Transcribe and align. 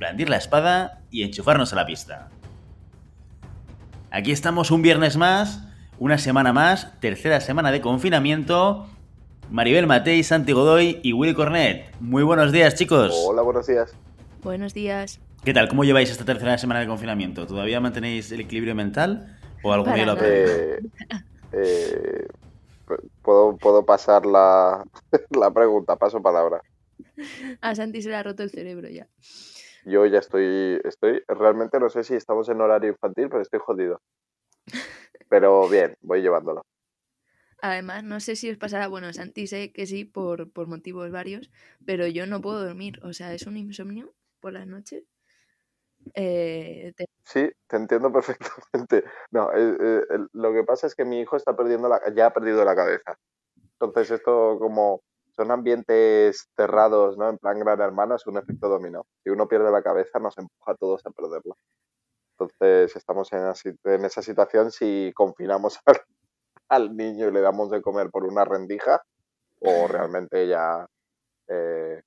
blandir 0.00 0.30
la 0.30 0.38
espada 0.38 1.02
y 1.10 1.22
enchufarnos 1.22 1.74
a 1.74 1.76
la 1.76 1.84
pista. 1.84 2.30
Aquí 4.10 4.32
estamos 4.32 4.70
un 4.70 4.80
viernes 4.80 5.18
más, 5.18 5.62
una 5.98 6.16
semana 6.16 6.54
más, 6.54 6.98
tercera 7.00 7.40
semana 7.40 7.70
de 7.70 7.82
confinamiento. 7.82 8.88
Maribel 9.50 9.86
Matei, 9.86 10.22
Santi 10.22 10.52
Godoy 10.52 11.00
y 11.02 11.12
Willy 11.12 11.34
Cornet. 11.34 11.94
Muy 12.00 12.22
buenos 12.22 12.50
días, 12.50 12.76
chicos. 12.76 13.14
Hola, 13.26 13.42
buenos 13.42 13.66
días. 13.66 13.94
Buenos 14.42 14.72
días. 14.72 15.20
¿Qué 15.44 15.52
tal? 15.52 15.68
¿Cómo 15.68 15.84
lleváis 15.84 16.10
esta 16.10 16.24
tercera 16.24 16.56
semana 16.56 16.80
de 16.80 16.86
confinamiento? 16.86 17.46
¿Todavía 17.46 17.78
mantenéis 17.80 18.32
el 18.32 18.40
equilibrio 18.40 18.74
mental 18.74 19.38
o 19.62 19.72
algún 19.72 19.92
día 19.94 20.06
lo 20.06 20.16
eh, 20.22 20.80
eh, 21.52 22.26
¿puedo, 23.20 23.56
puedo 23.58 23.84
pasar 23.84 24.24
la, 24.24 24.82
la 25.30 25.50
pregunta, 25.50 25.96
paso 25.96 26.22
palabra. 26.22 26.62
A 27.60 27.74
Santi 27.74 28.00
se 28.00 28.08
le 28.08 28.16
ha 28.16 28.22
roto 28.22 28.42
el 28.42 28.50
cerebro 28.50 28.88
ya. 28.88 29.06
Yo 29.84 30.06
ya 30.06 30.18
estoy, 30.18 30.80
estoy, 30.84 31.22
realmente 31.28 31.78
no 31.80 31.88
sé 31.90 32.04
si 32.04 32.14
estamos 32.14 32.48
en 32.48 32.60
horario 32.60 32.90
infantil, 32.90 33.28
pero 33.28 33.42
estoy 33.42 33.60
jodido. 33.60 34.00
Pero 35.28 35.68
bien, 35.68 35.94
voy 36.02 36.22
llevándolo. 36.22 36.62
Además, 37.62 38.04
no 38.04 38.20
sé 38.20 38.36
si 38.36 38.50
os 38.50 38.56
pasará, 38.56 38.88
bueno, 38.88 39.12
Santi 39.12 39.46
sé 39.46 39.72
que 39.72 39.86
sí, 39.86 40.04
por, 40.04 40.50
por 40.50 40.66
motivos 40.66 41.10
varios, 41.10 41.50
pero 41.84 42.06
yo 42.06 42.26
no 42.26 42.40
puedo 42.40 42.64
dormir, 42.64 42.98
o 43.02 43.12
sea, 43.12 43.34
es 43.34 43.46
un 43.46 43.56
insomnio 43.56 44.14
por 44.40 44.52
las 44.54 44.66
noches. 44.66 45.04
Eh, 46.14 46.92
Sí, 47.24 47.48
te 47.68 47.76
entiendo 47.76 48.12
perfectamente. 48.12 49.04
No, 49.30 49.52
eh, 49.52 49.76
eh, 50.10 50.18
lo 50.32 50.52
que 50.52 50.64
pasa 50.64 50.86
es 50.86 50.94
que 50.94 51.04
mi 51.04 51.20
hijo 51.20 51.36
está 51.36 51.56
perdiendo 51.56 51.88
la, 51.88 52.00
ya 52.14 52.26
ha 52.26 52.32
perdido 52.32 52.64
la 52.64 52.74
cabeza. 52.74 53.16
Entonces 53.80 54.10
esto 54.12 54.58
como 54.58 55.02
son 55.40 55.50
ambientes 55.52 56.50
cerrados, 56.54 57.16
¿no? 57.16 57.30
En 57.30 57.38
plan 57.38 57.58
gran 57.58 57.80
hermano, 57.80 58.14
es 58.14 58.26
un 58.26 58.36
efecto 58.36 58.68
dominó. 58.68 59.06
Si 59.24 59.30
uno 59.30 59.48
pierde 59.48 59.70
la 59.70 59.82
cabeza, 59.82 60.18
nos 60.18 60.36
empuja 60.36 60.72
a 60.72 60.74
todos 60.74 61.00
a 61.06 61.10
perderla. 61.10 61.54
Entonces, 62.38 62.94
estamos 62.94 63.30
en, 63.32 64.04
esa 64.04 64.20
situación 64.20 64.70
si 64.70 65.12
confinamos 65.14 65.78
al, 66.68 66.94
niño 66.94 67.28
y 67.28 67.32
le 67.32 67.40
damos 67.40 67.70
de 67.70 67.80
comer 67.80 68.10
por 68.10 68.24
una 68.24 68.44
rendija 68.44 69.00
o 69.60 69.88
realmente 69.88 70.46
ya 70.46 70.86
eh, 71.48 72.02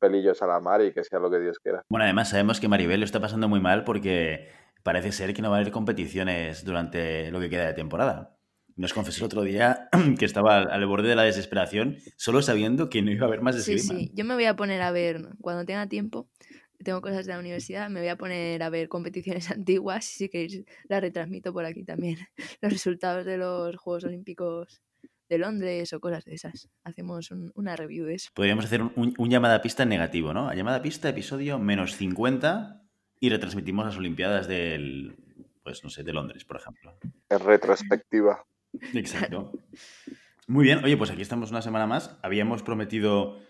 pelillos 0.00 0.42
a 0.42 0.48
la 0.48 0.58
mar 0.58 0.82
y 0.82 0.92
que 0.92 1.04
sea 1.04 1.20
lo 1.20 1.30
que 1.30 1.38
Dios 1.38 1.60
quiera. 1.60 1.84
Bueno, 1.88 2.02
además 2.02 2.30
sabemos 2.30 2.58
que 2.58 2.66
Maribel 2.66 2.98
lo 2.98 3.06
está 3.06 3.20
pasando 3.20 3.48
muy 3.48 3.60
mal 3.60 3.84
porque 3.84 4.50
parece 4.82 5.12
ser 5.12 5.34
que 5.34 5.42
no 5.42 5.50
va 5.50 5.58
a 5.58 5.60
haber 5.60 5.72
competiciones 5.72 6.64
durante 6.64 7.30
lo 7.30 7.38
que 7.38 7.48
queda 7.48 7.66
de 7.66 7.74
temporada. 7.74 8.35
Nos 8.76 8.92
confesó 8.92 9.20
el 9.20 9.26
otro 9.26 9.42
día 9.42 9.88
que 10.18 10.24
estaba 10.24 10.58
al, 10.58 10.86
borde 10.86 11.08
de 11.08 11.16
la 11.16 11.22
desesperación, 11.22 11.96
solo 12.16 12.42
sabiendo 12.42 12.90
que 12.90 13.02
no 13.02 13.10
iba 13.10 13.24
a 13.24 13.28
haber 13.28 13.40
más 13.40 13.56
esgrima. 13.56 13.80
Sí, 13.80 13.88
sí, 13.88 14.12
yo 14.14 14.24
me 14.24 14.34
voy 14.34 14.44
a 14.44 14.54
poner 14.54 14.82
a 14.82 14.90
ver, 14.90 15.30
cuando 15.40 15.64
tenga 15.64 15.88
tiempo, 15.88 16.28
tengo 16.84 17.00
cosas 17.00 17.26
de 17.26 17.32
la 17.32 17.38
universidad, 17.38 17.88
me 17.88 18.00
voy 18.00 18.10
a 18.10 18.16
poner 18.16 18.62
a 18.62 18.68
ver 18.68 18.88
competiciones 18.88 19.50
antiguas 19.50 20.10
y 20.12 20.14
si 20.14 20.28
queréis 20.28 20.64
las 20.88 21.00
retransmito 21.00 21.52
por 21.52 21.64
aquí 21.64 21.84
también. 21.84 22.18
Los 22.60 22.72
resultados 22.72 23.24
de 23.24 23.38
los 23.38 23.76
Juegos 23.76 24.04
Olímpicos 24.04 24.82
de 25.28 25.38
Londres 25.38 25.92
o 25.92 26.00
cosas 26.00 26.24
de 26.24 26.34
esas. 26.34 26.68
Hacemos 26.84 27.30
una 27.54 27.74
review 27.74 28.06
de 28.06 28.14
eso. 28.14 28.30
Podríamos 28.34 28.66
hacer 28.66 28.82
un, 28.82 29.14
un, 29.16 29.30
llamada 29.30 29.60
pista 29.60 29.84
negativo, 29.84 30.32
¿no? 30.32 30.48
A 30.48 30.54
llamada 30.54 30.82
pista 30.82 31.08
episodio 31.08 31.58
menos 31.58 31.96
50 31.96 32.82
y 33.18 33.30
retransmitimos 33.30 33.86
las 33.86 33.96
Olimpiadas 33.96 34.46
del, 34.46 35.16
pues 35.64 35.82
no 35.82 35.90
sé, 35.90 36.04
de 36.04 36.12
Londres, 36.12 36.44
por 36.44 36.58
ejemplo. 36.58 36.96
Es 37.28 37.40
retrospectiva. 37.40 38.46
Exacto. 38.94 39.52
Muy 40.48 40.64
bien, 40.64 40.84
oye, 40.84 40.96
pues 40.96 41.10
aquí 41.10 41.22
estamos 41.22 41.50
una 41.50 41.60
semana 41.60 41.88
más. 41.88 42.16
Habíamos 42.22 42.62
prometido, 42.62 43.40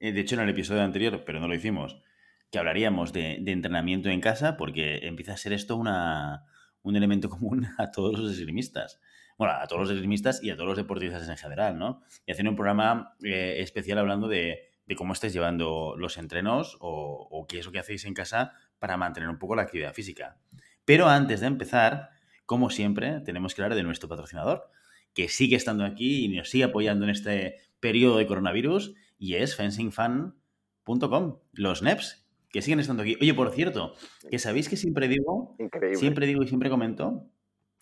eh, 0.00 0.12
de 0.12 0.20
hecho 0.20 0.36
en 0.36 0.40
el 0.40 0.48
episodio 0.48 0.82
anterior, 0.82 1.22
pero 1.26 1.38
no 1.38 1.48
lo 1.48 1.54
hicimos, 1.54 2.02
que 2.50 2.58
hablaríamos 2.58 3.12
de, 3.12 3.42
entrenamiento 3.46 4.08
en 4.08 4.22
casa 4.22 4.56
porque 4.56 5.06
empieza 5.06 5.34
a 5.34 5.36
ser 5.36 5.52
esto 5.52 5.76
una, 5.76 6.46
un 6.82 6.96
elemento 6.96 7.28
común 7.30 7.68
a 7.76 7.90
todos 7.90 8.18
los 8.18 8.32
esgrimistas. 8.32 9.00
Bueno, 9.36 9.52
a 9.52 9.66
todos 9.66 9.82
los 9.82 9.90
esgrimistas 9.90 10.42
y 10.42 10.48
a 10.48 10.54
todos 10.56 10.68
los 10.68 10.78
deportistas 10.78 11.28
en 11.28 11.36
general, 11.36 11.78
¿no? 11.78 12.02
Y 12.24 12.32
hacer 12.32 12.48
un 12.48 12.56
programa 12.56 13.14
eh, 13.22 13.56
especial 13.58 13.98
hablando 13.98 14.28
de, 14.28 14.70
cómo 14.96 15.12
estáis 15.12 15.34
llevando 15.34 15.94
los 15.98 16.16
entrenos 16.16 16.78
o, 16.80 17.28
o 17.30 17.46
qué 17.46 17.58
es 17.58 17.66
lo 17.66 17.72
que 17.72 17.80
hacéis 17.80 18.06
en 18.06 18.14
casa 18.14 18.54
para 18.78 18.96
mantener 18.96 19.28
un 19.28 19.38
poco 19.38 19.54
la 19.54 19.62
actividad 19.62 19.92
física. 19.92 20.38
Pero 20.86 21.06
antes 21.06 21.40
de 21.40 21.48
empezar, 21.48 22.15
como 22.46 22.70
siempre, 22.70 23.20
tenemos 23.20 23.54
que 23.54 23.62
hablar 23.62 23.76
de 23.76 23.82
nuestro 23.82 24.08
patrocinador, 24.08 24.70
que 25.14 25.28
sigue 25.28 25.56
estando 25.56 25.84
aquí 25.84 26.24
y 26.24 26.28
nos 26.28 26.48
sigue 26.48 26.64
apoyando 26.64 27.04
en 27.04 27.10
este 27.10 27.56
periodo 27.80 28.16
de 28.16 28.26
coronavirus, 28.26 28.94
y 29.18 29.34
es 29.34 29.56
fencingfan.com, 29.56 31.38
los 31.52 31.82
NEPs, 31.82 32.26
que 32.50 32.62
siguen 32.62 32.80
estando 32.80 33.02
aquí. 33.02 33.16
Oye, 33.20 33.34
por 33.34 33.50
cierto, 33.52 33.94
que 34.30 34.38
sabéis 34.38 34.68
que 34.68 34.76
siempre 34.76 35.08
digo, 35.08 35.56
siempre 35.94 36.26
digo 36.26 36.42
y 36.42 36.48
siempre 36.48 36.70
comento 36.70 37.28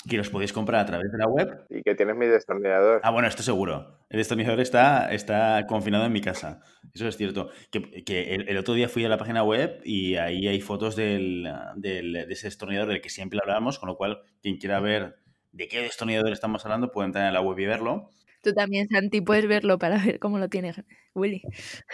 que 0.09 0.17
los 0.17 0.31
podéis 0.31 0.53
comprar 0.53 0.81
a 0.81 0.87
través 0.87 1.11
de 1.11 1.19
la 1.19 1.27
web. 1.27 1.67
Y 1.71 1.83
que 1.83 1.95
tienes 1.95 2.17
mi 2.17 2.27
destornillador. 2.27 3.01
Ah, 3.03 3.11
bueno, 3.11 3.29
esto 3.29 3.43
seguro. 3.43 3.99
El 4.11 4.19
destornillador 4.19 4.61
está, 4.61 5.13
está 5.13 5.67
confinado 5.67 6.05
en 6.05 6.13
mi 6.13 6.21
casa. 6.21 6.61
Eso 6.93 7.09
es 7.09 7.17
cierto. 7.17 7.51
Que, 7.71 8.35
el, 8.47 8.57
otro 8.59 8.75
día 8.75 8.89
fui 8.89 9.05
a 9.05 9.09
la 9.09 9.19
página 9.19 9.43
web 9.43 9.81
y 9.85 10.17
ahí 10.17 10.47
hay 10.47 10.61
fotos 10.61 10.97
del, 10.97 11.49
de 11.77 12.27
ese 12.29 12.49
destornillador 12.49 12.91
del 12.91 13.01
que 13.01 13.09
siempre 13.09 13.39
hablábamos, 13.43 13.79
con 13.79 13.89
lo 13.89 13.97
cual 13.97 14.21
quien 14.43 14.59
quiera 14.59 14.81
ver 14.81 15.17
de 15.53 15.69
qué 15.69 15.81
destornillador 15.81 16.33
estamos 16.33 16.65
hablando 16.65 16.91
puede 16.91 17.07
entrar 17.07 17.27
en 17.27 17.35
la 17.35 17.41
web 17.41 17.59
y 17.59 17.67
verlo. 17.67 18.11
Tú 18.45 18.53
también, 18.53 18.89
Santi, 18.89 19.23
puedes 19.23 19.49
verlo 19.49 19.79
para 19.79 19.97
ver 20.05 20.19
cómo 20.19 20.39
lo 20.39 20.49
tiene 20.51 20.75
Willy. 21.15 21.43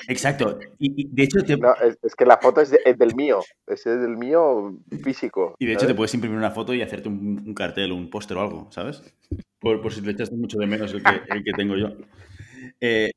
Exacto. 0.09 0.59
Y, 0.79 1.09
de 1.09 1.23
hecho, 1.23 1.39
es, 1.39 2.17
que 2.17 2.27
la 2.27 2.39
foto 2.39 2.61
es, 2.61 2.71
del 2.71 3.15
mío. 3.15 3.41
Es 3.69 3.85
del 3.85 4.17
mío 4.17 4.77
físico. 5.05 5.55
Y 5.61 5.67
de 5.67 5.75
hecho, 5.75 5.87
te 5.87 5.95
puedes 5.95 6.13
imprimir 6.15 6.37
una 6.37 6.51
foto 6.51 6.75
y 6.75 6.83
hacerte 6.83 7.09
un, 7.09 7.55
cartel 7.55 7.93
o 7.93 7.95
un 7.95 8.11
póster 8.11 8.37
o 8.37 8.41
algo, 8.41 8.69
¿sabes? 8.73 9.03
Por, 9.61 9.93
si 9.93 10.01
le 10.01 10.13
echaste 10.13 10.35
mucho 10.35 10.59
de 10.59 10.67
menos 10.67 10.93
el 10.93 11.03
que, 11.45 11.53
tengo 11.53 11.77
yo. 11.77 11.93
Eh, 12.81 13.13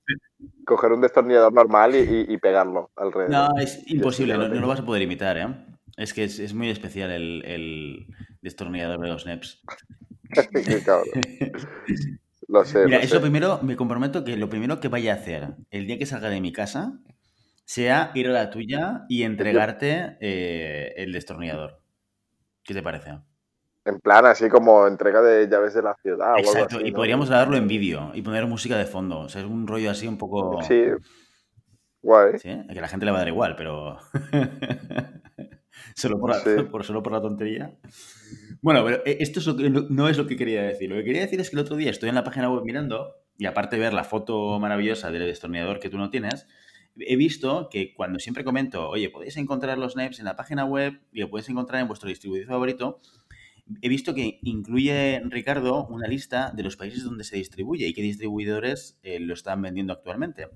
Coger 0.66 0.92
un 0.92 1.02
destornillador 1.02 1.54
normal 1.54 1.96
y, 1.96 2.38
pegarlo 2.38 2.92
alrededor. 2.96 3.32
No, 3.32 3.60
es 3.60 3.82
imposible, 3.88 4.38
no, 4.38 4.48
lo 4.48 4.68
vas 4.68 4.82
a 4.82 4.86
poder 4.86 5.02
imitar, 5.02 5.38
¿eh? 5.38 5.48
Es 5.98 6.14
que 6.14 6.24
es, 6.24 6.54
muy 6.54 6.70
especial 6.70 7.12
el, 7.12 7.44
el 7.46 8.08
destornillador 8.42 9.00
de 9.00 9.08
los 9.08 9.26
NEPs. 9.26 9.64
Qué 10.66 10.84
cabrón. 10.84 11.10
Lo 12.54 12.64
sé. 12.64 12.86
Mira, 12.86 13.00
eso 13.00 13.20
primero, 13.20 13.60
me 13.64 13.76
comprometo 13.76 14.24
que 14.24 14.38
lo 14.38 14.48
primero 14.48 14.80
que 14.80 14.88
vaya 14.88 15.14
a 15.14 15.16
hacer 15.16 15.56
el 15.72 15.88
día 15.88 15.98
que 15.98 16.06
salga 16.06 16.30
de 16.30 16.40
mi 16.40 16.54
casa 16.54 17.00
sea 17.66 18.12
ir 18.14 18.28
a 18.28 18.32
la 18.32 18.52
tuya 18.52 19.06
y 19.10 19.24
entregarte 19.24 20.18
eh, 20.22 20.94
el 20.98 21.12
destornillador. 21.14 21.82
¿Qué 22.64 22.76
te 22.76 22.84
parece? 22.84 23.18
En 23.86 24.00
plan, 24.00 24.28
así 24.28 24.50
como 24.50 24.86
entrega 24.86 25.24
de 25.24 25.48
llaves 25.50 25.74
de 25.74 25.82
la 25.82 25.96
ciudad. 25.96 26.38
Exacto, 26.38 26.80
y 26.80 26.92
podríamos 26.92 27.28
grabarlo 27.28 27.58
en 27.58 27.68
vídeo 27.68 28.12
y 28.14 28.22
poner 28.22 28.46
música 28.46 28.78
de 28.78 28.86
fondo. 28.86 29.22
O 29.22 29.30
sea, 29.30 29.42
es 29.42 29.48
un 29.48 29.66
rollo 29.66 29.90
así 29.90 30.08
un 30.08 30.20
poco. 30.20 30.62
Sí. 30.62 30.84
Guay. 32.04 32.38
Sí, 32.38 32.50
que 32.72 32.78
a 32.78 32.82
la 32.82 32.88
gente 32.88 33.08
le 33.08 33.12
va 33.12 33.18
a 33.18 33.22
dar 33.22 33.30
igual, 33.30 33.56
pero. 33.56 33.98
solo, 35.96 36.20
por 36.20 36.32
por, 36.72 36.84
solo 36.84 37.04
por 37.04 37.14
la 37.14 37.22
tontería. 37.22 37.76
Bueno, 38.62 38.84
pero 38.86 39.06
eh, 39.06 39.18
esto 39.20 39.42
no 39.90 40.10
es 40.10 40.18
lo 40.18 40.28
que 40.28 40.36
quería 40.36 40.64
decir. 40.64 40.90
Lo 40.90 40.96
que 40.98 41.04
quería 41.04 41.22
decir 41.22 41.40
es 41.40 41.50
que 41.50 41.56
el 41.56 41.62
otro 41.62 41.76
día 41.76 41.92
estoy 41.92 42.10
en 42.10 42.16
la 42.16 42.24
página 42.24 42.50
web 42.50 42.64
mirando, 42.64 43.16
y 43.38 43.46
aparte 43.46 43.76
de 43.76 43.82
ver 43.82 43.94
la 43.94 44.04
foto 44.04 44.60
maravillosa 44.60 45.12
del 45.12 45.26
destornillador 45.26 45.80
que 45.80 45.90
tú 45.90 45.98
no 45.98 46.10
tienes, 46.10 46.48
he 46.98 47.16
visto 47.16 47.70
que 47.72 47.94
cuando 47.94 48.20
siempre 48.20 48.44
comento, 48.44 48.88
oye, 48.90 49.10
podéis 49.10 49.38
encontrar 49.38 49.78
los 49.78 49.96
names 49.96 50.20
en 50.20 50.26
la 50.26 50.36
página 50.36 50.66
web 50.66 51.02
y 51.12 51.22
lo 51.22 51.30
podéis 51.30 51.50
encontrar 51.50 51.82
en 51.82 51.88
vuestro 51.88 52.10
distribuidor 52.10 52.48
favorito, 52.48 53.02
he 53.82 53.90
visto 53.90 54.14
que 54.14 54.40
incluye, 54.44 55.22
Ricardo, 55.26 55.88
una 55.88 56.08
lista 56.08 56.52
de 56.56 56.64
los 56.64 56.76
países 56.76 57.04
donde 57.04 57.24
se 57.24 57.38
distribuye 57.38 57.88
y 57.88 57.94
qué 57.94 58.02
distribuidores 58.02 59.00
eh, 59.04 59.20
lo 59.20 59.34
están 59.34 59.62
vendiendo 59.62 59.94
actualmente. 59.94 60.50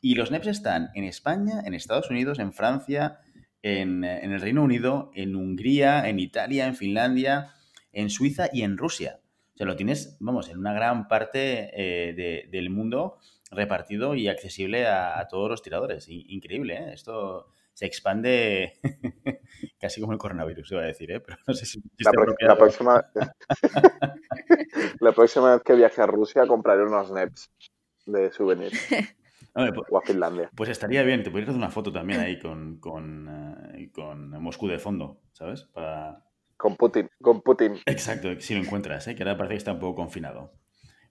Y 0.00 0.14
los 0.14 0.30
NEPs 0.30 0.48
están 0.48 0.90
en 0.94 1.04
España, 1.04 1.62
en 1.64 1.74
Estados 1.74 2.10
Unidos, 2.10 2.38
en 2.38 2.52
Francia, 2.52 3.20
en, 3.66 4.04
el 4.04 4.40
Reino 4.40 4.62
Unido, 4.62 5.10
en 5.14 5.34
Hungría, 5.34 6.08
en 6.08 6.20
Italia, 6.20 6.66
en 6.66 6.76
Finlandia, 6.76 7.54
en 7.92 8.10
Suiza 8.10 8.48
y 8.52 8.62
en 8.62 8.78
Rusia. 8.78 9.20
O 9.54 9.56
sea, 9.56 9.66
lo 9.66 9.74
tienes, 9.74 10.16
vamos, 10.20 10.48
en 10.48 10.58
una 10.58 10.72
gran 10.72 11.08
parte 11.08 11.70
eh, 11.74 12.46
del 12.48 12.70
mundo 12.70 13.18
repartido 13.50 14.14
y 14.14 14.28
accesible 14.28 14.86
a, 14.86 15.26
todos 15.28 15.50
los 15.50 15.62
tiradores. 15.62 16.06
Increíble, 16.08 16.74
¿eh? 16.74 16.92
Esto 16.92 17.48
se 17.72 17.86
expande 17.86 18.78
casi 19.80 20.00
como 20.00 20.12
el 20.12 20.18
coronavirus, 20.18 20.72
iba 20.72 20.82
a 20.82 20.86
decir, 20.86 21.10
¿eh? 21.10 21.20
pero 21.20 21.38
no 21.46 21.54
sé 21.54 21.66
si... 21.66 21.82
La, 21.98 22.56
próxima, 22.56 23.04
la 25.00 25.12
próxima 25.12 25.54
vez 25.54 25.62
que 25.62 25.74
viaje 25.74 26.02
a 26.02 26.06
Rusia 26.06 26.46
compraré 26.46 26.84
unos 26.84 27.10
NEPs 27.10 27.50
de 28.06 28.30
souvenir. 28.30 28.72
Pues, 29.56 29.86
o 29.90 29.98
a 29.98 30.02
Finlandia. 30.02 30.50
Pues 30.54 30.70
estaría 30.70 31.02
bien, 31.02 31.22
te 31.22 31.30
podrías 31.30 31.48
hacer 31.48 31.58
una 31.58 31.70
foto 31.70 31.92
también 31.92 32.20
ahí 32.20 32.38
con, 32.38 32.78
con, 32.78 33.28
eh, 33.74 33.90
con 33.92 34.30
Moscú 34.42 34.68
de 34.68 34.78
fondo, 34.78 35.22
¿sabes? 35.32 35.64
Para... 35.64 36.22
Con 36.56 36.76
Putin, 36.76 37.08
con 37.20 37.42
Putin. 37.42 37.78
Exacto, 37.86 38.28
si 38.40 38.54
lo 38.54 38.60
encuentras, 38.60 39.06
¿eh? 39.08 39.14
que 39.14 39.22
ahora 39.22 39.36
parece 39.36 39.54
que 39.54 39.58
está 39.58 39.72
un 39.72 39.80
poco 39.80 39.96
confinado. 39.96 40.52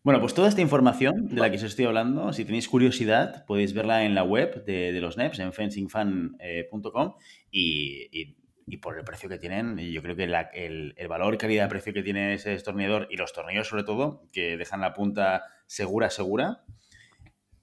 Bueno, 0.04 0.20
pues 0.20 0.36
toda 0.36 0.48
esta 0.48 0.62
información 0.62 1.30
de 1.30 1.42
la 1.42 1.50
que 1.50 1.58
os 1.58 1.64
estoy 1.64 1.86
hablando, 1.86 2.32
si 2.32 2.46
tenéis 2.46 2.70
curiosidad, 2.70 3.44
podéis 3.48 3.74
verla 3.74 4.04
en 4.06 4.14
la 4.14 4.24
web 4.24 4.64
de, 4.64 4.92
los 5.02 5.18
NEPs, 5.18 5.40
en 5.40 5.52
fencingfan.com, 5.52 7.16
y, 7.50 8.36
por 8.82 9.00
el 9.00 9.04
precio 9.04 9.30
que 9.30 9.40
tienen, 9.40 9.80
yo 9.80 10.04
creo 10.04 10.16
que 10.16 10.26
el, 10.26 10.94
el, 10.96 11.08
valor 11.08 11.40
calidad-precio 11.40 11.92
que 11.92 12.04
tiene 12.04 12.36
ese 12.36 12.52
destornillador 12.52 13.08
y 13.10 13.18
los 13.18 13.34
tornillos 13.34 13.68
sobre 13.68 13.84
todo, 13.84 14.30
que 14.32 14.58
dejan 14.58 14.82
la 14.82 14.94
punta 14.94 15.44
segura, 15.66 16.12
segura, 16.12 16.66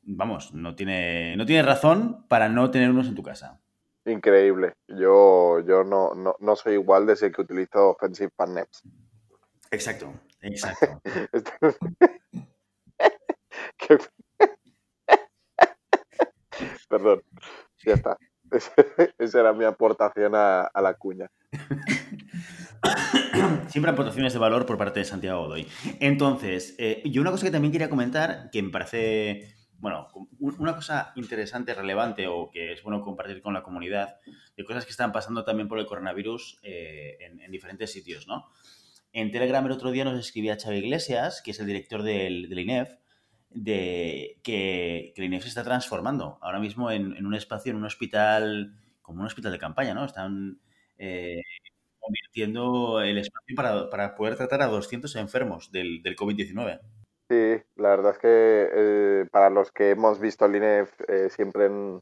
vamos, 0.03 0.53
no 0.55 0.75
tiene, 0.75 1.37
no 1.37 1.47
tiene 1.47 1.63
razón 1.63 2.27
para 2.29 2.49
no 2.49 2.71
tener 2.71 2.91
unos 2.91 3.07
en 3.07 3.15
tu 3.15 3.23
casa. 3.23 3.61
Increíble. 4.05 4.75
Yo, 4.89 5.61
yo 5.61 5.85
no, 5.85 6.13
no, 6.15 6.57
soy 6.57 6.75
igual 6.75 7.07
desde 7.07 7.31
que 7.31 7.41
utilizo 7.41 7.91
Offensive 7.91 8.31
Fan 8.37 8.55
NEPs. 8.55 8.83
Exacto, 9.71 10.13
exacto. 10.41 11.01
Perdón, 16.89 17.23
ya 17.85 17.95
está. 17.95 18.17
Esa 19.19 19.41
era 19.41 19.53
mi 19.53 19.65
aportación 19.65 20.33
a, 20.35 20.71
la 20.75 20.95
cuña. 20.95 21.31
Siempre 23.69 23.93
aportaciones 23.93 24.33
de 24.35 24.39
valor 24.39 24.67
por 24.67 24.77
parte 24.77 25.01
de 25.01 25.07
Santiago 25.07 25.45
Godoy. 25.45 25.67
Entonces, 26.01 26.75
eh, 26.79 27.03
yo 27.07 27.23
una 27.23 27.31
cosa 27.31 27.47
que 27.47 27.51
también 27.51 27.73
quería 27.73 27.89
comentar, 27.89 28.51
que 28.51 28.63
me 28.63 28.69
parece, 28.71 29.55
bueno, 29.82 30.06
una 30.38 30.76
cosa 30.76 31.12
interesante, 31.17 31.75
relevante 31.75 32.29
o 32.29 32.50
que 32.50 32.73
es 32.73 32.82
bueno 32.84 33.02
compartir 33.02 33.43
con 33.43 33.52
la 33.52 33.64
comunidad, 33.64 34.20
de 34.56 34.64
cosas 34.64 34.84
que 34.84 34.93
están 34.93 35.11
pasando 35.11 35.43
también 35.43 35.67
por 35.67 35.81
el 35.81 35.87
coronavirus 35.87 36.61
eh, 36.62 37.19
en, 37.20 37.40
en, 37.40 37.50
diferentes 37.50 37.90
sitios, 37.90 38.29
¿no? 38.29 38.46
En 39.12 39.32
Telegram 39.32 39.67
el 39.67 39.73
otro 39.73 39.90
día 39.90 40.05
nos 40.05 40.19
escribía 40.19 40.56
Xavi 40.56 40.79
Iglesias, 40.79 41.43
que 41.43 41.50
es 41.50 41.58
el 41.58 41.67
director 41.67 42.05
del, 42.05 42.56
INEF, 42.56 42.94
de 43.50 44.38
que, 44.44 45.12
el 45.17 45.25
INEF 45.25 45.43
se 45.43 45.49
está 45.49 45.64
transformando 45.64 46.38
ahora 46.40 46.61
mismo 46.61 46.90
en, 46.93 47.26
un 47.26 47.34
espacio, 47.34 47.73
en 47.73 47.79
un 47.79 47.84
hospital, 47.84 48.75
como 49.02 49.20
un 49.20 49.26
hospital 49.26 49.50
de 49.50 49.58
campaña, 49.58 49.94
¿no? 49.94 50.05
Están 50.05 50.61
eh, 50.96 51.43
convirtiendo 51.99 53.02
el 53.02 53.19
espacio 53.19 53.56
para, 53.90 54.14
poder 54.14 54.37
tratar 54.37 54.62
a 54.62 54.69
200 54.69 55.17
enfermos 55.17 55.73
del, 55.73 56.02
COVID-19. 56.05 56.81
Sí, 57.32 57.62
la 57.76 57.88
verdad 57.88 58.12
es 58.12 58.19
que 58.19 58.29
eh, 58.29 59.26
para 59.32 59.49
los 59.49 59.73
que 59.73 59.93
hemos 59.93 60.20
visto 60.20 60.44
el 60.44 60.55
INEF 60.55 60.93
eh, 61.08 61.31
siempre 61.31 61.64
en, 61.64 61.99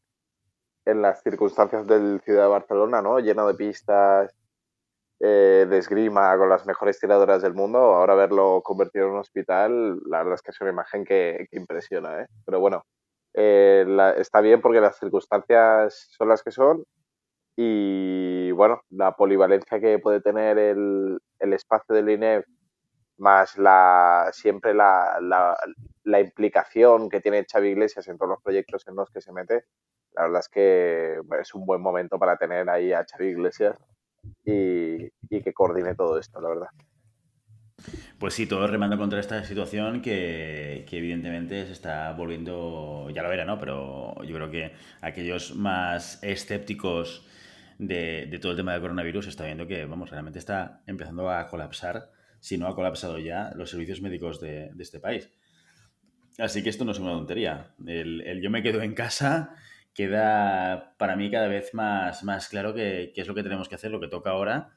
en, 0.85 1.03
las 1.03 1.23
circunstancias 1.23 1.87
del 1.87 2.21
Ciudad 2.25 2.43
de 2.43 2.49
Barcelona, 2.49 3.01
¿no? 3.01 3.21
Lleno 3.21 3.47
de 3.47 3.55
pistas, 3.55 4.35
eh, 5.21 5.69
de 5.71 5.79
esgrima 5.79 6.37
con 6.37 6.49
las 6.49 6.67
mejores 6.67 6.99
tiradoras 6.99 7.43
del 7.43 7.55
mundo, 7.55 7.79
ahora 7.79 8.17
verlo 8.17 8.61
convertido 8.65 9.07
en 9.07 9.13
un 9.13 9.19
hospital, 9.21 10.01
la 10.05 10.19
verdad 10.19 10.35
es 10.35 10.43
que 10.43 10.51
es 10.51 10.61
una 10.63 10.71
imagen 10.71 11.05
que, 11.05 11.47
impresiona. 11.53 12.23
¿eh? 12.23 12.27
Pero 12.45 12.59
bueno, 12.59 12.85
eh, 13.35 13.87
está 14.17 14.41
bien 14.41 14.61
porque 14.61 14.81
las 14.81 14.99
circunstancias 14.99 16.09
son 16.11 16.29
las 16.29 16.43
que 16.43 16.51
son 16.51 16.83
y 17.55 18.51
bueno, 18.51 18.83
la 18.91 19.15
polivalencia 19.15 19.79
que 19.79 20.01
puede 20.01 20.21
tener 20.21 20.59
el, 20.59 21.21
el 21.39 21.53
espacio 21.53 21.95
del 21.95 22.11
INEF 22.11 22.45
más 23.21 23.57
la 23.59 24.31
siempre 24.33 24.75
la, 24.75 25.19
la, 26.05 26.21
implicación 26.21 27.09
que 27.09 27.21
tiene 27.21 27.47
Xavi 27.51 27.69
Iglesias 27.69 28.09
en 28.09 28.19
todos 28.19 28.31
los 28.31 28.43
proyectos 28.43 28.87
en 28.89 28.97
los 28.97 29.11
que 29.11 29.21
se 29.21 29.33
mete, 29.33 29.67
la 30.15 30.23
verdad 30.23 30.41
es 30.41 30.49
que 30.49 31.21
es 31.41 31.55
un 31.55 31.65
buen 31.65 31.81
momento 31.81 32.19
para 32.19 32.37
tener 32.37 32.69
ahí 32.69 32.93
a 32.93 33.05
Xavi 33.05 33.29
Iglesias 33.29 33.77
y, 34.45 35.11
que 35.29 35.53
coordine 35.55 35.95
todo 35.95 36.19
esto, 36.19 36.41
la 36.41 36.49
verdad. 36.49 36.69
Pues 38.19 38.35
sí, 38.35 38.47
todo 38.47 38.67
remando 38.67 38.99
contra 38.99 39.21
esta 39.21 39.43
situación 39.45 40.03
que, 40.03 40.85
evidentemente 40.91 41.67
se 41.67 41.73
está 41.73 42.13
volviendo, 42.13 43.09
ya 43.11 43.23
lo 43.23 43.33
era, 43.33 43.45
¿no? 43.45 43.59
Pero 43.59 44.23
yo 44.25 44.35
creo 44.35 44.51
que 44.51 44.73
aquellos 45.01 45.57
más 45.57 46.23
escépticos 46.23 47.27
de, 47.79 48.39
todo 48.43 48.53
el 48.53 48.59
tema 48.59 48.73
del 48.73 48.83
coronavirus 48.83 49.29
está 49.29 49.45
viendo 49.45 49.67
que, 49.67 49.87
vamos, 49.87 50.11
realmente 50.11 50.39
está 50.39 50.83
empezando 50.87 51.31
a 51.31 51.47
colapsar, 51.49 52.11
si 52.41 52.59
no 52.59 52.67
ha 52.67 52.75
colapsado 52.75 53.19
ya, 53.19 53.53
los 53.55 53.71
servicios 53.71 54.01
médicos 54.01 54.41
de, 54.41 54.71
este 54.79 54.99
país. 54.99 55.31
Así 56.39 56.63
que 56.63 56.71
esto 56.71 56.85
no 56.85 56.93
es 56.93 56.99
una 56.99 57.13
tontería. 57.13 57.75
el 57.87 58.41
yo 58.43 58.51
me 58.51 58.63
quedo 58.63 58.83
en 58.83 58.95
casa 58.95 59.55
queda 59.95 60.95
para 60.99 61.17
mí 61.17 61.31
cada 61.31 61.49
vez 61.49 61.75
más, 61.75 62.23
más 62.25 62.49
claro 62.49 62.75
qué 62.75 63.13
es 63.15 63.27
lo 63.27 63.35
que 63.35 63.43
tenemos 63.43 63.69
que 63.69 63.75
hacer, 63.75 63.91
lo 63.91 64.01
que 64.01 64.09
toca 64.09 64.31
ahora 64.31 64.73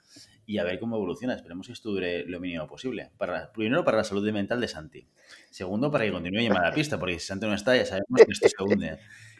y 0.45 0.57
a 0.57 0.63
ver 0.63 0.80
cómo 0.80 0.95
evoluciona. 0.95 1.33
Esperemos 1.36 1.68
que 1.68 1.74
esto 1.74 1.92
dure 1.92 2.25
lo 2.25 2.39
mínimo 2.39 2.68
posible. 2.68 3.12
Para, 3.18 3.51
primero, 3.54 3.83
para 3.83 3.98
la 3.98 4.04
salud 4.04 4.30
mental 4.31 4.60
de 4.60 4.68
Santi. 4.68 5.07
Segundo, 5.50 5.92
para 5.92 6.06
que 6.06 6.12
continúe 6.12 6.42
llamada 6.42 6.69
a 6.69 6.74
pista, 6.74 7.00
porque 7.00 7.19
si 7.19 7.27
Santi 7.27 7.45
no 7.45 7.54
está, 7.54 7.75
ya 7.75 7.86
sabemos 7.86 8.21
que 8.25 8.31
esto 8.31 8.50
se 8.50 8.63
hunde. 8.63 9.00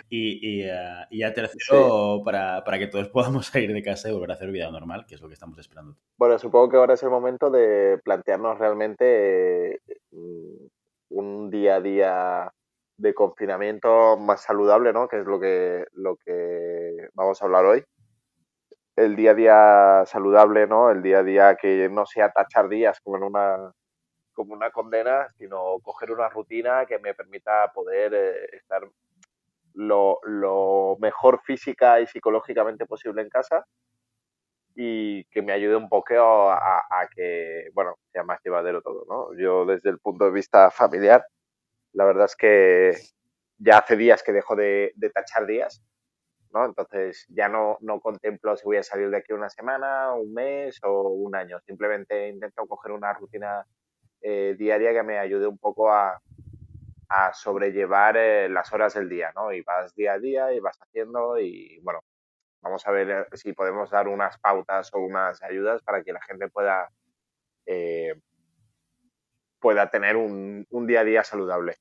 Y, 0.10 0.62
y, 0.62 0.70
uh, 0.70 1.06
ya 1.12 1.34
tercero, 1.34 2.22
para, 2.24 2.64
para, 2.64 2.78
que 2.78 2.88
todos 2.88 3.10
podamos 3.10 3.48
salir 3.48 3.74
de 3.74 3.82
casa 3.82 4.10
y 4.10 4.14
volver 4.14 4.32
a 4.32 4.34
hacer 4.36 4.52
vida 4.52 4.70
normal, 4.70 5.06
que 5.08 5.16
es 5.16 5.22
lo 5.22 5.28
que 5.28 5.34
estamos 5.34 5.58
esperando. 5.58 5.96
Bueno, 6.18 6.38
supongo 6.38 6.70
que 6.70 6.78
ahora 6.78 6.94
es 6.94 7.04
el 7.04 7.10
momento 7.10 7.50
de 7.50 8.00
plantearnos 8.04 8.60
realmente 8.60 9.82
mm, 10.12 10.68
un 11.10 11.50
día 11.50 11.76
a 11.76 11.82
día 11.82 12.54
de 12.98 13.14
confinamiento 13.14 14.18
más 14.18 14.42
saludable, 14.42 14.94
¿no? 14.94 15.08
Que 15.08 15.20
es 15.20 15.26
lo 15.26 15.40
que, 15.40 15.86
lo 15.94 16.16
que 16.18 17.10
vamos 17.14 17.42
a 17.42 17.46
hablar 17.46 17.66
hoy. 17.66 17.84
El 18.96 19.16
día 19.16 19.32
a 19.32 19.34
día 19.34 20.04
saludable, 20.06 20.68
¿no? 20.68 20.92
El 20.92 21.02
día 21.02 21.20
a 21.20 21.24
día 21.24 21.56
que 21.56 21.90
no 21.90 22.06
sea 22.06 22.32
tachar 22.32 22.70
días 22.70 23.00
como 23.02 23.18
en 23.18 23.24
una 23.24 23.74
como 24.34 24.54
una 24.54 24.72
condena, 24.72 25.28
sino 25.38 25.80
coger 25.82 26.12
una 26.12 26.28
rutina 26.30 26.86
que 26.86 27.00
me 27.00 27.14
permita 27.14 27.72
poder 27.74 28.14
eh, 28.14 28.58
estar 28.58 28.82
lo, 29.74 30.98
mejor 31.00 31.42
física 31.44 32.00
y 32.00 32.08
psicológicamente 32.08 32.86
posible 32.86 33.22
en 33.22 33.30
casa 33.30 33.66
y 34.76 35.26
que 35.26 35.42
me 35.42 35.54
ayude 35.54 35.76
un 35.76 35.90
poco 35.90 36.16
a, 36.52 36.80
a, 36.80 37.08
que, 37.16 37.70
bueno, 37.74 37.96
sea 38.12 38.24
más 38.24 38.40
llevadero 38.44 38.82
todo, 38.82 39.06
¿no? 39.08 39.38
Yo 39.38 39.66
desde 39.66 39.90
el 39.90 40.00
punto 40.00 40.26
de 40.26 40.32
vista 40.32 40.72
familiar, 40.72 41.26
la 41.94 42.06
verdad 42.06 42.26
es 42.26 42.36
que 42.36 42.92
ya 43.58 43.78
hace 43.80 43.96
días 43.96 44.24
que 44.24 44.34
dejo 44.34 44.56
de, 44.56 44.94
tachar 45.14 45.46
días, 45.46 45.84
¿no? 46.52 46.66
Entonces 46.66 47.26
ya 47.30 47.48
no, 47.50 47.78
no 47.82 48.00
contemplo 48.00 48.56
si 48.58 48.66
voy 48.66 48.78
a 48.78 48.84
salir 48.84 49.10
de 49.10 49.18
aquí 49.18 49.34
una 49.34 49.50
semana, 49.50 50.14
un 50.14 50.34
mes 50.34 50.80
o 50.84 51.10
un 51.10 51.36
año. 51.36 51.60
Simplemente 51.62 52.30
intento 52.30 52.66
coger 52.68 52.92
una 52.92 53.14
rutina 53.14 53.66
eh, 54.22 54.56
diaria 54.58 54.94
que 54.94 55.04
me 55.04 55.20
ayude 55.20 55.48
un 55.48 55.58
poco 55.58 55.92
a, 55.92 56.20
sobrellevar 57.34 58.18
eh, 58.18 58.50
las 58.50 58.72
horas 58.74 58.94
del 58.94 59.10
día, 59.10 59.32
¿no? 59.36 59.52
Y 59.52 59.62
vas 59.62 59.94
día 59.96 60.14
a 60.14 60.20
día 60.20 60.54
y 60.54 60.60
vas 60.60 60.80
haciendo 60.82 61.40
y, 61.40 61.80
bueno, 61.82 62.00
vamos 62.62 62.86
a 62.88 62.92
ver 62.92 63.10
eh, 63.10 63.38
si 63.38 63.54
podemos 63.54 63.90
dar 63.92 64.08
unas 64.08 64.38
pautas 64.40 64.94
o 64.94 65.00
unas 65.00 65.42
ayudas 65.44 65.82
para 65.84 66.04
que 66.04 66.14
la 66.14 66.22
gente 66.22 66.50
pueda 66.50 66.90
pueda 69.64 69.90
tener 69.90 70.18
un, 70.18 70.68
día 70.86 71.00
a 71.00 71.04
día 71.06 71.24
saludable. 71.24 71.78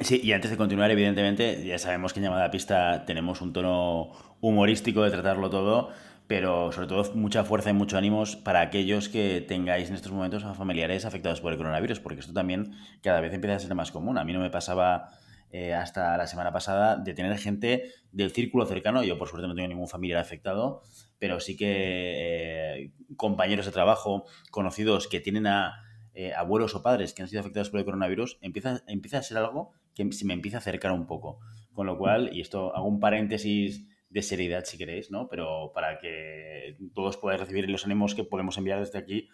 Sí, 0.00 0.20
y 0.22 0.32
antes 0.34 0.50
de 0.50 0.58
continuar, 0.58 0.90
evidentemente, 0.90 1.64
ya 1.64 1.78
sabemos 1.78 2.12
que 2.12 2.20
en 2.20 2.24
llamada 2.24 2.44
a 2.44 2.50
pista 2.50 3.06
tenemos 3.06 3.40
un 3.40 3.54
tono 3.54 4.12
humorístico 4.42 5.02
de 5.02 5.10
tratarlo 5.10 5.48
todo, 5.48 5.92
pero 6.30 6.70
sobre 6.70 6.86
todo 6.86 7.12
mucha 7.16 7.42
fuerza 7.42 7.70
y 7.70 7.72
mucho 7.72 7.98
ánimos 7.98 8.36
para 8.36 8.60
aquellos 8.60 9.08
que 9.08 9.40
tengáis 9.40 9.88
en 9.88 9.96
estos 9.96 10.12
momentos 10.12 10.44
a 10.44 10.54
familiares 10.54 11.04
afectados 11.04 11.40
por 11.40 11.50
el 11.50 11.58
coronavirus, 11.58 11.98
porque 11.98 12.20
esto 12.20 12.32
también 12.32 12.70
cada 13.02 13.20
vez 13.20 13.34
empieza 13.34 13.56
a 13.56 13.58
ser 13.58 13.74
más 13.74 13.90
común. 13.90 14.16
A 14.16 14.22
mí 14.22 14.32
no 14.32 14.38
me 14.38 14.48
pasaba 14.48 15.08
eh, 15.50 15.74
hasta 15.74 16.16
la 16.16 16.28
semana 16.28 16.52
pasada 16.52 16.94
de 16.94 17.14
tener 17.14 17.36
gente 17.36 17.90
del 18.12 18.30
círculo 18.30 18.64
cercano, 18.64 19.02
yo 19.02 19.18
por 19.18 19.26
suerte 19.26 19.48
no 19.48 19.56
tengo 19.56 19.66
ningún 19.66 19.88
familiar 19.88 20.20
afectado, 20.20 20.82
pero 21.18 21.40
sí 21.40 21.56
que 21.56 22.84
eh, 22.84 22.92
compañeros 23.16 23.66
de 23.66 23.72
trabajo, 23.72 24.24
conocidos 24.52 25.08
que 25.08 25.18
tienen 25.18 25.48
a 25.48 25.82
eh, 26.14 26.32
abuelos 26.32 26.76
o 26.76 26.82
padres 26.84 27.12
que 27.12 27.22
han 27.22 27.28
sido 27.28 27.40
afectados 27.40 27.70
por 27.70 27.80
el 27.80 27.86
coronavirus, 27.86 28.38
empieza, 28.40 28.84
empieza 28.86 29.18
a 29.18 29.22
ser 29.24 29.38
algo 29.38 29.72
que 29.96 30.12
se 30.12 30.24
me 30.24 30.34
empieza 30.34 30.58
a 30.58 30.60
acercar 30.60 30.92
un 30.92 31.08
poco. 31.08 31.40
Con 31.72 31.88
lo 31.88 31.98
cual, 31.98 32.30
y 32.32 32.40
esto 32.40 32.72
hago 32.76 32.86
un 32.86 33.00
paréntesis 33.00 33.84
de 34.10 34.22
seriedad 34.22 34.64
si 34.64 34.76
queréis, 34.76 35.10
¿no? 35.10 35.28
Pero 35.28 35.72
para 35.74 35.98
que 35.98 36.76
todos 36.94 37.16
podáis 37.16 37.40
recibir 37.40 37.68
los 37.70 37.84
ánimos 37.84 38.14
que 38.14 38.24
podemos 38.24 38.58
enviar 38.58 38.80
desde 38.80 38.98
aquí 38.98 39.28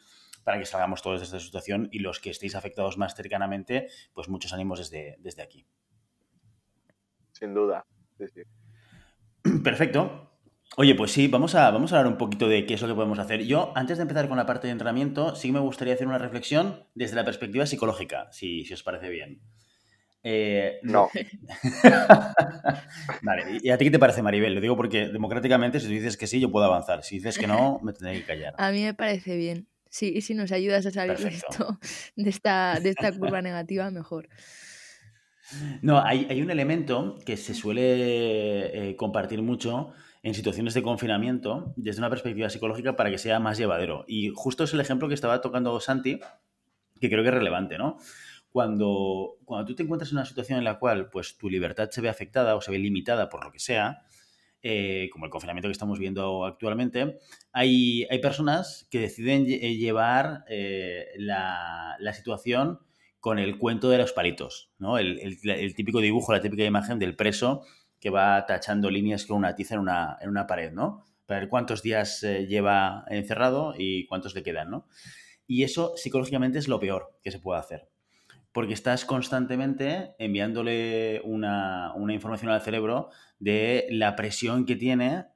para 0.45 0.61
que 0.61 0.64
salgamos 0.64 1.02
todos 1.02 1.18
de 1.18 1.25
esta 1.25 1.40
situación 1.40 1.88
y 1.90 1.99
los 1.99 2.21
que 2.21 2.30
estéis 2.30 2.54
afectados 2.54 2.99
más 2.99 3.16
cercanamente, 3.16 3.88
pues 4.14 4.28
muchos 4.28 4.52
ánimos 4.52 4.78
desde, 4.78 5.16
desde 5.18 5.42
aquí. 5.42 5.66
Sin 7.33 7.52
duda, 7.52 7.85
sí, 8.16 8.26
sí. 8.33 8.42
Perfecto. 9.64 10.30
Oye, 10.76 10.95
pues 10.95 11.11
sí, 11.11 11.26
vamos 11.26 11.54
a, 11.54 11.71
vamos 11.71 11.92
a 11.92 11.99
hablar 11.99 12.12
un 12.12 12.18
poquito 12.18 12.49
de 12.49 12.66
qué 12.66 12.75
es 12.75 12.83
lo 12.83 12.87
que 12.87 12.95
podemos 12.95 13.18
hacer. 13.18 13.45
Yo, 13.45 13.73
antes 13.75 13.99
de 13.99 14.02
empezar 14.02 14.28
con 14.28 14.37
la 14.37 14.47
parte 14.47 14.66
de 14.66 14.73
entrenamiento, 14.73 15.35
sí 15.35 15.50
me 15.50 15.59
gustaría 15.59 15.95
hacer 15.95 16.06
una 16.06 16.18
reflexión 16.18 16.87
desde 16.95 17.16
la 17.16 17.25
perspectiva 17.25 17.66
psicológica, 17.66 18.30
si, 18.30 18.71
os 18.73 18.83
parece 18.83 19.09
bien. 19.09 19.40
Eh, 20.28 20.80
no. 20.83 21.09
vale, 23.23 23.61
¿y 23.62 23.71
a 23.71 23.78
ti 23.78 23.85
qué 23.85 23.92
te 23.92 23.99
parece, 24.00 24.23
Maribel? 24.23 24.56
Lo 24.56 24.61
digo 24.61 24.76
porque 24.76 25.06
democráticamente, 25.06 25.78
si 25.78 25.87
tú 25.87 25.92
dices 25.92 26.16
que 26.16 26.26
sí, 26.26 26.40
yo 26.40 26.50
puedo 26.50 26.66
avanzar. 26.66 27.04
Si 27.04 27.18
dices 27.18 27.38
que 27.38 27.47
no, 27.47 27.78
me 27.85 27.92
tendré 27.92 28.18
que 28.18 28.25
callar. 28.25 28.54
A 28.59 28.73
mí 28.73 28.83
me 28.83 28.92
parece 28.92 29.37
bien. 29.37 29.68
Sí, 29.88 30.12
y 30.16 30.23
si 30.23 30.35
nos 30.35 30.50
ayudas 30.50 30.85
a 30.85 30.90
salir 30.90 31.16
de, 31.16 31.28
esto, 31.28 31.78
de, 32.16 32.28
esta, 32.28 32.80
de 32.80 32.88
esta 32.88 33.12
curva 33.12 33.40
negativa, 33.40 33.88
mejor. 33.92 34.28
No, 35.80 36.04
hay, 36.04 36.26
hay, 36.28 36.42
un 36.42 36.50
elemento 36.50 37.21
que 37.25 37.37
se 37.37 37.54
suele 37.54 38.90
eh, 38.90 38.97
compartir 38.97 39.42
mucho 39.42 39.92
en 40.25 40.35
situaciones 40.35 40.75
de 40.75 40.83
confinamiento 40.83 41.73
desde 41.76 42.00
una 42.00 42.11
perspectiva 42.11 42.50
psicológica 42.50 42.97
para 42.97 43.12
que 43.12 43.18
sea 43.18 43.38
más 43.38 43.59
llevadero. 43.59 44.04
Y 44.09 44.33
justo 44.35 44.64
es 44.64 44.75
el 44.75 44.80
ejemplo 44.80 45.06
que 45.06 45.14
estaba 45.14 45.40
tocando 45.40 45.78
Santi, 45.78 46.18
que 47.00 47.09
creo 47.09 47.23
que 47.23 47.28
es 47.28 47.35
relevante, 47.35 47.78
¿no? 47.78 47.97
Cuando, 48.57 49.37
cuando 49.45 49.67
tú 49.67 49.75
te 49.75 49.83
encuentras 49.83 50.13
en 50.13 50.17
una 50.17 50.25
situación 50.25 50.57
en 50.57 50.65
la 50.65 50.79
cual 50.79 51.11
pues, 51.11 51.37
tu 51.37 51.51
libertad 51.51 51.91
se 51.91 52.01
ve 52.01 52.09
afectada 52.09 52.57
o 52.57 52.63
se 52.63 52.71
ve 52.71 52.79
limitada 52.79 53.29
por 53.29 53.45
lo 53.45 53.53
que 53.53 53.59
sea, 53.59 54.07
eh, 54.63 55.11
como 55.13 55.27
el 55.27 55.31
confinamiento 55.31 55.69
que 55.69 55.73
estamos 55.73 55.99
viendo 55.99 56.47
actualmente, 56.47 57.19
hay, 57.53 58.07
hay 58.09 58.19
personas 58.19 58.89
que 58.91 58.99
deciden 58.99 59.45
eh, 59.47 59.77
llevar 59.77 60.47
eh, 60.49 61.05
la, 61.19 61.99
situación 62.15 62.81
con 63.21 63.39
el 63.39 63.59
cuento 63.59 63.91
de 63.91 63.99
los 63.99 64.15
palitos, 64.15 64.73
¿no? 64.79 64.97
El, 64.97 65.21
el, 65.21 65.75
típico 65.75 66.01
dibujo, 66.01 66.33
la 66.33 66.41
típica 66.41 66.65
imagen 66.65 66.99
del 66.99 67.15
preso 67.15 67.61
que 68.01 68.09
va 68.09 68.47
tachando 68.47 68.89
líneas 68.89 69.27
con 69.27 69.37
una 69.37 69.55
tiza 69.55 69.75
en 69.75 69.83
una, 69.83 70.17
en 70.19 70.31
una 70.31 70.47
pared, 70.47 70.73
¿no? 70.73 71.05
Para 71.27 71.41
ver 71.41 71.51
cuántos 71.51 71.83
días 71.83 72.23
lleva 72.23 73.05
encerrado 73.09 73.75
y 73.77 74.07
cuántos 74.07 74.35
le 74.35 74.43
quedan, 74.43 74.71
¿no? 74.71 74.89
Y 75.47 75.63
eso 75.63 75.93
psicológicamente 75.99 76.59
es 76.59 76.69
lo 76.69 76.81
peor 76.81 77.19
que 77.23 77.31
se 77.31 77.39
puede 77.39 77.61
hacer. 77.61 77.91
Porque 78.57 78.73
estás 78.73 79.05
constantemente 79.05 80.15
enviándole 80.19 81.21
una, 81.25 81.93
información 82.09 82.51
al 82.51 82.63
cerebro 82.63 83.11
de 83.39 83.87
la 83.91 84.17
presión 84.17 84.65
que 84.65 84.77
tiene, 84.77 85.27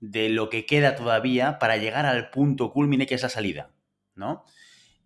de 0.00 0.28
lo 0.28 0.50
que 0.50 0.66
queda 0.66 0.96
todavía 0.96 1.60
para 1.60 1.76
llegar 1.76 2.04
al 2.04 2.30
punto 2.30 2.72
culmine 2.72 3.06
que 3.06 3.14
es 3.14 3.22
la 3.22 3.28
salida, 3.28 3.70
¿no? 4.16 4.44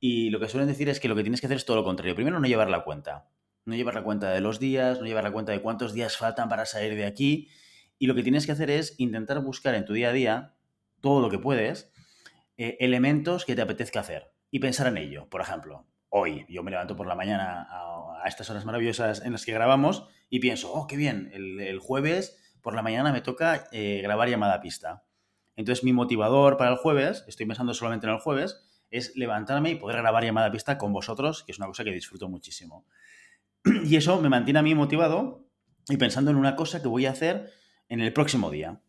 Y 0.01 0.31
lo 0.31 0.41
que 0.41 0.49
suelen 0.49 0.69
decir 0.69 0.89
es 0.89 0.99
que 0.99 1.09
lo 1.09 1.15
que 1.15 1.23
tienes 1.23 1.43
que 1.43 1.47
hacer 1.47 1.59
es 1.59 1.67
todo 1.67 1.77
lo 1.77 1.85
contrario. 1.85 2.15
Primero, 2.15 2.41
no 2.41 2.47
llevar 2.47 2.71
la 2.71 2.85
cuenta 2.85 3.29
no 3.67 3.77
llevar 3.77 3.95
la 3.95 4.03
cuenta 4.03 4.31
de 4.31 4.41
los 4.41 4.59
días, 4.59 4.99
no 4.99 5.05
llevar 5.05 5.25
la 5.25 5.31
cuenta 5.31 5.53
de 5.53 5.61
cuántos 5.61 5.93
días 5.93 6.17
faltan 6.17 6.49
para 6.49 6.65
salir 6.65 6.95
de 6.95 7.05
aquí. 7.05 7.51
Y 7.99 8.07
lo 8.07 8.15
que 8.15 8.23
tienes 8.23 8.47
que 8.47 8.53
hacer 8.53 8.71
es 8.71 8.99
intentar 8.99 9.41
buscar 9.41 9.75
en 9.75 9.85
tu 9.85 9.93
día 9.93 10.09
a 10.09 10.13
día, 10.13 10.55
todo 11.03 11.21
lo 11.21 11.29
que 11.29 11.39
puedes, 11.39 11.93
eh, 12.57 12.79
elementos 12.81 13.45
que 13.45 13.55
te 13.55 13.61
apetezca 13.61 14.01
hacer 14.01 14.33
y 14.51 14.61
pensar 14.61 14.87
en 14.87 14.97
ello. 14.97 15.29
Por 15.29 15.43
ejemplo, 15.43 15.87
hoy 16.11 16.47
yo 16.49 16.63
me 16.63 16.71
levanto 16.71 16.97
por 16.97 17.07
la 17.07 17.15
mañana 17.15 17.67
a, 17.71 18.27
estas 18.27 18.51
horas 18.51 18.65
maravillosas 18.65 19.23
en 19.25 19.33
las 19.33 19.45
que 19.45 19.53
grabamos 19.53 20.07
y 20.29 20.41
pienso, 20.41 20.73
oh, 20.73 20.87
qué 20.87 20.97
bien, 20.97 21.31
el, 21.33 21.79
jueves 21.79 22.37
por 22.63 22.75
la 22.75 22.83
mañana 22.83 23.13
me 23.13 23.21
toca 23.21 23.69
eh, 23.73 24.01
grabar 24.03 24.29
llamada 24.29 24.55
a 24.55 24.61
pista. 24.61 25.05
Entonces 25.57 25.85
mi 25.85 25.93
motivador 25.93 26.57
para 26.57 26.71
el 26.71 26.77
jueves, 26.77 27.25
estoy 27.27 27.47
pensando 27.47 27.73
solamente 27.75 28.07
en 28.07 28.13
el 28.13 28.19
jueves, 28.19 28.69
es 28.91 29.17
levantarme 29.17 29.71
y 29.71 29.75
poder 29.77 29.99
grabar 29.99 30.25
llamada 30.25 30.49
a 30.49 30.53
pista 30.53 30.79
con 30.79 30.93
vosotros, 30.93 31.45
que 31.45 31.53
es 31.53 31.59
una 31.59 31.69
cosa 31.69 31.85
que 31.85 31.93
disfruto 31.93 32.29
muchísimo. 32.29 32.87
Y 33.85 33.97
eso 33.97 34.21
me 34.21 34.29
mantiene 34.29 34.59
a 34.59 34.63
mí 34.63 34.75
motivado 34.75 35.49
y 35.89 35.97
pensando 35.97 36.31
en 36.31 36.37
una 36.37 36.57
cosa 36.57 36.83
que 36.83 36.89
voy 36.89 37.07
a 37.07 37.11
hacer 37.11 37.51
en 37.89 38.01
el 38.01 38.13
próximo 38.13 38.51
día. 38.51 38.81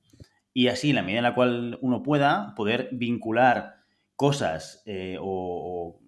Y 0.53 0.67
así, 0.67 0.89
en 0.89 0.95
la 0.95 1.01
medida 1.03 1.19
en 1.19 1.23
la 1.23 1.35
cual 1.35 1.77
uno 1.81 2.03
pueda, 2.03 2.53
poder 2.55 2.89
vincular 2.91 3.75
cosas 4.15 4.83
eh, 4.85 5.17
o, 5.19 5.99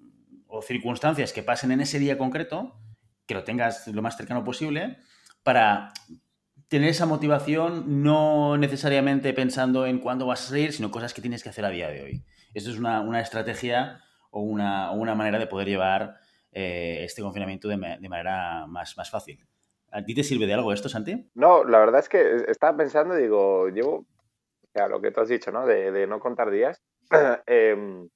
circunstancias 0.62 1.31
que 1.34 1.43
pasen 1.43 1.72
en 1.72 1.81
ese 1.81 2.00
día 2.00 2.17
concreto, 2.17 2.75
que 3.25 3.34
lo 3.34 3.43
tengas 3.43 3.88
lo 3.88 4.01
más 4.01 4.17
cercano 4.17 4.43
posible, 4.43 4.98
para 5.43 5.93
tener 6.67 6.89
esa 6.89 7.05
motivación 7.05 8.01
no 8.01 8.58
necesariamente 8.58 9.34
pensando 9.34 9.86
en 9.86 10.00
cuándo 10.00 10.25
vas 10.25 10.46
a 10.46 10.50
salir, 10.50 10.74
sino 10.74 10.91
cosas 10.91 11.13
que 11.13 11.22
tienes 11.22 11.43
que 11.43 11.50
hacer 11.50 11.65
a 11.65 11.70
día 11.70 11.89
de 11.89 12.01
hoy. 12.01 12.25
Esto 12.53 12.70
es 12.70 12.77
una, 12.77 13.22
estrategia 13.22 14.01
o 14.29 14.41
una, 14.41 14.91
una, 14.91 15.15
manera 15.15 15.39
de 15.39 15.48
poder 15.48 15.67
llevar 15.67 16.15
eh, 16.51 17.00
este 17.03 17.22
confinamiento 17.22 17.67
de, 17.67 17.77
manera 17.77 18.67
más, 18.67 18.98
más 18.98 19.10
fácil. 19.10 19.46
¿A 19.91 20.03
ti 20.03 20.15
te 20.15 20.24
sirve 20.24 20.48
de 20.48 20.53
algo 20.53 20.72
esto, 20.72 20.88
Santi? 20.88 21.29
No, 21.34 21.65
la 21.65 21.79
verdad 21.79 22.00
es 22.00 22.08
que 22.08 22.46
estaba 22.48 22.77
pensando, 22.77 23.15
digo, 23.15 23.67
llevo, 23.67 24.05
o 24.74 24.88
lo 24.88 25.01
que 25.01 25.12
tú 25.12 25.20
has 25.20 25.27
dicho, 25.27 25.51
¿no? 25.51 25.65
De, 25.65 26.08
no 26.08 26.20
contar 26.20 26.50
días. 26.50 26.81
Em, 27.46 28.08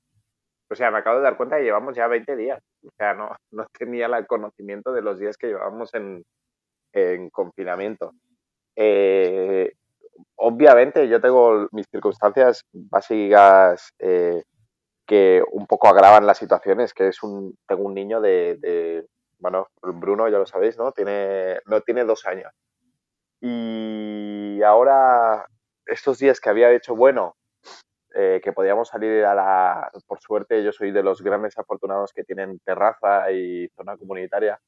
o 0.75 0.77
sea, 0.77 0.91
me 0.91 0.98
acabo 0.98 1.20
de 1.20 1.24
dar 1.24 1.38
cuenta 1.38 1.55
que 1.55 1.63
llevamos 1.63 1.96
ya 1.96 2.05
20 2.05 2.36
días. 2.36 2.62
O 2.86 2.91
sea, 2.98 3.13
no, 3.13 3.34
no 3.51 3.65
tenía 3.79 4.08
el 4.08 4.27
conocimiento 4.27 4.91
de 4.91 5.01
los 5.01 5.17
días 5.17 5.38
que 5.38 5.48
llevábamos 5.48 5.94
en, 5.94 6.22
en 6.91 7.29
confinamiento. 7.29 8.12
Eh, 8.75 9.72
obviamente 10.36 11.08
yo 11.08 11.22
tengo 11.22 11.70
mis 11.72 11.88
circunstancias 11.89 12.65
básicas 12.74 13.94
eh, 14.00 14.44
que 15.08 15.41
un 15.50 15.65
poco 15.65 15.88
agravan 15.88 16.25
las 16.25 16.39
situaciones, 16.39 16.94
que 16.94 17.08
es 17.08 17.24
un, 17.24 17.55
tengo 17.65 17.84
un 17.84 17.94
niño 17.94 18.20
de, 18.20 19.05
bueno, 19.39 19.67
Bruno 19.82 20.27
ya 20.27 20.39
lo 20.39 20.46
sabéis, 20.46 20.77
¿no? 20.77 20.91
Tiene, 20.91 21.60
no 21.67 21.79
tiene 21.79 22.03
dos 22.03 22.25
años. 22.25 22.51
Y 23.39 24.62
ahora, 24.62 25.48
estos 25.86 26.20
días 26.20 26.41
que 26.41 26.50
había 26.50 26.74
hecho 26.74 26.98
bueno, 26.98 27.38
eh, 28.16 28.42
que 28.44 28.54
podíamos 28.54 28.88
salir 28.90 29.26
a 29.26 29.36
la, 29.36 29.92
por 30.08 30.20
suerte 30.22 30.64
yo 30.64 30.72
soy 30.72 30.92
de 30.92 31.04
los 31.04 31.22
grandes 31.22 31.58
afortunados 31.58 32.14
que 32.14 32.24
tienen 32.24 32.60
terraza 32.60 33.32
y 33.32 33.68
zona 33.76 33.98
comunitaria, 33.98 34.60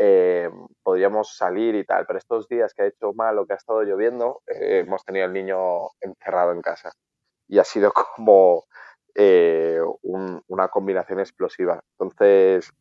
eh, 0.00 0.48
podríamos 0.84 1.36
salir 1.36 1.74
y 1.74 1.84
tal, 1.84 2.06
pero 2.06 2.18
estos 2.18 2.48
días 2.48 2.72
que 2.72 2.82
ha 2.82 2.86
hecho 2.86 3.12
mal 3.14 3.36
o 3.38 3.46
que 3.46 3.54
ha 3.54 3.56
estado 3.56 3.82
lloviendo, 3.82 4.42
eh, 4.46 4.84
hemos 4.86 5.04
tenido 5.04 5.26
al 5.26 5.32
niño 5.32 5.88
encerrado 6.00 6.52
en 6.52 6.62
casa. 6.62 6.92
Y 7.48 7.58
ha 7.58 7.64
sido 7.64 7.92
como 8.16 8.66
eh, 9.14 9.80
una 10.02 10.68
combinación 10.68 11.18
explosiva. 11.18 11.80
Entonces, 11.98 12.72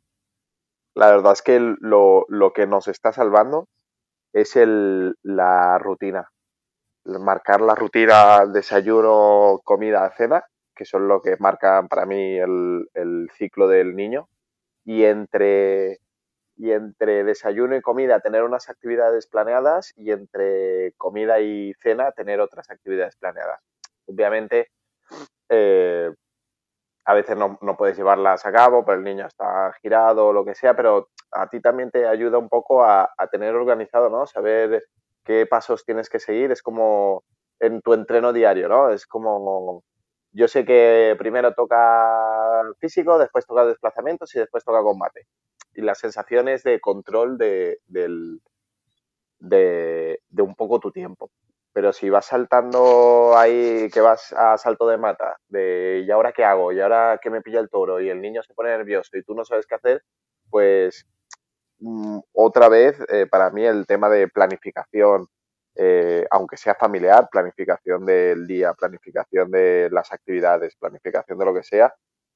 la 0.94 1.12
verdad 1.12 1.34
es 1.34 1.42
que 1.42 1.60
lo, 1.60 2.26
que 2.54 2.68
nos 2.68 2.88
está 2.88 3.12
salvando 3.12 3.68
es 4.34 4.56
el, 4.56 5.16
la 5.24 5.80
rutina. 5.80 6.32
Marcar 7.08 7.62
la 7.62 7.74
rutina 7.76 8.46
desayuno, 8.46 9.62
comida, 9.64 10.12
cena, 10.18 10.44
que 10.76 10.86
son 10.86 11.08
lo 11.08 11.22
que 11.22 11.38
marcan 11.40 11.88
para 11.88 12.06
mí 12.06 12.38
el, 12.38 13.30
ciclo 13.38 13.68
del 13.68 13.96
niño. 13.96 14.28
Y 14.86 15.04
entre, 15.06 16.00
y 16.56 16.72
entre 16.72 17.24
desayuno 17.24 17.76
y 17.76 17.82
comida 17.82 18.20
tener 18.20 18.44
unas 18.44 18.70
actividades 18.70 19.28
planeadas 19.28 19.94
y 19.96 20.12
entre 20.12 20.94
comida 20.98 21.40
y 21.40 21.74
cena 21.82 22.12
tener 22.12 22.40
otras 22.42 22.70
actividades 22.70 23.16
planeadas. 23.18 23.60
Obviamente, 24.06 24.70
eh, 25.50 26.12
a 27.08 27.14
veces 27.14 27.38
no, 27.38 27.58
puedes 27.78 27.96
llevarlas 27.96 28.46
a 28.46 28.52
cabo, 28.52 28.84
pero 28.84 28.98
el 28.98 29.04
niño 29.06 29.26
está 29.26 29.72
girado 29.82 30.28
o 30.28 30.34
lo 30.34 30.44
que 30.44 30.56
sea, 30.56 30.76
pero 30.76 31.08
a 31.32 31.48
ti 31.48 31.62
también 31.62 31.90
te 31.90 32.06
ayuda 32.06 32.38
un 32.38 32.50
poco 32.50 32.84
a, 32.84 33.10
tener 33.32 33.56
organizado, 33.56 34.10
¿no? 34.10 34.28
Saber 34.28 34.84
qué 35.28 35.46
pasos 35.46 35.84
tienes 35.84 36.10
que 36.10 36.20
seguir, 36.20 36.52
es 36.52 36.64
como 36.64 37.26
en 37.60 37.82
tu 37.82 37.94
entreno 37.94 38.32
diario, 38.32 38.70
¿no? 38.70 38.92
Es 38.92 39.06
como, 39.06 39.84
yo 40.32 40.48
sé 40.48 40.64
que 40.64 41.16
primero 41.20 41.54
toca 41.54 42.64
físico, 42.80 43.20
después 43.20 43.46
toca 43.46 43.66
desplazamientos 43.66 44.34
y 44.36 44.40
después 44.40 44.64
toca 44.64 44.82
combate. 44.82 45.28
Y 45.74 45.82
las 45.82 46.00
sensaciones 46.00 46.64
de 46.64 46.80
control 46.80 47.38
de, 47.38 47.80
del, 47.88 48.40
de, 49.40 50.22
de 50.30 50.42
un 50.42 50.56
poco 50.56 50.80
tu 50.80 50.92
tiempo. 50.92 51.30
Pero 51.74 51.92
si 51.92 52.10
vas 52.10 52.26
saltando 52.26 53.38
ahí, 53.38 53.90
que 53.94 54.00
vas 54.00 54.34
a 54.34 54.58
salto 54.58 54.88
de 54.88 54.98
mata, 54.98 55.38
de 55.50 56.06
¿y 56.08 56.10
ahora 56.10 56.32
qué 56.32 56.46
hago? 56.46 56.72
¿Y 56.72 56.80
ahora 56.80 57.20
qué 57.22 57.30
me 57.30 57.42
pilla 57.42 57.60
el 57.60 57.70
toro? 57.70 58.00
Y 58.00 58.10
el 58.10 58.22
niño 58.22 58.42
se 58.44 58.54
pone 58.54 58.70
nervioso 58.70 59.18
y 59.18 59.24
tú 59.24 59.36
no 59.36 59.44
sabes 59.44 59.68
qué 59.68 59.76
hacer, 59.76 60.04
pues 60.50 61.06
otra 62.34 62.70
vez, 62.70 62.98
eh, 63.10 63.28
para 63.28 63.50
mí 63.52 63.64
el 63.66 63.86
tema 63.86 64.10
de 64.10 64.28
planificación, 64.28 65.28
eh, 65.76 66.26
aunque 66.32 66.58
sea 66.58 66.76
familiar, 66.76 67.30
planificación 67.32 68.06
del 68.06 68.48
día, 68.48 68.74
planificación 68.74 69.52
de 69.52 69.90
las 69.92 70.12
actividades, 70.12 70.76
planificación 70.76 71.38
de 71.38 71.46
lo 71.46 71.54
que 71.54 71.64
sea, 71.64 71.94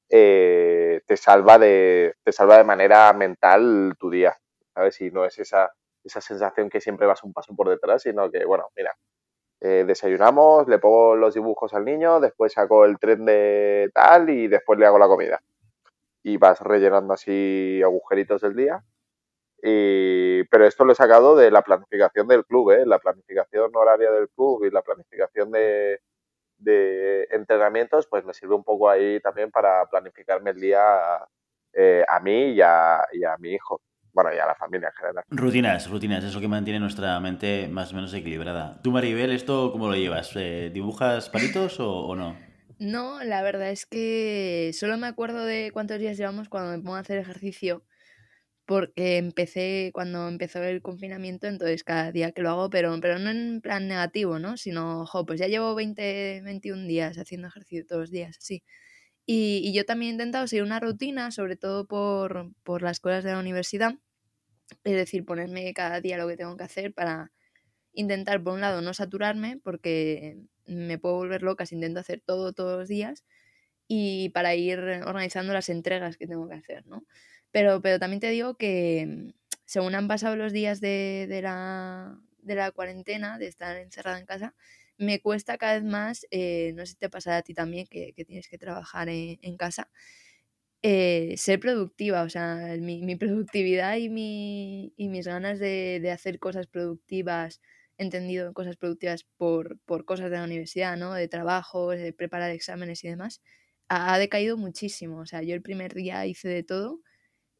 eh, 0.08 1.00
te 1.06 1.16
salva 1.16 1.58
de 1.58 2.14
te 2.22 2.32
salva 2.32 2.58
de 2.58 2.64
manera 2.64 3.12
mental 3.14 3.94
tu 3.98 4.10
día, 4.10 4.36
¿sabes? 4.74 5.00
Y 5.00 5.10
no 5.10 5.24
es 5.24 5.38
esa, 5.38 5.72
esa 6.04 6.20
sensación 6.20 6.68
que 6.70 6.80
siempre 6.80 7.06
vas 7.06 7.24
un 7.24 7.32
paso 7.32 7.54
por 7.56 7.68
detrás, 7.68 8.02
sino 8.02 8.30
que, 8.30 8.44
bueno, 8.44 8.68
mira, 8.76 8.94
desayunamos, 9.60 10.66
le 10.68 10.78
pongo 10.80 11.14
los 11.14 11.34
dibujos 11.34 11.72
al 11.74 11.84
niño, 11.84 12.18
después 12.20 12.52
saco 12.52 12.84
el 12.84 12.98
tren 12.98 13.24
de 13.24 13.90
tal 13.94 14.28
y 14.28 14.48
después 14.48 14.78
le 14.78 14.86
hago 14.86 14.98
la 14.98 15.06
comida. 15.06 15.40
Y 16.24 16.36
vas 16.36 16.60
rellenando 16.60 17.14
así 17.14 17.80
agujeritos 17.84 18.42
del 18.42 18.56
día 18.56 18.84
Y, 19.62 20.42
pero 20.44 20.66
esto 20.66 20.84
lo 20.84 20.92
he 20.92 20.96
sacado 20.96 21.36
de 21.36 21.50
la 21.50 21.62
planificación 21.62 22.26
del 22.26 22.44
club, 22.44 22.72
¿eh? 22.72 22.84
la 22.84 22.98
planificación 22.98 23.70
horaria 23.74 24.10
del 24.10 24.28
club 24.30 24.64
y 24.64 24.70
la 24.70 24.82
planificación 24.82 25.52
de, 25.52 26.00
de 26.58 27.28
entrenamientos, 27.30 28.08
pues 28.08 28.24
me 28.24 28.34
sirve 28.34 28.54
un 28.54 28.64
poco 28.64 28.90
ahí 28.90 29.20
también 29.20 29.50
para 29.50 29.86
planificarme 29.86 30.50
el 30.50 30.60
día 30.60 30.82
eh, 31.72 32.04
a 32.08 32.18
mí 32.18 32.54
y 32.54 32.60
a, 32.60 33.06
y 33.12 33.24
a 33.24 33.36
mi 33.38 33.52
hijo 33.52 33.80
bueno, 34.12 34.30
y 34.34 34.38
a 34.38 34.46
la 34.46 34.54
familia 34.54 34.88
en 34.88 34.94
general. 34.94 35.24
Rutinas, 35.30 35.90
rutinas, 35.90 36.24
eso 36.24 36.40
que 36.40 36.48
mantiene 36.48 36.78
nuestra 36.78 37.18
mente 37.20 37.68
más 37.68 37.92
o 37.92 37.96
menos 37.96 38.12
equilibrada. 38.12 38.80
¿Tú, 38.82 38.90
Maribel, 38.90 39.32
esto 39.32 39.72
cómo 39.72 39.88
lo 39.88 39.94
llevas? 39.94 40.32
Eh, 40.36 40.70
¿Dibujas 40.72 41.30
palitos 41.30 41.80
o, 41.80 42.14
no? 42.14 42.36
No, 42.78 43.22
la 43.22 43.42
verdad 43.42 43.70
es 43.70 43.86
que 43.86 44.72
solo 44.74 44.98
me 44.98 45.06
acuerdo 45.06 45.44
de 45.44 45.70
cuántos 45.72 45.98
días 45.98 46.18
llevamos 46.18 46.48
cuando 46.48 46.72
me 46.72 46.82
pongo 46.82 46.96
a 46.96 47.00
hacer 47.00 47.18
ejercicio, 47.18 47.84
porque 48.72 49.18
empecé 49.18 49.90
cuando 49.92 50.28
empezó 50.28 50.62
el 50.62 50.80
confinamiento, 50.80 51.46
entonces 51.46 51.84
cada 51.84 52.10
día 52.10 52.32
que 52.32 52.40
lo 52.40 52.48
hago, 52.48 52.70
pero, 52.70 52.98
pero 53.02 53.18
no 53.18 53.28
en 53.28 53.60
plan 53.60 53.86
negativo, 53.86 54.38
¿no? 54.38 54.56
Sino, 54.56 55.04
jo, 55.04 55.26
pues 55.26 55.38
ya 55.38 55.46
llevo 55.46 55.74
20, 55.74 56.40
21 56.42 56.86
días 56.86 57.18
haciendo 57.18 57.48
ejercicio 57.48 57.84
todos 57.86 58.00
los 58.00 58.10
días, 58.10 58.38
así. 58.38 58.62
Y, 59.26 59.72
yo 59.74 59.84
también 59.84 60.12
he 60.12 60.14
intentado 60.14 60.46
seguir 60.46 60.64
una 60.64 60.80
rutina, 60.80 61.30
sobre 61.32 61.56
todo 61.56 61.86
por, 61.86 62.50
por 62.62 62.80
las 62.82 62.98
cosas 62.98 63.24
de 63.24 63.32
la 63.32 63.40
universidad, 63.40 63.94
es 64.84 64.94
decir, 64.94 65.26
ponerme 65.26 65.74
cada 65.74 66.00
día 66.00 66.16
lo 66.16 66.26
que 66.26 66.38
tengo 66.38 66.56
que 66.56 66.64
hacer 66.64 66.94
para 66.94 67.30
intentar, 67.92 68.42
por 68.42 68.54
un 68.54 68.62
lado, 68.62 68.80
no 68.82 68.94
saturarme, 68.94 69.58
porque 69.62 70.38
me 70.66 70.98
puedo 70.98 71.16
volver 71.16 71.42
loca 71.42 71.66
si 71.66 71.74
intento 71.74 72.00
hacer 72.00 72.22
todo 72.24 72.54
todos 72.54 72.78
los 72.78 72.88
días, 72.88 73.24
y 73.86 74.30
para 74.30 74.54
ir 74.54 74.78
organizando 74.78 75.52
las 75.52 75.68
entregas 75.68 76.16
que 76.16 76.26
tengo 76.26 76.48
que 76.48 76.54
hacer, 76.54 76.86
¿no? 76.86 77.04
Pero, 77.52 77.80
pero 77.82 77.98
también 77.98 78.20
te 78.20 78.30
digo 78.30 78.56
que 78.56 79.34
según 79.64 79.94
han 79.94 80.08
pasado 80.08 80.36
los 80.36 80.52
días 80.52 80.80
de, 80.80 81.26
de, 81.28 81.42
la, 81.42 82.18
de 82.42 82.54
la 82.54 82.72
cuarentena, 82.72 83.38
de 83.38 83.46
estar 83.46 83.76
encerrada 83.76 84.18
en 84.18 84.26
casa, 84.26 84.54
me 84.98 85.20
cuesta 85.20 85.58
cada 85.58 85.74
vez 85.74 85.84
más, 85.84 86.26
eh, 86.30 86.72
no 86.74 86.86
sé 86.86 86.92
si 86.92 86.98
te 86.98 87.10
pasa 87.10 87.36
a 87.36 87.42
ti 87.42 87.54
también, 87.54 87.86
que, 87.86 88.12
tienes 88.26 88.48
que 88.48 88.58
trabajar 88.58 89.08
en, 89.08 89.56
casa, 89.56 89.90
eh, 90.82 91.34
ser 91.36 91.60
productiva, 91.60 92.22
o 92.22 92.28
sea, 92.28 92.76
mi, 92.78 93.16
productividad 93.16 93.96
y, 93.96 94.08
mi, 94.08 94.92
y 94.96 95.08
mis 95.08 95.26
ganas 95.26 95.58
de, 95.58 96.10
hacer 96.12 96.38
cosas 96.38 96.66
productivas, 96.66 97.60
entendido 97.98 98.52
cosas 98.52 98.76
productivas 98.76 99.24
por, 99.36 99.80
cosas 100.04 100.30
de 100.30 100.36
la 100.36 100.44
universidad, 100.44 100.96
¿no? 100.96 101.14
De 101.14 101.28
trabajo, 101.28 101.90
de 101.90 102.12
preparar 102.12 102.50
exámenes 102.50 103.04
y 103.04 103.08
demás, 103.08 103.42
ha, 103.88 104.18
decaído 104.18 104.56
muchísimo. 104.56 105.20
O 105.20 105.26
sea, 105.26 105.42
yo 105.42 105.54
el 105.54 105.62
primer 105.62 105.94
día 105.94 106.26
hice 106.26 106.48
de 106.48 106.62
todo 106.62 107.00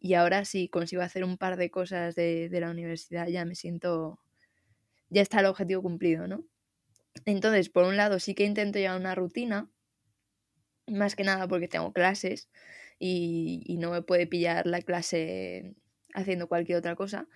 y 0.02 0.14
ahora 0.14 0.44
si 0.44 0.68
consigo 0.68 1.02
hacer 1.02 1.25
un 1.25 1.38
par 1.38 1.56
de 1.56 1.71
cosas 1.71 2.16
de, 2.16 2.49
de 2.49 2.61
la 2.61 2.71
universidad 2.71 3.28
ya 3.28 3.44
me 3.44 3.54
siento, 3.54 4.18
ya 5.11 5.23
está 5.23 5.40
el 5.40 5.47
objetivo 5.47 5.80
cumplido, 5.82 6.26
¿no? 6.26 6.44
Entonces, 7.25 7.68
por 7.71 7.85
un 7.85 7.97
lado, 7.97 8.18
sí 8.18 8.35
que 8.35 8.44
intento 8.44 8.78
llevar 8.78 8.99
una 8.99 9.14
rutina, 9.14 9.71
más 10.88 11.14
que 11.16 11.25
nada 11.25 11.47
porque 11.49 11.68
tengo 11.68 11.92
clases 11.92 12.49
y, 12.99 13.76
no 13.78 13.92
me 13.92 14.02
puede 14.02 14.26
pillar 14.26 14.66
la 14.66 14.82
clase 14.82 15.75
haciendo 16.14 16.49
cualquier 16.49 16.78
otra 16.78 16.97
cosa, 16.97 17.28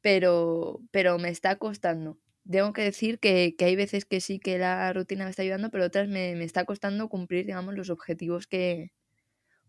pero, 0.00 0.80
pero 0.92 1.18
me 1.18 1.30
está 1.30 1.56
costando. 1.56 2.18
Tengo 2.50 2.72
que 2.72 2.82
decir 2.82 3.18
que, 3.18 3.54
hay 3.58 3.76
veces 3.76 4.04
que 4.06 4.20
sí 4.20 4.38
que 4.40 4.58
la 4.58 4.92
rutina 4.92 5.24
me 5.24 5.30
está 5.30 5.42
ayudando, 5.42 5.70
pero 5.70 5.84
otras 5.84 6.08
me, 6.08 6.34
me 6.36 6.44
está 6.44 6.64
costando 6.64 7.08
cumplir, 7.08 7.46
digamos, 7.46 7.74
los 7.74 7.90
objetivos 7.90 8.46
que, 8.46 8.92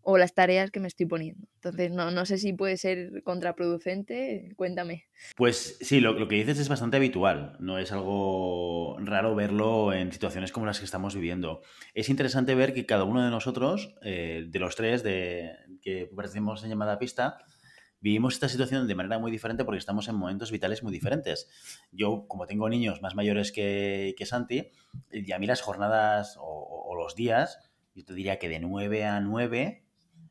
o 0.08 0.18
las 0.18 0.34
tareas 0.34 0.70
que 0.70 0.78
me 0.78 0.86
estoy 0.86 1.06
poniendo. 1.06 1.48
Entonces, 1.56 1.90
no, 1.90 2.12
no 2.12 2.26
sé 2.26 2.38
si 2.38 2.52
puede 2.52 2.76
ser 2.76 3.24
contraproducente, 3.24 4.52
cuéntame. 4.54 5.08
Pues 5.34 5.78
sí, 5.80 5.98
lo, 5.98 6.28
que 6.28 6.36
dices 6.36 6.60
es 6.60 6.68
bastante 6.68 6.96
habitual, 6.96 7.56
no 7.58 7.76
es 7.76 7.90
algo 7.90 8.96
raro 9.00 9.34
verlo 9.34 9.92
en 9.92 10.12
situaciones 10.12 10.52
como 10.52 10.64
las 10.64 10.78
que 10.78 10.84
estamos 10.84 11.16
viviendo. 11.16 11.60
Es 11.92 12.08
interesante 12.08 12.54
ver 12.54 12.72
que 12.72 12.86
cada 12.86 13.02
uno 13.02 13.24
de 13.24 13.30
nosotros, 13.30 13.96
eh, 14.02 14.44
de 14.46 14.58
los 14.60 14.76
tres 14.76 15.02
de, 15.02 15.56
que 15.82 16.06
pertenecemos 16.06 16.62
en 16.62 16.70
llamada 16.70 17.00
pista, 17.00 17.38
vivimos 17.98 18.34
esta 18.34 18.48
situación 18.48 18.86
de 18.86 18.94
manera 18.94 19.18
muy 19.18 19.32
diferente 19.32 19.64
porque 19.64 19.78
estamos 19.80 20.06
en 20.06 20.14
momentos 20.14 20.52
vitales 20.52 20.84
muy 20.84 20.92
diferentes. 20.92 21.48
Yo, 21.90 22.28
como 22.28 22.46
tengo 22.46 22.68
niños 22.68 23.02
más 23.02 23.16
mayores 23.16 23.50
que, 23.50 24.14
que 24.16 24.24
Santi, 24.24 24.70
y 25.10 25.32
a 25.32 25.40
mí 25.40 25.48
las 25.48 25.62
jornadas 25.62 26.36
o, 26.38 26.84
o 26.86 26.94
los 26.94 27.16
días, 27.16 27.58
yo 27.96 28.04
te 28.04 28.14
diría 28.14 28.38
que 28.38 28.48
de 28.48 28.60
9 28.60 29.04
a 29.04 29.20
9 29.20 29.82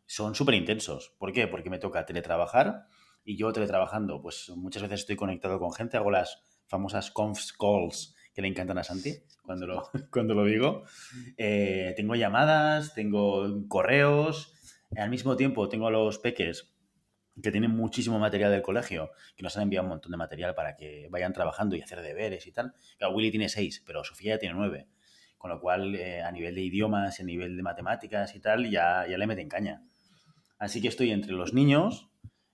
son 0.05 0.35
súper 0.35 0.55
intensos. 0.55 1.15
¿Por 1.17 1.31
qué? 1.31 1.47
Porque 1.47 1.69
me 1.69 1.79
toca 1.79 2.05
teletrabajar 2.05 2.87
y 3.23 3.37
yo 3.37 3.51
teletrabajando, 3.51 4.21
pues 4.21 4.51
muchas 4.55 4.83
veces 4.83 5.01
estoy 5.01 5.15
conectado 5.15 5.59
con 5.59 5.73
gente, 5.73 5.97
hago 5.97 6.11
las 6.11 6.43
famosas 6.67 7.11
conf 7.11 7.39
calls 7.59 8.15
que 8.33 8.41
le 8.41 8.49
encantan 8.49 8.77
a 8.77 8.83
Santi 8.83 9.13
cuando 9.41 9.65
lo, 9.65 9.89
cuando 10.11 10.33
lo 10.33 10.45
digo. 10.45 10.83
Eh, 11.37 11.93
tengo 11.95 12.15
llamadas, 12.15 12.93
tengo 12.93 13.67
correos, 13.67 14.53
al 14.95 15.09
mismo 15.09 15.35
tiempo 15.35 15.69
tengo 15.69 15.87
a 15.87 15.91
los 15.91 16.19
peques 16.19 16.71
que 17.41 17.51
tienen 17.51 17.71
muchísimo 17.71 18.17
material 18.17 18.51
del 18.51 18.61
colegio, 18.61 19.11
que 19.35 19.43
nos 19.43 19.57
han 19.57 19.63
enviado 19.63 19.85
un 19.85 19.89
montón 19.89 20.11
de 20.11 20.17
material 20.17 20.55
para 20.55 20.75
que 20.75 21.07
vayan 21.09 21.33
trabajando 21.33 21.75
y 21.75 21.81
hacer 21.81 22.01
deberes 22.01 22.47
y 22.47 22.51
tal. 22.51 22.73
Willy 23.13 23.31
tiene 23.31 23.49
seis, 23.49 23.83
pero 23.85 24.03
Sofía 24.03 24.35
ya 24.35 24.39
tiene 24.39 24.55
nueve. 24.55 24.87
Con 25.37 25.51
lo 25.51 25.59
cual, 25.59 25.95
eh, 25.95 26.21
a 26.21 26.31
nivel 26.31 26.55
de 26.55 26.61
idiomas, 26.61 27.19
a 27.19 27.23
nivel 27.23 27.57
de 27.57 27.61
matemáticas 27.61 28.33
y 28.35 28.39
tal, 28.39 28.69
ya, 28.69 29.05
ya 29.07 29.17
le 29.17 29.27
meten 29.27 29.49
caña. 29.49 29.83
Así 30.57 30.81
que 30.81 30.87
estoy 30.87 31.11
entre 31.11 31.33
los 31.33 31.53
niños, 31.53 32.09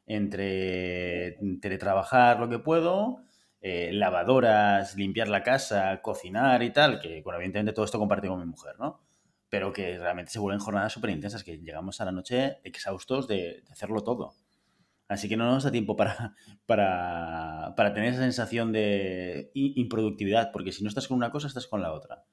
entre 0.06 1.38
teletrabajar 1.62 2.40
lo 2.40 2.50
que 2.50 2.60
puedo, 2.60 3.24
eh, 3.62 3.92
lavadoras, 3.94 4.96
limpiar 4.96 5.28
la 5.28 5.44
casa, 5.44 6.02
cocinar 6.02 6.64
y 6.64 6.72
tal, 6.74 7.00
que 7.00 7.22
bueno, 7.22 7.38
evidentemente 7.38 7.74
todo 7.74 7.86
esto 7.86 8.00
comparto 8.00 8.28
con 8.28 8.40
mi 8.40 8.46
mujer, 8.46 8.76
¿no? 8.80 9.02
Pero 9.50 9.72
que 9.72 10.00
realmente 10.00 10.32
se 10.32 10.40
vuelven 10.40 10.60
jornadas 10.60 10.94
súper 10.94 11.12
intensas, 11.12 11.44
que 11.44 11.60
llegamos 11.60 12.02
a 12.02 12.06
la 12.06 12.12
noche 12.12 12.58
exhaustos 12.64 13.28
de, 13.28 13.64
hacerlo 13.70 14.02
todo. 14.04 14.34
Así 15.08 15.30
que 15.30 15.38
no 15.38 15.46
nos 15.46 15.64
da 15.64 15.72
tiempo 15.72 15.96
para, 15.96 16.36
para, 16.66 17.74
para 17.78 17.94
tener 17.94 18.14
esa 18.14 18.24
sensación 18.24 18.72
de 18.72 19.52
improductividad, 19.54 20.52
porque 20.52 20.72
si 20.72 20.84
no 20.84 20.90
estás 20.90 21.08
con 21.08 21.18
una 21.18 21.32
cosa, 21.32 21.48
estás 21.48 21.68
con 21.68 21.82
la 21.82 21.94
otra. 21.94 22.26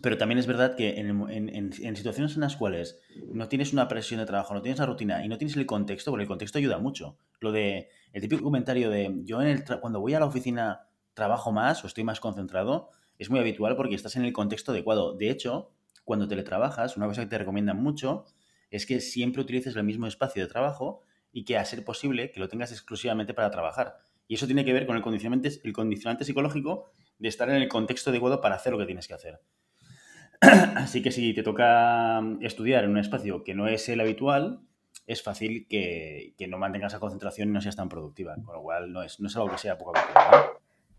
Pero 0.00 0.16
también 0.16 0.38
es 0.38 0.46
verdad 0.46 0.74
que 0.74 0.98
en, 0.98 1.72
situaciones 1.96 2.34
en 2.34 2.40
las 2.40 2.56
cuales 2.56 2.98
no 3.30 3.48
tienes 3.48 3.74
una 3.74 3.88
presión 3.88 4.20
de 4.20 4.26
trabajo, 4.26 4.54
no 4.54 4.62
tienes 4.62 4.78
la 4.78 4.86
rutina 4.86 5.22
y 5.24 5.28
no 5.28 5.36
tienes 5.36 5.56
el 5.56 5.66
contexto, 5.66 6.10
porque 6.10 6.22
el 6.22 6.28
contexto 6.28 6.58
ayuda 6.58 6.78
mucho. 6.78 7.18
Lo 7.40 7.52
de 7.52 7.90
el 8.12 8.22
típico 8.22 8.42
comentario 8.42 8.88
de 8.88 9.20
yo 9.24 9.42
en 9.42 9.48
el 9.48 9.64
cuando 9.80 10.00
voy 10.00 10.14
a 10.14 10.20
la 10.20 10.26
oficina 10.26 10.86
trabajo 11.12 11.52
más 11.52 11.84
o 11.84 11.86
estoy 11.86 12.04
más 12.04 12.20
concentrado, 12.20 12.88
es 13.18 13.28
muy 13.28 13.38
habitual 13.38 13.76
porque 13.76 13.94
estás 13.94 14.16
en 14.16 14.24
el 14.24 14.32
contexto 14.32 14.72
adecuado. 14.72 15.14
De 15.14 15.28
hecho, 15.28 15.70
cuando 16.04 16.26
teletrabajas, 16.26 16.96
una 16.96 17.06
cosa 17.06 17.22
que 17.22 17.28
te 17.28 17.38
recomiendan 17.38 17.82
mucho 17.82 18.24
es 18.70 18.86
que 18.86 19.00
siempre 19.00 19.42
utilices 19.42 19.76
el 19.76 19.84
mismo 19.84 20.06
espacio 20.06 20.42
de 20.42 20.48
trabajo 20.48 21.02
y 21.32 21.44
que 21.44 21.58
a 21.58 21.64
ser 21.66 21.84
posible 21.84 22.32
que 22.32 22.40
lo 22.40 22.48
tengas 22.48 22.72
exclusivamente 22.72 23.34
para 23.34 23.50
trabajar. 23.50 23.98
Y 24.26 24.36
eso 24.36 24.46
tiene 24.46 24.64
que 24.64 24.72
ver 24.72 24.86
con 24.86 24.96
el 24.96 25.02
condicionante, 25.02 25.50
el 25.62 25.72
condicionante 25.74 26.24
psicológico 26.24 26.90
de 27.18 27.28
estar 27.28 27.50
en 27.50 27.56
el 27.56 27.68
contexto 27.68 28.10
adecuado 28.10 28.40
para 28.40 28.54
hacer 28.54 28.72
lo 28.72 28.78
que 28.78 28.86
tienes 28.86 29.06
que 29.06 29.14
hacer. 29.14 29.40
Así 30.76 31.02
que 31.02 31.12
si 31.12 31.34
te 31.34 31.42
toca 31.42 32.20
mm, 32.20 32.44
estudiar 32.44 32.84
en 32.84 32.90
un 32.90 32.98
espacio 32.98 33.44
que 33.44 33.54
no 33.54 33.68
es 33.68 33.88
el 33.88 34.00
habitual, 34.00 34.60
es 35.06 35.22
fácil 35.22 35.66
que, 35.68 36.34
no 36.48 36.58
mantengas 36.58 36.92
esa 36.92 37.00
concentración 37.00 37.48
y 37.48 37.52
no 37.52 37.60
seas 37.60 37.76
tan 37.76 37.88
productiva. 37.88 38.34
Con 38.44 38.56
lo 38.56 38.62
cual 38.62 38.92
no 38.92 39.02
es, 39.02 39.20
no 39.20 39.28
es 39.28 39.36
algo 39.36 39.50
que 39.50 39.58
sea 39.58 39.78
poco 39.78 39.96
habitual. 39.96 40.52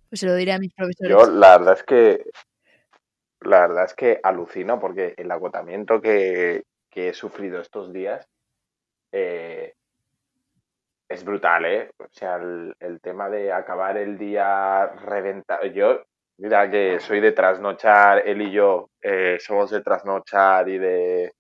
Pues 0.10 0.20
se 0.20 0.28
lo 0.28 0.36
diré 0.36 0.54
a 0.54 0.60
mis 0.60 0.74
profesores. 0.74 1.10
Yo 1.10 1.30
la 1.30 1.58
verdad 1.58 1.74
es 1.74 1.84
que 1.84 2.24
la 3.42 3.62
verdad 3.62 3.86
es 3.86 3.94
que 3.94 4.20
alucino 4.24 4.80
porque 4.80 5.14
el 5.18 5.30
agotamiento 5.30 6.02
que, 6.02 6.64
he 6.96 7.14
sufrido 7.14 7.60
estos 7.60 7.92
días 7.92 8.30
eh, 9.12 9.74
es 11.10 11.26
brutal, 11.26 11.66
¿eh? 11.66 11.90
O 11.98 12.08
sea, 12.12 12.36
el, 12.36 12.76
el, 12.80 13.02
tema 13.02 13.30
de 13.30 13.52
acabar 13.52 13.98
el 13.98 14.18
día 14.18 14.86
reventado. 14.86 15.66
Yo 15.66 16.04
Mira 16.38 16.70
que 16.70 17.00
soy 17.00 17.20
de 17.20 17.32
trasnochar, 17.32 18.28
él 18.28 18.42
y 18.42 18.52
yo 18.52 18.90
eh, 19.02 19.38
somos 19.40 19.70
de 19.70 19.82
trasnochar 19.82 20.68
y 20.68 20.80
de, 20.80 21.32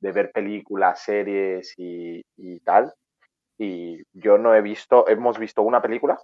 ver 0.00 0.32
películas, 0.32 1.02
series 1.02 1.72
y, 1.76 2.22
tal. 2.64 2.92
Y 3.58 4.02
yo 4.12 4.38
no 4.38 4.54
he 4.54 4.60
visto, 4.60 5.06
hemos 5.08 5.38
visto 5.38 5.62
una 5.62 5.80
película 5.80 6.18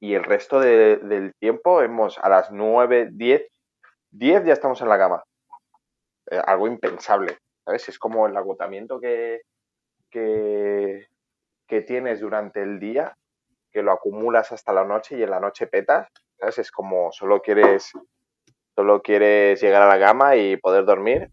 y 0.00 0.14
el 0.14 0.24
resto 0.24 0.60
del 0.60 1.34
tiempo 1.38 1.82
hemos 1.82 2.18
a 2.18 2.28
las 2.28 2.50
9, 2.50 3.10
10, 3.12 3.42
10 4.10 4.44
ya 4.44 4.52
estamos 4.52 4.80
en 4.80 4.88
la 4.88 4.98
cama. 4.98 5.22
Eh, 6.30 6.40
algo 6.44 6.66
impensable, 6.66 7.38
¿sabes? 7.64 7.88
Es 7.88 7.98
como 7.98 8.26
el 8.26 8.36
agotamiento 8.36 8.98
que, 8.98 9.42
que, 10.10 11.06
que 11.68 11.82
tienes 11.82 12.20
durante 12.20 12.62
el 12.62 12.80
día, 12.80 13.16
que 13.70 13.82
lo 13.82 13.92
acumulas 13.92 14.50
hasta 14.52 14.72
la 14.72 14.84
noche 14.84 15.16
y 15.16 15.22
en 15.22 15.30
la 15.30 15.40
noche 15.40 15.66
petas 15.68 16.08
es 16.40 16.70
como 16.70 17.12
solo 17.12 17.40
quieres, 17.40 17.92
solo 18.74 19.02
quieres 19.02 19.60
llegar 19.60 19.82
a 19.82 19.88
la 19.88 20.04
cama 20.04 20.36
y 20.36 20.56
poder 20.56 20.84
dormir. 20.84 21.30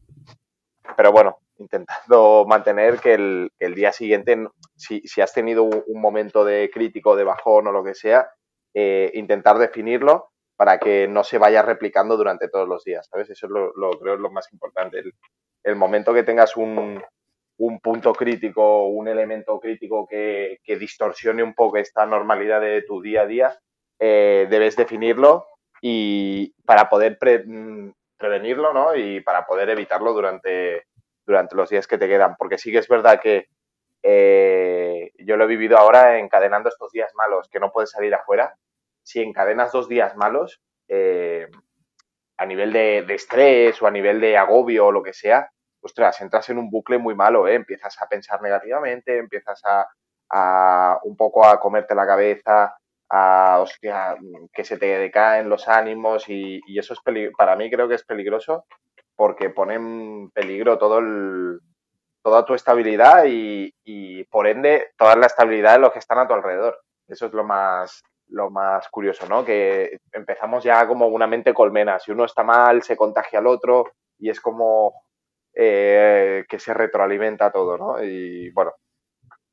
Pero 0.96 1.12
bueno, 1.12 1.40
intentando 1.58 2.46
mantener 2.48 3.00
que 3.00 3.14
el, 3.14 3.76
día 3.76 3.92
siguiente, 3.92 4.48
si, 4.76 5.22
has 5.22 5.34
tenido 5.34 5.64
un, 5.64 6.02
momento 6.02 6.46
de 6.46 6.70
crítico, 6.72 7.16
de 7.16 7.24
bajón 7.24 7.68
o 7.68 7.72
lo 7.72 7.84
que 7.84 7.94
sea, 7.94 8.30
eh, 8.74 9.12
intentar 9.16 9.58
definirlo 9.58 10.30
para 10.56 10.80
que 10.80 11.08
no 11.08 11.24
se 11.24 11.38
vaya 11.38 11.62
replicando 11.62 12.18
durante 12.18 12.50
todos 12.50 12.68
los 12.68 12.84
días, 12.84 13.08
¿sabes? 13.12 13.30
Eso 13.30 13.46
es 13.46 13.52
lo, 13.52 13.92
creo 14.00 14.16
es 14.16 14.20
lo 14.20 14.32
más 14.32 14.52
importante. 14.52 15.04
El, 15.64 15.76
momento 15.76 16.14
que 16.14 16.24
tengas 16.24 16.58
un, 16.58 17.04
un, 17.58 17.80
punto 17.80 18.14
crítico, 18.14 18.88
un 18.88 19.08
elemento 19.08 19.60
crítico 19.60 20.08
que, 20.08 20.60
que, 20.64 20.78
distorsione 20.78 21.44
un 21.44 21.54
poco 21.54 21.78
esta 21.78 22.06
normalidad 22.06 22.62
de 22.62 22.82
tu 22.82 23.02
día 23.02 23.22
a 23.22 23.26
día, 23.28 23.60
eh, 24.00 24.48
debes 24.50 24.76
definirlo 24.76 25.48
y 25.82 26.54
para 26.64 26.90
poder 26.90 27.18
mm, 27.46 27.92
prevenirlo, 28.18 28.74
¿no? 28.74 28.96
Y 28.96 29.22
para 29.22 29.46
poder 29.46 29.70
evitarlo 29.70 30.14
durante, 30.14 30.88
durante 31.26 31.56
los 31.56 31.70
días 31.70 31.88
que 31.88 31.98
te 31.98 32.08
quedan. 32.08 32.36
Porque 32.38 32.58
sí 32.58 32.72
que 32.72 32.80
es 32.80 32.88
verdad 32.88 33.20
que 33.22 33.48
eh, 34.04 35.12
yo 35.18 35.38
lo 35.38 35.46
he 35.46 35.48
vivido 35.48 35.78
ahora 35.78 36.20
encadenando 36.20 36.70
estos 36.70 36.92
días 36.92 37.12
malos, 37.16 37.50
que 37.50 37.60
no 37.60 37.72
puedes 37.72 37.92
salir 37.92 38.14
afuera. 38.14 38.56
Si 39.04 39.22
encadenas 39.22 39.72
dos 39.72 39.88
días 39.88 40.16
malos, 40.16 40.62
eh, 40.88 41.48
a 42.38 42.46
nivel 42.46 42.72
de, 42.74 43.06
estrés 43.10 43.82
o 43.82 43.88
a 43.88 43.92
nivel 43.92 44.22
de 44.22 44.38
agobio 44.38 44.88
o 44.88 44.92
lo 44.92 45.02
que 45.02 45.14
sea, 45.14 45.50
ostras, 45.82 46.22
entras 46.22 46.50
en 46.50 46.60
un 46.60 46.70
bucle 46.70 46.98
muy 46.98 47.16
malo. 47.16 47.48
Empiezas 47.48 48.00
a 48.02 48.08
pensar 48.08 48.42
negativamente, 48.42 49.18
empiezas 49.18 49.62
a 49.66 51.00
un 51.04 51.16
poco 51.16 51.46
a 51.46 51.58
comerte 51.60 51.96
la 51.96 52.06
cabeza, 52.06 52.78
a, 53.10 53.60
hostia, 53.60 54.18
que 54.54 54.64
se 54.64 54.78
te 54.78 54.86
decaen 54.86 55.50
los 55.50 55.68
ánimos 55.68 56.26
y, 56.28 56.62
eso 56.78 56.94
es 56.94 57.00
para 57.38 57.56
mí 57.56 57.70
creo 57.70 57.88
que 57.88 57.96
es 57.96 58.04
peligroso 58.04 58.66
porque 59.16 59.50
pone 59.50 59.76
en 59.76 60.30
peligro 60.32 60.78
todo 60.78 61.00
el, 61.00 61.60
toda 62.22 62.46
tu 62.46 62.54
estabilidad 62.54 63.24
y, 63.26 63.74
por 64.26 64.48
ende 64.48 64.92
toda 64.98 65.16
la 65.16 65.28
estabilidad 65.28 65.74
de 65.74 65.80
los 65.80 65.94
que 65.94 66.00
están 66.00 66.20
a 66.20 66.28
tu 66.28 66.34
alrededor. 66.34 66.80
Eso 67.08 67.28
es 67.28 67.34
lo 67.34 67.44
más, 67.44 68.04
lo 68.28 68.50
más 68.50 68.88
curioso, 68.90 69.26
¿no? 69.28 69.46
Que 69.46 70.00
empezamos 70.12 70.64
ya 70.64 70.86
como 70.88 71.08
una 71.08 71.26
mente 71.26 71.54
colmena. 71.54 72.00
Si 72.00 72.12
uno 72.12 72.26
está 72.26 72.44
mal, 72.44 72.84
se 72.84 72.98
contagia 72.98 73.40
al 73.40 73.48
otro 73.48 73.94
y 74.20 74.30
es 74.30 74.42
como 74.42 75.06
eh, 75.54 76.46
que 76.50 76.60
se 76.60 76.74
retroalimenta 76.74 77.52
todo, 77.52 77.78
¿no? 77.78 78.04
Y 78.04 78.52
bueno, 78.52 78.74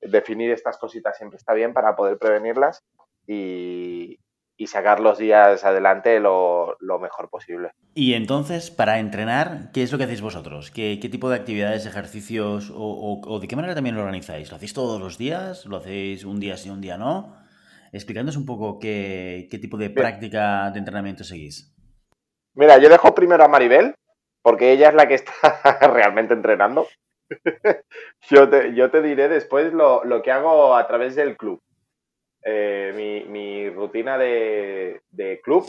definir 0.00 0.50
estas 0.50 0.76
cositas 0.76 1.16
siempre 1.16 1.36
está 1.36 1.54
bien 1.54 1.72
para 1.72 1.94
poder 1.94 2.18
prevenirlas 2.18 2.84
y, 3.26 4.18
sacar 4.66 4.98
los 5.00 5.18
días 5.18 5.62
adelante 5.64 6.20
lo, 6.20 6.76
mejor 7.00 7.28
posible. 7.28 7.72
Y 7.94 8.14
entonces, 8.14 8.70
para 8.70 8.98
entrenar, 8.98 9.70
¿qué 9.72 9.82
es 9.82 9.92
lo 9.92 9.98
que 9.98 10.04
hacéis 10.04 10.22
vosotros? 10.22 10.70
¿Qué, 10.70 10.96
tipo 11.10 11.28
de 11.28 11.36
actividades, 11.36 11.86
ejercicios 11.86 12.72
o, 12.74 13.38
de 13.40 13.46
qué 13.46 13.56
manera 13.56 13.74
también 13.74 13.94
lo 13.94 14.02
organizáis? 14.02 14.50
¿Lo 14.50 14.56
hacéis 14.56 14.72
todos 14.72 15.00
los 15.00 15.18
días? 15.18 15.66
¿Lo 15.66 15.76
hacéis 15.76 16.24
un 16.24 16.40
día 16.40 16.56
sí, 16.56 16.70
un 16.70 16.80
día 16.80 16.96
no? 16.96 17.36
Explicándonos 17.92 18.36
un 18.36 18.46
poco 18.46 18.78
qué, 18.78 19.48
tipo 19.50 19.76
de 19.76 19.90
práctica 19.90 20.70
de 20.70 20.78
entrenamiento 20.78 21.24
seguís. 21.24 21.76
Mira, 22.54 22.78
yo 22.78 22.88
dejo 22.88 23.14
primero 23.14 23.44
a 23.44 23.48
Maribel, 23.48 23.94
porque 24.42 24.72
ella 24.72 24.88
es 24.88 24.94
la 24.94 25.06
que 25.06 25.14
está 25.14 25.32
realmente 25.92 26.34
entrenando. 26.34 26.88
yo, 28.30 28.48
te, 28.48 28.74
yo 28.74 28.90
te 28.90 29.02
diré 29.02 29.28
después 29.28 29.72
lo, 29.72 30.04
lo 30.04 30.22
que 30.22 30.32
hago 30.32 30.74
a 30.74 30.86
través 30.86 31.14
del 31.16 31.36
club. 31.36 31.60
Eh, 32.44 32.92
mi, 32.94 33.24
mi, 33.24 33.70
rutina 33.70 34.18
de, 34.18 35.00
de, 35.10 35.40
club, 35.40 35.66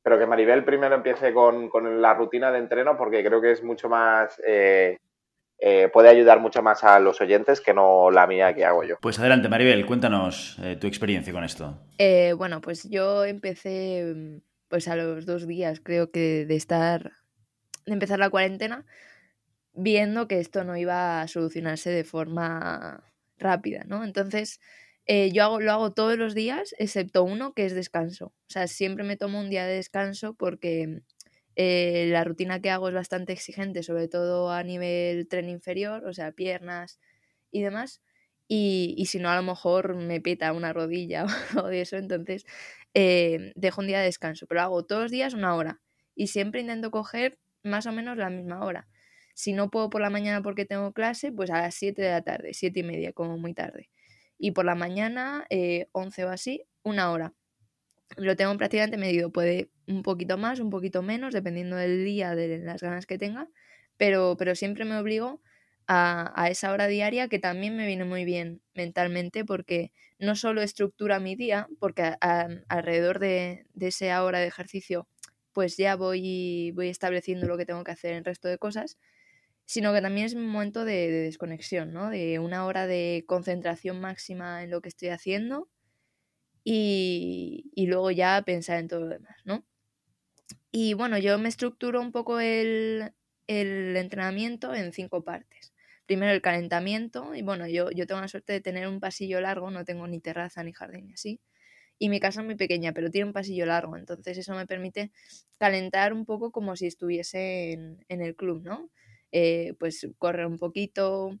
pero 0.00 0.16
que 0.16 0.26
Maribel 0.26 0.64
primero 0.64 0.94
empiece 0.94 1.34
con, 1.34 1.68
con, 1.68 2.00
la 2.00 2.14
rutina 2.14 2.52
de 2.52 2.58
entreno 2.58 2.96
porque 2.96 3.24
creo 3.24 3.40
que 3.40 3.52
es 3.52 3.62
mucho 3.62 3.88
más... 3.88 4.40
Eh, 4.46 4.98
eh, 5.60 5.90
puede 5.92 6.08
ayudar 6.08 6.38
mucho 6.38 6.62
más 6.62 6.84
a 6.84 7.00
los 7.00 7.20
oyentes 7.20 7.60
que 7.60 7.74
no 7.74 8.12
la 8.12 8.28
mía 8.28 8.54
que 8.54 8.64
hago 8.64 8.84
yo. 8.84 8.96
Pues 9.00 9.18
adelante, 9.18 9.48
Maribel, 9.48 9.86
cuéntanos 9.86 10.56
tu 10.80 10.86
experiencia 10.86 11.32
con 11.32 11.42
esto. 11.42 11.76
bueno, 12.36 12.60
pues 12.60 12.88
yo 12.88 13.24
empecé 13.24 14.40
pues 14.68 14.86
a 14.86 14.94
los 14.94 15.26
dos 15.26 15.48
días, 15.48 15.80
creo 15.82 16.12
que 16.12 16.46
de 16.46 16.54
estar, 16.54 17.10
de 17.86 17.92
empezar 17.92 18.20
la 18.20 18.30
cuarentena, 18.30 18.84
viendo 19.72 20.28
que 20.28 20.38
esto 20.38 20.62
no 20.62 20.76
iba 20.76 21.22
a 21.22 21.28
solucionarse 21.28 21.90
de 21.90 22.04
forma 22.04 23.02
rápida, 23.38 23.84
¿no? 23.86 24.04
Entonces, 24.04 24.60
eh, 25.08 25.32
yo 25.32 25.44
hago, 25.44 25.60
lo 25.60 25.72
hago 25.72 25.92
todos 25.92 26.18
los 26.18 26.34
días, 26.34 26.74
excepto 26.78 27.24
uno 27.24 27.54
que 27.54 27.64
es 27.64 27.74
descanso. 27.74 28.26
O 28.26 28.50
sea, 28.50 28.66
siempre 28.68 29.04
me 29.04 29.16
tomo 29.16 29.40
un 29.40 29.48
día 29.48 29.66
de 29.66 29.76
descanso 29.76 30.34
porque 30.34 31.00
eh, 31.56 32.08
la 32.12 32.24
rutina 32.24 32.60
que 32.60 32.70
hago 32.70 32.88
es 32.88 32.94
bastante 32.94 33.32
exigente, 33.32 33.82
sobre 33.82 34.08
todo 34.08 34.52
a 34.52 34.62
nivel 34.62 35.26
tren 35.26 35.48
inferior, 35.48 36.04
o 36.06 36.12
sea, 36.12 36.32
piernas 36.32 37.00
y 37.50 37.62
demás. 37.62 38.02
Y, 38.48 39.06
si 39.08 39.18
no, 39.18 39.30
a 39.30 39.36
lo 39.36 39.42
mejor 39.42 39.96
me 39.96 40.20
peta 40.20 40.52
una 40.52 40.72
rodilla 40.74 41.26
o 41.64 41.68
de 41.68 41.82
eso, 41.82 41.96
entonces 41.96 42.44
eh, 42.94 43.52
dejo 43.56 43.80
un 43.80 43.86
día 43.88 44.00
de 44.00 44.06
descanso. 44.06 44.46
Pero 44.46 44.62
hago 44.62 44.84
todos 44.84 45.04
los 45.04 45.10
días 45.10 45.34
una 45.34 45.54
hora 45.56 45.80
y 46.14 46.28
siempre 46.28 46.60
intento 46.60 46.90
coger 46.90 47.38
más 47.62 47.86
o 47.86 47.92
menos 47.92 48.18
la 48.18 48.30
misma 48.30 48.64
hora. 48.64 48.88
Si 49.34 49.52
no 49.54 49.70
puedo 49.70 49.90
por 49.90 50.02
la 50.02 50.10
mañana 50.10 50.42
porque 50.42 50.66
tengo 50.66 50.92
clase, 50.92 51.32
pues 51.32 51.50
a 51.50 51.62
las 51.62 51.74
7 51.76 52.02
de 52.02 52.10
la 52.10 52.22
tarde, 52.22 52.54
7 52.54 52.80
y 52.80 52.82
media, 52.82 53.12
como 53.12 53.38
muy 53.38 53.54
tarde 53.54 53.88
y 54.38 54.52
por 54.52 54.64
la 54.64 54.74
mañana, 54.74 55.46
11 55.92 56.22
eh, 56.22 56.24
o 56.24 56.28
así, 56.28 56.64
una 56.82 57.10
hora. 57.10 57.34
Lo 58.16 58.36
tengo 58.36 58.56
prácticamente 58.56 58.96
medido, 58.96 59.30
puede 59.30 59.70
un 59.86 60.02
poquito 60.02 60.38
más, 60.38 60.60
un 60.60 60.70
poquito 60.70 61.02
menos, 61.02 61.34
dependiendo 61.34 61.76
del 61.76 62.04
día, 62.04 62.34
de 62.34 62.58
las 62.58 62.82
ganas 62.82 63.06
que 63.06 63.18
tenga, 63.18 63.48
pero, 63.96 64.36
pero 64.38 64.54
siempre 64.54 64.84
me 64.84 64.96
obligo 64.96 65.42
a, 65.86 66.48
esa 66.50 66.72
hora 66.72 66.86
diaria 66.86 67.28
que 67.28 67.38
también 67.38 67.76
me 67.76 67.86
viene 67.86 68.04
muy 68.04 68.24
bien 68.24 68.60
mentalmente 68.74 69.44
porque 69.44 69.92
no 70.18 70.36
solo 70.36 70.62
estructura 70.62 71.18
mi 71.20 71.34
día, 71.34 71.68
porque 71.80 72.14
alrededor 72.68 73.18
de, 73.18 73.66
de 73.74 73.88
esa 73.88 74.22
hora 74.24 74.40
de 74.40 74.46
ejercicio 74.46 75.08
pues 75.52 75.76
ya 75.76 75.96
voy, 75.96 76.70
voy 76.72 76.88
estableciendo 76.88 77.48
lo 77.48 77.56
que 77.56 77.66
tengo 77.66 77.82
que 77.82 77.90
hacer 77.90 78.12
en 78.12 78.18
el 78.18 78.24
resto 78.24 78.46
de 78.46 78.58
cosas, 78.58 78.96
sino 79.68 79.92
que 79.92 80.00
también 80.00 80.24
es 80.24 80.34
un 80.34 80.46
momento 80.46 80.86
de, 80.86 81.10
desconexión, 81.10 81.92
¿no? 81.92 82.08
De 82.08 82.38
una 82.38 82.64
hora 82.64 82.86
de 82.86 83.24
concentración 83.26 84.00
máxima 84.00 84.62
en 84.62 84.70
lo 84.70 84.80
que 84.80 84.88
estoy 84.88 85.10
haciendo 85.10 85.68
y, 86.64 87.70
luego 87.76 88.10
ya 88.10 88.40
pensar 88.46 88.78
en 88.78 88.88
todo 88.88 89.00
lo 89.00 89.08
demás, 89.08 89.36
¿no? 89.44 89.66
Y 90.72 90.94
bueno, 90.94 91.18
yo 91.18 91.38
me 91.38 91.50
estructuro 91.50 92.00
un 92.00 92.12
poco 92.12 92.40
el, 92.40 93.12
entrenamiento 93.46 94.74
en 94.74 94.92
cinco 94.94 95.22
partes. 95.22 95.74
Primero 96.06 96.32
el 96.32 96.40
calentamiento, 96.40 97.34
y 97.34 97.42
bueno, 97.42 97.68
yo, 97.68 97.90
tengo 98.06 98.22
la 98.22 98.28
suerte 98.28 98.54
de 98.54 98.62
tener 98.62 98.88
un 98.88 99.00
pasillo 99.00 99.38
largo, 99.42 99.70
no 99.70 99.84
tengo 99.84 100.06
ni 100.08 100.18
terraza 100.18 100.62
ni 100.64 100.72
jardín 100.72 101.12
así. 101.12 101.42
Y 101.98 102.08
mi 102.08 102.20
casa 102.20 102.40
es 102.40 102.46
muy 102.46 102.56
pequeña, 102.56 102.92
pero 102.94 103.10
tiene 103.10 103.26
un 103.26 103.34
pasillo 103.34 103.66
largo, 103.66 103.98
entonces 103.98 104.38
eso 104.38 104.54
me 104.54 104.66
permite 104.66 105.12
calentar 105.58 106.14
un 106.14 106.24
poco 106.24 106.52
como 106.52 106.74
si 106.74 106.86
estuviese 106.86 107.72
en, 107.72 108.04
en 108.08 108.22
el 108.22 108.34
club, 108.34 108.62
¿no? 108.64 108.90
Eh, 109.32 109.74
pues 109.78 110.06
correr 110.18 110.46
un 110.46 110.58
poquito, 110.58 111.38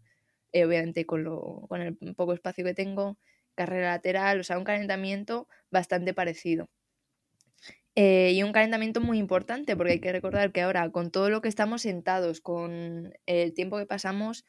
eh, 0.52 0.64
obviamente 0.66 1.06
con, 1.06 1.24
lo, 1.24 1.66
con 1.68 1.80
el 1.82 1.96
poco 2.16 2.34
espacio 2.34 2.64
que 2.64 2.74
tengo, 2.74 3.18
carrera 3.54 3.90
lateral, 3.92 4.40
o 4.40 4.44
sea, 4.44 4.58
un 4.58 4.64
calentamiento 4.64 5.48
bastante 5.70 6.14
parecido. 6.14 6.68
Eh, 7.94 8.32
y 8.32 8.42
un 8.44 8.52
calentamiento 8.52 9.00
muy 9.00 9.18
importante, 9.18 9.76
porque 9.76 9.92
hay 9.94 10.00
que 10.00 10.12
recordar 10.12 10.52
que 10.52 10.60
ahora, 10.62 10.90
con 10.90 11.10
todo 11.10 11.30
lo 11.30 11.40
que 11.42 11.48
estamos 11.48 11.82
sentados, 11.82 12.40
con 12.40 13.12
el 13.26 13.54
tiempo 13.54 13.78
que 13.78 13.86
pasamos 13.86 14.44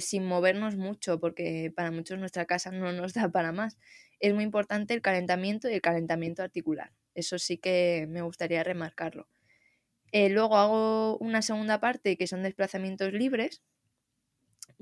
sin 0.00 0.26
movernos 0.26 0.76
mucho, 0.76 1.18
porque 1.20 1.72
para 1.74 1.90
muchos 1.90 2.18
nuestra 2.18 2.44
casa 2.44 2.70
no 2.72 2.92
nos 2.92 3.14
da 3.14 3.30
para 3.30 3.52
más, 3.52 3.78
es 4.20 4.34
muy 4.34 4.44
importante 4.44 4.92
el 4.94 5.00
calentamiento 5.02 5.70
y 5.70 5.74
el 5.74 5.80
calentamiento 5.80 6.42
articular. 6.42 6.92
Eso 7.14 7.38
sí 7.38 7.56
que 7.58 8.06
me 8.08 8.20
gustaría 8.22 8.62
remarcarlo. 8.64 9.28
Eh, 10.12 10.28
luego 10.28 10.56
hago 10.58 11.18
una 11.18 11.42
segunda 11.42 11.80
parte 11.80 12.16
que 12.18 12.26
son 12.26 12.42
desplazamientos 12.42 13.12
libres, 13.12 13.62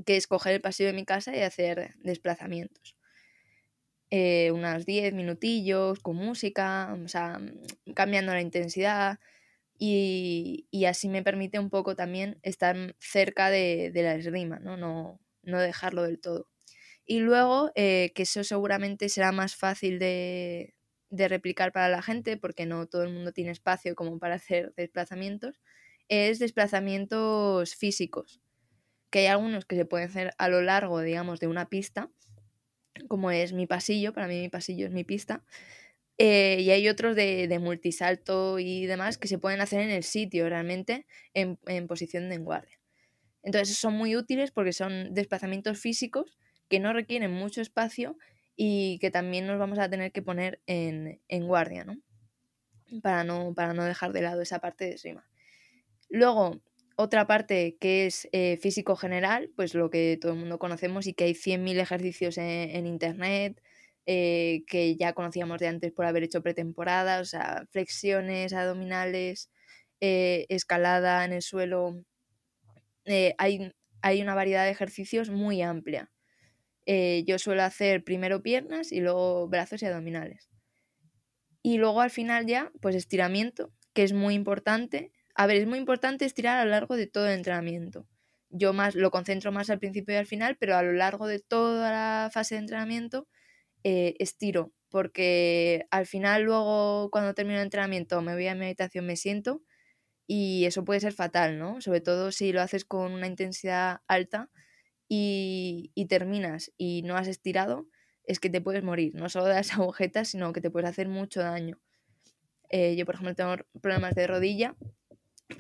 que 0.04 0.16
es 0.16 0.26
coger 0.26 0.54
el 0.54 0.60
pasillo 0.60 0.88
de 0.88 0.94
mi 0.94 1.04
casa 1.04 1.36
y 1.36 1.40
hacer 1.40 1.94
desplazamientos. 1.98 2.96
Eh, 4.10 4.50
unos 4.50 4.86
10 4.86 5.14
minutillos 5.14 6.00
con 6.00 6.16
música, 6.16 6.96
o 7.04 7.08
sea, 7.08 7.38
mm, 7.38 7.92
cambiando 7.94 8.32
la 8.32 8.40
intensidad 8.40 9.20
y, 9.78 10.66
así 10.88 11.08
me 11.08 11.22
permite 11.22 11.58
un 11.60 11.70
poco 11.70 11.96
también 11.96 12.38
estar 12.42 12.96
cerca 12.98 13.50
de, 13.50 13.92
la 13.94 14.14
esgrima, 14.16 14.58
¿no? 14.60 14.76
¿no? 14.76 15.20
No, 15.42 15.60
dejarlo 15.60 16.02
del 16.04 16.20
todo. 16.20 16.48
Y 17.06 17.20
luego, 17.20 17.72
eh, 17.76 18.12
que 18.14 18.24
eso 18.24 18.44
seguramente 18.44 19.08
será 19.08 19.32
más 19.32 19.56
fácil 19.56 19.98
de, 19.98 20.74
de 21.10 21.28
replicar 21.28 21.72
para 21.72 21.88
la 21.88 22.02
gente, 22.02 22.36
porque 22.36 22.66
no 22.66 22.86
todo 22.86 23.02
el 23.02 23.12
mundo 23.12 23.32
tiene 23.32 23.50
espacio 23.50 23.94
como 23.94 24.18
para 24.18 24.36
hacer 24.36 24.72
desplazamientos, 24.76 25.60
es 26.08 26.38
desplazamientos 26.38 27.74
físicos, 27.74 28.40
que 29.10 29.20
hay 29.20 29.26
algunos 29.26 29.64
que 29.64 29.76
se 29.76 29.84
pueden 29.84 30.08
hacer 30.08 30.32
a 30.38 30.48
lo 30.48 30.62
largo, 30.62 31.00
digamos, 31.00 31.40
de 31.40 31.48
una 31.48 31.68
pista, 31.68 32.10
como 33.08 33.30
es 33.30 33.52
mi 33.52 33.66
pasillo, 33.66 34.12
para 34.12 34.26
mí 34.26 34.40
mi 34.40 34.48
pasillo 34.48 34.86
es 34.86 34.92
mi 34.92 35.04
pista, 35.04 35.44
eh, 36.22 36.60
y 36.60 36.70
hay 36.70 36.86
otros 36.86 37.16
de, 37.16 37.58
multisalto 37.62 38.58
y 38.58 38.84
demás 38.84 39.16
que 39.16 39.26
se 39.26 39.38
pueden 39.38 39.62
hacer 39.62 39.80
en 39.80 39.88
el 39.88 40.04
sitio, 40.04 40.48
realmente, 40.50 41.06
en, 41.32 41.56
posición 41.86 42.28
de 42.28 42.34
enguardia. 42.34 42.78
Entonces 43.42 43.78
son 43.78 43.94
muy 43.94 44.16
útiles 44.16 44.50
porque 44.50 44.74
son 44.74 45.14
desplazamientos 45.14 45.78
físicos 45.78 46.36
que 46.68 46.78
no 46.78 46.92
requieren 46.92 47.32
mucho 47.32 47.62
espacio 47.62 48.18
y 48.62 48.98
que 48.98 49.10
también 49.10 49.46
nos 49.46 49.58
vamos 49.58 49.78
a 49.78 49.88
tener 49.88 50.12
que 50.12 50.20
poner 50.20 50.60
en, 50.66 51.18
en 51.28 51.46
guardia, 51.46 51.82
¿no? 51.84 51.96
Para, 53.00 53.24
¿no? 53.24 53.54
para 53.54 53.72
no 53.72 53.84
dejar 53.84 54.12
de 54.12 54.20
lado 54.20 54.42
esa 54.42 54.58
parte 54.58 54.84
de 54.84 54.90
esgrima. 54.96 55.26
Luego, 56.10 56.60
otra 56.94 57.26
parte 57.26 57.78
que 57.80 58.04
es 58.04 58.28
eh, 58.32 58.58
físico 58.58 58.96
general, 58.96 59.50
pues 59.56 59.72
lo 59.74 59.88
que 59.88 60.18
todo 60.20 60.32
el 60.32 60.38
mundo 60.38 60.58
conocemos 60.58 61.06
y 61.06 61.14
que 61.14 61.24
hay 61.24 61.32
100.000 61.32 61.80
ejercicios 61.80 62.36
en, 62.36 62.86
internet, 62.86 63.62
eh, 64.04 64.64
que 64.66 64.94
ya 64.94 65.14
conocíamos 65.14 65.58
de 65.58 65.68
antes 65.68 65.92
por 65.92 66.04
haber 66.04 66.24
hecho 66.24 66.42
pretemporada, 66.42 67.20
o 67.20 67.24
sea, 67.24 67.66
flexiones, 67.70 68.52
abdominales, 68.52 69.50
eh, 70.00 70.44
escalada 70.50 71.24
en 71.24 71.32
el 71.32 71.40
suelo. 71.40 72.04
hay, 73.38 73.72
hay 74.02 74.20
una 74.20 74.34
variedad 74.34 74.66
de 74.66 74.72
ejercicios 74.72 75.30
muy 75.30 75.62
amplia. 75.62 76.10
Yo 77.26 77.38
suelo 77.38 77.62
hacer 77.62 78.04
primero 78.04 78.42
piernas 78.42 78.92
y 78.92 79.00
luego 79.00 79.48
brazos 79.48 79.82
y 79.82 79.86
abdominales. 79.86 80.50
Y 81.62 81.78
luego 81.78 82.00
al 82.00 82.10
final 82.10 82.46
ya, 82.46 82.72
pues 82.80 82.96
estiramiento, 82.96 83.72
que 83.92 84.02
es 84.02 84.12
muy 84.12 84.34
importante 84.34 85.12
a 85.34 85.46
ver, 85.46 85.56
es 85.56 85.66
muy 85.66 85.78
importante 85.78 86.24
estirar 86.24 86.58
a 86.58 86.64
lo 86.64 86.70
largo 86.70 86.96
de 86.96 87.06
todo 87.06 87.26
el 87.26 87.32
entrenamiento. 87.34 88.06
Yo 88.50 88.72
más 88.72 88.94
lo 88.94 89.10
concentro 89.10 89.52
más 89.52 89.70
al 89.70 89.78
principio 89.78 90.14
y 90.14 90.18
al 90.18 90.26
final, 90.26 90.56
pero 90.58 90.76
a 90.76 90.82
lo 90.82 90.92
largo 90.92 91.26
de 91.26 91.38
toda 91.38 91.90
la 91.90 92.30
fase 92.32 92.56
de 92.56 92.60
entrenamiento 92.60 93.28
eh, 93.84 94.16
estiro, 94.18 94.72
porque 94.90 95.86
al 95.90 96.06
final 96.06 96.42
luego 96.42 97.10
cuando 97.10 97.34
termino 97.34 97.58
el 97.58 97.64
entrenamiento 97.64 98.20
me 98.22 98.34
voy 98.34 98.48
a 98.48 98.54
mi 98.54 98.66
habitación, 98.66 99.06
me 99.06 99.16
siento 99.16 99.62
y 100.26 100.66
eso 100.66 100.84
puede 100.84 101.00
ser 101.00 101.12
fatal, 101.14 101.58
¿no? 101.58 101.80
Sobre 101.80 102.00
todo 102.00 102.32
si 102.32 102.52
lo 102.52 102.62
haces 102.62 102.84
con 102.84 103.12
una 103.12 103.26
intensidad 103.26 104.00
alta 104.08 104.50
y, 105.12 106.06
terminas 106.08 106.72
y 106.78 107.02
no 107.02 107.16
has 107.16 107.26
estirado, 107.26 107.88
es 108.24 108.38
que 108.38 108.48
te 108.48 108.60
puedes 108.60 108.84
morir, 108.84 109.12
no 109.16 109.28
solo 109.28 109.46
de 109.46 109.54
las 109.54 109.72
agujetas, 109.74 110.28
sino 110.28 110.52
que 110.52 110.60
te 110.60 110.70
puedes 110.70 110.88
hacer 110.88 111.08
mucho 111.08 111.40
daño. 111.40 111.80
Eh, 112.70 112.94
yo, 112.94 113.04
por 113.04 113.16
ejemplo, 113.16 113.34
tengo 113.34 113.56
problemas 113.82 114.14
de 114.14 114.28
rodilla 114.28 114.76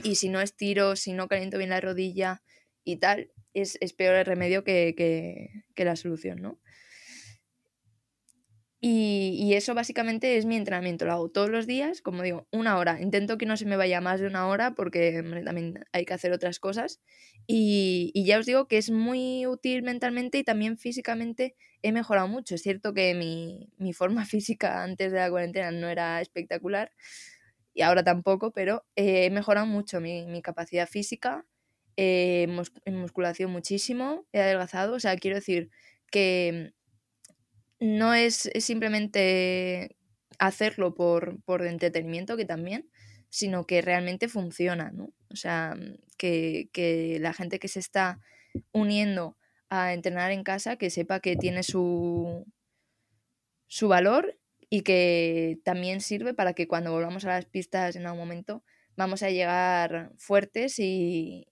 y 0.04 0.14
si 0.14 0.28
no 0.28 0.40
estiro, 0.40 0.94
si 0.94 1.12
no 1.12 1.26
caliento 1.26 1.58
bien 1.58 1.70
la 1.70 1.80
rodilla 1.80 2.42
y 2.84 2.96
tal, 2.96 3.32
es, 3.52 3.76
peor 3.94 4.14
el 4.14 4.24
remedio 4.24 4.62
que, 4.62 5.64
la 5.76 5.96
solución, 5.96 6.40
¿no? 6.40 6.60
Y, 8.82 9.52
eso 9.54 9.74
básicamente 9.74 10.38
es 10.38 10.46
mi 10.46 10.56
entrenamiento. 10.56 11.04
Lo 11.04 11.12
hago 11.12 11.28
todos 11.28 11.50
los 11.50 11.66
días, 11.66 12.00
como 12.00 12.22
digo, 12.22 12.46
una 12.50 12.78
hora. 12.78 13.00
Intento 13.00 13.36
que 13.36 13.44
no 13.44 13.56
se 13.56 13.66
me 13.66 13.76
vaya 13.76 14.00
más 14.00 14.20
de 14.20 14.26
una 14.26 14.48
hora 14.48 14.74
porque 14.74 15.22
también 15.44 15.84
hay 15.92 16.06
que 16.06 16.14
hacer 16.14 16.32
otras 16.32 16.58
cosas. 16.58 17.00
Y, 17.46 18.12
ya 18.24 18.38
os 18.38 18.46
digo 18.46 18.68
que 18.68 18.78
es 18.78 18.90
muy 18.90 19.46
útil 19.46 19.82
mentalmente 19.82 20.38
y 20.38 20.44
también 20.44 20.78
físicamente 20.78 21.56
he 21.82 21.92
mejorado 21.92 22.28
mucho. 22.28 22.54
Es 22.54 22.62
cierto 22.62 22.94
que 22.94 23.14
mi, 23.14 23.68
mi 23.76 23.92
forma 23.92 24.24
física 24.26 24.82
antes 24.82 25.12
de 25.12 25.18
la 25.18 25.30
cuarentena 25.30 25.70
no 25.70 25.88
era 25.88 26.20
espectacular, 26.20 26.90
y 27.74 27.82
ahora 27.82 28.02
tampoco, 28.02 28.52
pero 28.52 28.84
eh, 28.96 29.26
he 29.26 29.30
mejorado 29.30 29.66
mucho 29.66 30.00
mi, 30.00 30.42
capacidad 30.42 30.88
física, 30.88 31.46
eh, 31.96 32.46
en 32.84 32.96
musculación 32.96 33.50
muchísimo, 33.50 34.26
he 34.32 34.40
adelgazado, 34.40 34.94
o 34.94 35.00
sea, 35.00 35.16
quiero 35.16 35.36
decir 35.36 35.70
que 36.10 36.72
no 37.80 38.14
es, 38.14 38.50
simplemente 38.60 39.96
hacerlo 40.38 40.94
por, 40.94 41.42
por 41.42 41.66
entretenimiento, 41.66 42.36
que 42.36 42.44
también, 42.44 42.88
sino 43.30 43.66
que 43.66 43.82
realmente 43.82 44.28
funciona, 44.28 44.90
¿no? 44.92 45.12
O 45.30 45.36
sea, 45.36 45.76
que, 46.16 46.68
que 46.72 47.18
la 47.20 47.32
gente 47.32 47.58
que 47.58 47.68
se 47.68 47.80
está 47.80 48.20
uniendo 48.72 49.36
a 49.70 49.94
entrenar 49.94 50.32
en 50.32 50.42
casa, 50.42 50.76
que 50.76 50.90
sepa 50.90 51.20
que 51.20 51.36
tiene 51.36 51.62
su, 51.62 52.46
su 53.66 53.88
valor 53.88 54.38
y 54.68 54.82
que 54.82 55.58
también 55.64 56.00
sirve 56.00 56.34
para 56.34 56.54
que 56.54 56.68
cuando 56.68 56.92
volvamos 56.92 57.24
a 57.24 57.28
las 57.28 57.46
pistas 57.46 57.96
en 57.96 58.06
algún 58.06 58.20
momento 58.20 58.64
vamos 58.96 59.22
a 59.22 59.30
llegar 59.30 60.12
fuertes 60.18 60.78
y, 60.78 61.49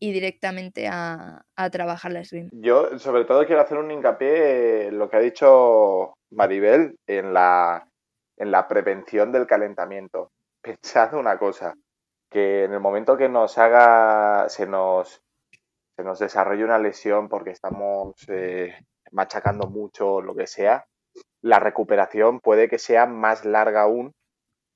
y 0.00 0.12
directamente 0.12 0.88
a, 0.88 1.44
a, 1.54 1.70
trabajar 1.70 2.10
la 2.10 2.24
swim. 2.24 2.48
Yo 2.52 2.98
sobre 2.98 3.24
todo 3.26 3.46
quiero 3.46 3.60
hacer 3.60 3.78
un 3.78 3.90
hincapié 3.90 4.88
en 4.88 4.98
lo 4.98 5.10
que 5.10 5.16
ha 5.18 5.20
dicho 5.20 6.14
Maribel 6.30 6.96
en 7.06 7.34
la, 7.34 7.86
en 8.38 8.50
la 8.50 8.66
prevención 8.66 9.30
del 9.30 9.46
calentamiento. 9.46 10.32
Pensad 10.62 11.14
una 11.14 11.38
cosa, 11.38 11.74
que 12.30 12.64
en 12.64 12.72
el 12.72 12.80
momento 12.80 13.16
que 13.16 13.28
nos 13.28 13.58
haga, 13.58 14.48
se 14.48 14.66
nos, 14.66 15.22
se 15.96 16.02
nos 16.02 16.18
desarrolle 16.18 16.64
una 16.64 16.78
lesión 16.78 17.28
porque 17.28 17.50
estamos 17.50 18.14
eh, 18.28 18.74
machacando 19.12 19.68
mucho, 19.68 20.22
lo 20.22 20.34
que 20.34 20.46
sea, 20.46 20.86
la 21.42 21.58
recuperación 21.58 22.40
puede 22.40 22.68
que 22.68 22.78
sea 22.78 23.06
más 23.06 23.44
larga 23.44 23.82
aún 23.82 24.14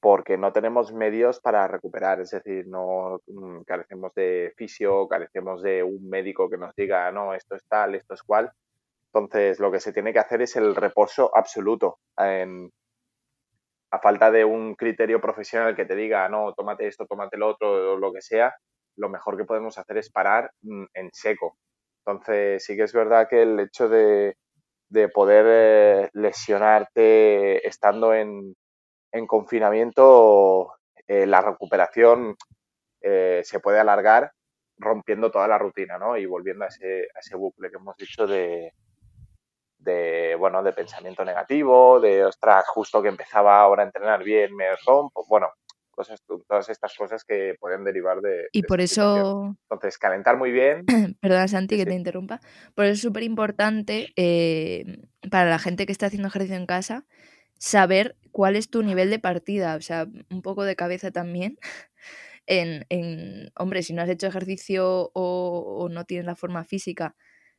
porque 0.04 0.36
no 0.36 0.52
tenemos 0.52 0.92
medios 0.92 1.40
para 1.40 1.66
recuperar, 1.66 2.20
es 2.20 2.32
decir, 2.32 2.66
no 2.68 3.22
mm, 3.26 3.62
carecemos 3.62 4.12
de 4.12 4.52
fisio, 4.54 5.08
carecemos 5.08 5.62
de 5.62 5.82
un 5.82 6.10
médico 6.10 6.50
que 6.50 6.58
nos 6.58 6.74
diga, 6.76 7.10
no, 7.10 7.32
esto 7.32 7.54
es 7.54 7.64
tal, 7.66 7.94
esto 7.94 8.12
es 8.12 8.22
cual. 8.22 8.52
Entonces, 9.06 9.58
lo 9.60 9.72
que 9.72 9.80
se 9.80 9.94
tiene 9.94 10.12
que 10.12 10.18
hacer 10.18 10.42
es 10.42 10.56
el 10.56 10.76
reposo 10.76 11.30
absoluto. 11.34 12.00
a 12.18 13.98
falta 13.98 14.30
de 14.30 14.44
un 14.44 14.74
criterio 14.74 15.22
profesional 15.22 15.74
que 15.74 15.86
te 15.86 15.96
diga, 15.96 16.28
no, 16.28 16.52
tómate 16.52 16.86
esto, 16.86 17.06
tómate 17.06 17.38
lo 17.38 17.48
otro, 17.48 17.94
o 17.94 17.96
lo 17.96 18.12
que 18.12 18.20
sea, 18.20 18.54
lo 18.96 19.08
mejor 19.08 19.38
que 19.38 19.44
podemos 19.46 19.78
hacer 19.78 19.96
es 19.96 20.10
parar 20.10 20.50
mm, 20.60 20.84
en 20.92 21.08
seco. 21.14 21.56
Entonces, 22.04 22.62
sí 22.62 22.76
que 22.76 22.82
es 22.82 22.92
verdad 22.92 23.26
que 23.26 23.40
el 23.40 23.58
hecho 23.58 23.88
de, 23.88 24.36
de 24.90 25.08
poder 25.08 25.46
eh, 25.48 26.10
lesionarte 26.12 27.66
estando 27.66 28.12
en, 28.12 28.54
confinamiento, 29.26 30.72
eh, 31.06 31.26
la 31.26 31.40
recuperación 31.40 32.36
eh, 33.00 33.42
se 33.44 33.60
puede 33.60 33.78
alargar 33.78 34.32
rompiendo 34.76 35.30
toda 35.30 35.46
la 35.46 35.58
rutina, 35.58 35.98
¿no? 35.98 36.16
Y 36.16 36.26
volviendo 36.26 36.64
a 36.64 36.68
ese, 36.68 37.08
a 37.14 37.20
ese 37.20 37.36
bucle 37.36 37.70
que 37.70 37.76
hemos 37.76 37.96
dicho 37.96 38.26
de, 38.26 38.72
de, 39.78 40.34
bueno, 40.36 40.62
de 40.62 40.72
pensamiento 40.72 41.24
negativo, 41.24 42.00
de, 42.00 42.24
ostras, 42.24 42.64
justo 42.68 43.02
que 43.02 43.08
empezaba 43.08 43.60
ahora 43.60 43.82
a 43.82 43.86
entrenar 43.86 44.24
bien, 44.24 44.54
me 44.56 44.66
rompo, 44.86 45.24
bueno, 45.28 45.48
cosas, 45.90 46.22
todas 46.48 46.68
estas 46.68 46.94
cosas 46.96 47.24
que 47.24 47.54
pueden 47.60 47.84
derivar 47.84 48.20
de... 48.20 48.48
Y 48.52 48.62
por 48.62 48.80
eso... 48.80 49.54
Entonces, 49.70 49.98
calentar 49.98 50.36
muy 50.36 50.50
bien. 50.50 50.84
Perdona, 51.20 51.48
Santi, 51.48 51.76
que 51.76 51.86
te 51.86 51.94
interrumpa. 51.94 52.40
Por 52.74 52.86
eso 52.86 52.94
es 52.94 53.00
súper 53.00 53.22
importante 53.22 54.12
eh, 54.16 54.84
para 55.30 55.48
la 55.48 55.58
gente 55.58 55.86
que 55.86 55.92
está 55.92 56.06
haciendo 56.06 56.28
ejercicio 56.28 56.56
en 56.56 56.66
casa 56.66 57.04
saber 57.58 58.16
cuál 58.32 58.56
es 58.56 58.70
tu 58.70 58.82
nivel 58.82 59.10
de 59.10 59.18
partida, 59.18 59.76
o 59.76 59.80
sea, 59.80 60.06
un 60.30 60.42
poco 60.42 60.64
de 60.64 60.76
cabeza 60.76 61.10
también. 61.10 61.58
En, 62.46 62.84
en 62.90 63.50
hombre, 63.56 63.82
si 63.82 63.94
no 63.94 64.02
has 64.02 64.08
hecho 64.10 64.26
ejercicio 64.26 65.10
o, 65.14 65.78
o 65.78 65.88
no 65.88 66.04
tienes 66.04 66.26
la 66.26 66.36
forma 66.36 66.62
física, 66.62 67.16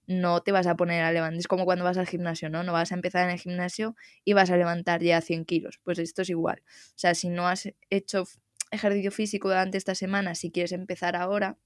no 0.08 0.42
te 0.42 0.52
vas 0.52 0.68
a 0.68 0.76
poner 0.76 1.04
a 1.04 1.12
levantar. 1.12 1.40
Es 1.40 1.48
como 1.48 1.66
cuando 1.66 1.84
vas 1.84 1.98
al 1.98 2.08
gimnasio, 2.08 2.50
¿no? 2.50 2.64
No 2.64 2.74
vas 2.74 2.92
a 2.92 2.96
empezar 2.96 3.26
en 3.26 3.32
el 3.32 3.40
gimnasio 3.40 3.96
y 4.24 4.34
vas 4.34 4.52
a 4.52 4.58
levantar 4.58 5.02
ya 5.02 5.22
100 5.22 5.46
kilos. 5.46 5.80
Pues 5.84 6.00
esto 6.00 6.22
es 6.22 6.30
igual. 6.30 6.62
O 6.68 6.94
sea, 6.98 7.16
si 7.16 7.30
no 7.30 7.48
has 7.48 7.70
hecho 7.90 8.26
ejercicio 8.72 9.12
físico 9.12 9.48
durante 9.48 9.78
esta 9.78 9.96
semana, 9.96 10.36
si 10.36 10.52
quieres 10.52 10.72
empezar 10.72 11.16
ahora, 11.16 11.58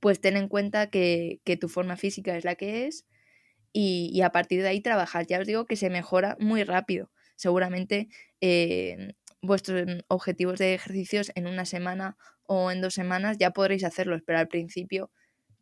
pues 0.00 0.20
ten 0.20 0.36
en 0.36 0.48
cuenta 0.48 0.90
que, 0.90 1.40
tu 1.60 1.68
forma 1.68 1.96
física 1.96 2.36
es 2.36 2.44
la 2.44 2.54
que 2.54 2.86
es 2.86 3.06
y, 3.72 4.20
a 4.22 4.30
partir 4.30 4.62
de 4.62 4.68
ahí 4.68 4.80
trabajar. 4.80 5.26
Ya 5.26 5.40
os 5.40 5.46
digo 5.46 5.66
que 5.66 5.76
se 5.76 5.90
mejora 5.90 6.36
muy 6.40 6.64
rápido. 6.64 7.10
Seguramente 7.40 8.08
eh, 8.42 9.14
vuestros 9.40 9.82
objetivos 10.08 10.58
de 10.58 10.74
ejercicios 10.74 11.32
en 11.34 11.46
una 11.46 11.64
semana 11.64 12.18
o 12.42 12.70
en 12.70 12.82
dos 12.82 12.92
semanas 12.92 13.38
ya 13.38 13.52
podréis 13.52 13.82
hacerlos, 13.82 14.20
pero 14.26 14.38
al 14.38 14.48
principio 14.48 15.10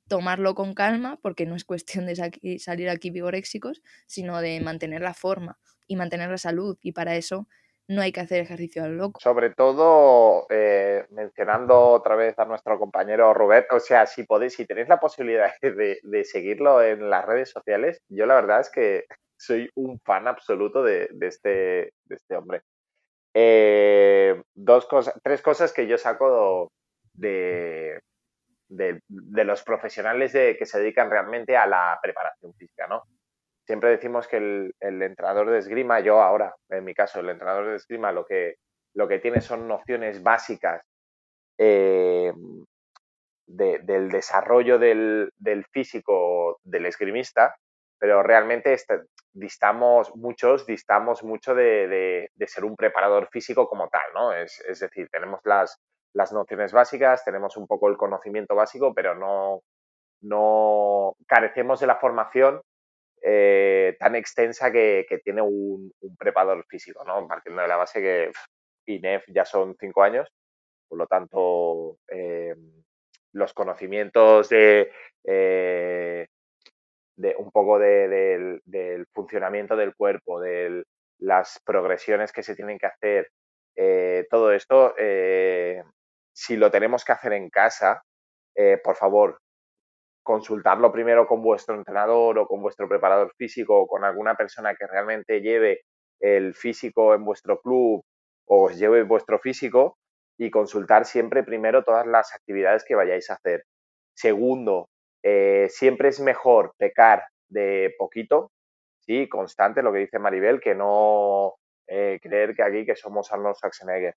tomarlo 0.09 0.57
con 0.57 0.75
calma, 0.75 1.21
porque 1.23 1.47
no 1.47 1.55
es 1.55 1.65
cuestión 1.65 2.05
de 2.07 2.59
salir 2.59 2.89
aquí 2.89 3.11
vigoréxicos, 3.11 3.81
sino 4.07 4.41
de 4.41 4.61
mantener 4.61 5.03
la 5.03 5.15
forma 5.15 5.61
y 5.87 5.95
mantener 5.95 6.31
la 6.31 6.39
salud. 6.39 6.77
Y 6.83 6.91
para 6.91 7.15
eso 7.15 7.47
no 7.87 8.03
hay 8.03 8.11
que 8.11 8.21
hacer 8.21 8.41
ejercicio 8.41 8.83
al 8.83 8.97
loco. 8.97 9.21
Sobre 9.21 9.51
todo, 9.51 10.47
eh, 10.51 11.07
mencionando 11.11 11.91
otra 11.91 12.17
vez 12.17 12.37
a 12.41 12.45
nuestro 12.45 12.77
compañero 12.77 13.33
Rubén, 13.35 13.67
o 13.71 13.79
sea, 13.79 14.07
si 14.07 14.25
podéis, 14.25 14.55
si 14.55 14.67
tenéis 14.67 14.89
la 14.89 14.99
posibilidad 14.99 15.53
de, 15.63 16.25
seguirlo 16.25 16.83
en 16.83 17.09
las 17.09 17.25
redes 17.25 17.51
sociales, 17.51 18.03
yo 18.09 18.27
la 18.27 18.35
verdad 18.35 18.61
es 18.63 18.71
que 18.71 19.05
soy 19.39 19.71
un 19.77 20.01
fan 20.01 20.27
absoluto 20.29 20.83
de, 20.83 21.09
este, 21.21 21.93
de 22.05 22.15
este 22.15 22.37
hombre. 22.37 22.63
Eh, 23.35 24.43
dos 24.55 24.87
cosas, 24.87 25.15
tres 25.23 25.43
cosas 25.43 25.73
que 25.73 25.87
yo 25.87 25.97
saco 25.97 26.73
de, 27.13 28.01
de, 28.69 29.01
los 29.45 29.63
profesionales 29.63 30.33
de, 30.33 30.57
que 30.57 30.67
se 30.67 30.81
dedican 30.81 31.11
realmente 31.11 31.57
a 31.57 31.67
la 31.67 31.99
preparación 32.03 32.55
física, 32.55 32.87
¿no? 32.87 33.05
Siempre 33.67 33.91
decimos 33.91 34.27
que 34.27 34.39
el, 34.39 34.75
entrenador 34.81 35.51
de 35.51 35.59
esgrima, 35.59 36.01
yo 36.01 36.23
ahora, 36.23 36.55
en 36.71 36.85
mi 36.85 36.95
caso, 36.95 37.21
el 37.21 37.29
entrenador 37.29 37.69
de 37.69 37.77
esgrima 37.77 38.13
lo 38.13 38.25
que, 38.25 38.57
lo 38.95 39.07
que 39.07 39.19
tiene 39.19 39.41
son 39.41 39.69
nociones 39.69 40.23
básicas 40.23 40.83
eh, 41.59 42.33
del 43.47 44.09
desarrollo 44.11 44.79
del, 44.79 45.31
físico 45.71 46.61
del 46.63 46.87
esgrimista, 46.87 47.57
pero 47.99 48.23
realmente 48.23 48.73
este, 48.73 49.03
distamos, 49.39 50.15
muchos 50.17 50.67
distamos 50.67 51.23
mucho 51.23 51.55
de, 51.55 52.31
ser 52.47 52.65
un 52.65 52.77
preparador 52.77 53.29
físico 53.31 53.69
como 53.69 53.89
tal, 53.89 54.13
¿no? 54.15 54.33
Es, 54.33 54.63
decir, 54.81 55.09
tenemos 55.11 55.41
las, 55.45 55.79
las 56.15 56.33
nociones 56.33 56.73
básicas, 56.73 57.25
tenemos 57.25 57.57
un 57.57 57.67
poco 57.67 57.89
el 57.89 57.97
conocimiento 57.97 58.55
básico, 58.55 58.93
pero 58.95 59.15
no, 59.15 59.63
no 60.23 61.15
carecemos 61.27 61.81
de 61.81 61.87
la 61.87 61.97
formación 61.97 62.61
eh, 63.23 63.97
tan 63.99 64.15
extensa 64.15 64.71
que, 64.71 65.07
tiene 65.25 65.43
un, 65.43 65.93
preparador 66.19 66.65
físico, 66.69 67.05
¿no? 67.05 67.27
Partiendo 67.27 67.63
de 67.63 67.69
la 67.69 67.77
base 67.77 68.01
que 68.01 68.33
INEF 68.87 69.25
ya 69.29 69.45
son 69.45 69.77
cinco 69.79 70.03
años, 70.03 70.29
por 70.89 70.99
lo 70.99 71.07
tanto, 71.07 71.99
eh, 72.09 72.55
los 73.33 73.53
conocimientos 73.53 74.49
de, 74.49 74.91
eh, 75.25 76.27
de 77.19 77.35
un 77.37 77.51
poco 77.51 77.79
del 77.79 78.63
funcionamiento 79.13 79.77
del 79.77 79.95
cuerpo, 79.95 80.41
de 80.41 80.85
las 81.19 81.61
progresiones 81.65 82.33
que 82.33 82.45
se 82.45 82.55
tienen 82.55 82.79
que 82.79 82.87
hacer, 82.87 83.29
todo 84.31 84.53
esto, 84.53 84.95
si 86.33 86.57
lo 86.57 86.71
tenemos 86.71 87.05
que 87.05 87.13
hacer 87.13 87.33
en 87.33 87.51
casa, 87.51 88.03
por 88.83 88.97
favor, 88.97 89.39
consultarlo 90.23 90.93
primero 90.93 91.27
con 91.27 91.43
vuestro 91.43 91.75
entrenador 91.75 92.39
o 92.39 92.47
con 92.47 92.63
vuestro 92.63 92.89
preparador 92.89 93.33
físico 93.37 93.81
o 93.81 93.87
con 93.87 94.05
alguna 94.05 94.37
persona 94.37 94.75
que 94.75 94.87
realmente 94.87 95.41
lleve 95.41 95.81
el 96.21 96.55
físico 96.55 97.15
en 97.15 97.25
vuestro 97.25 97.61
club 97.61 98.05
o 98.47 98.65
os 98.65 98.79
lleve 98.79 99.03
vuestro 99.03 99.39
físico 99.39 99.97
y 100.39 100.51
consultar 100.51 101.05
siempre 101.05 101.43
primero 101.43 101.83
todas 101.83 102.07
las 102.07 102.35
actividades 102.35 102.85
que 102.85 102.95
vayáis 102.95 103.31
a 103.31 103.35
hacer. 103.35 103.65
Segundo, 104.15 104.89
eh, 105.23 105.67
siempre 105.71 106.09
es 106.09 106.21
mejor 106.21 106.75
pecar 106.79 107.25
de 107.49 107.95
poquito, 107.99 108.53
sí, 109.01 109.29
constante, 109.29 109.83
lo 109.83 109.93
que 109.93 110.01
dice 110.01 110.19
Maribel, 110.19 110.61
que 110.61 110.75
no 110.75 111.55
eh, 111.87 112.19
creer 112.23 112.55
que 112.55 112.63
aquí 112.63 112.85
que 112.85 112.97
somos 112.97 113.33
Arnold 113.33 113.57
Schwarzenegger. 113.57 114.15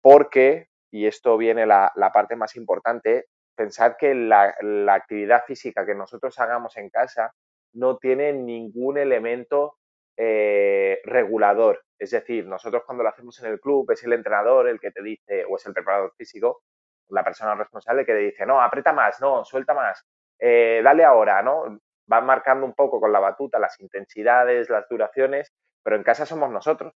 Porque, 0.00 0.68
y 0.90 1.06
esto 1.06 1.36
viene 1.36 1.66
la, 1.66 1.92
parte 2.12 2.36
más 2.36 2.56
importante, 2.56 3.26
pensad 3.56 3.96
que 3.98 4.14
la, 4.14 4.54
actividad 4.94 5.44
física 5.44 5.84
que 5.84 5.94
nosotros 5.94 6.38
hagamos 6.38 6.76
en 6.76 6.88
casa 6.90 7.32
no 7.74 7.98
tiene 7.98 8.32
ningún 8.32 8.98
elemento 8.98 9.76
eh, 10.16 11.00
regulador. 11.04 11.82
Es 11.98 12.10
decir, 12.12 12.46
nosotros 12.46 12.82
cuando 12.86 13.04
lo 13.04 13.10
hacemos 13.10 13.38
en 13.42 13.50
el 13.50 13.60
club 13.60 13.90
es 13.90 14.02
el 14.04 14.12
entrenador 14.12 14.68
el 14.68 14.80
que 14.80 14.90
te 14.90 15.02
dice, 15.02 15.44
o 15.44 15.56
es 15.56 15.66
el 15.66 15.74
preparador 15.74 16.14
físico, 16.16 16.62
la 17.08 17.24
persona 17.24 17.54
responsable 17.54 18.06
que 18.06 18.12
te 18.12 18.18
dice, 18.18 18.46
no, 18.46 18.60
aprieta 18.60 18.92
más, 18.92 19.20
no, 19.20 19.44
suelta 19.44 19.74
más, 19.74 20.04
eh, 20.40 20.80
dale 20.82 21.04
ahora, 21.04 21.42
¿no? 21.42 21.80
Van 22.06 22.26
marcando 22.26 22.66
un 22.66 22.74
poco 22.74 23.00
con 23.00 23.12
la 23.12 23.20
batuta 23.20 23.58
las 23.58 23.78
intensidades, 23.80 24.70
las 24.70 24.88
duraciones, 24.88 25.52
pero 25.82 25.96
en 25.96 26.02
casa 26.02 26.26
somos 26.26 26.50
nosotros. 26.50 26.94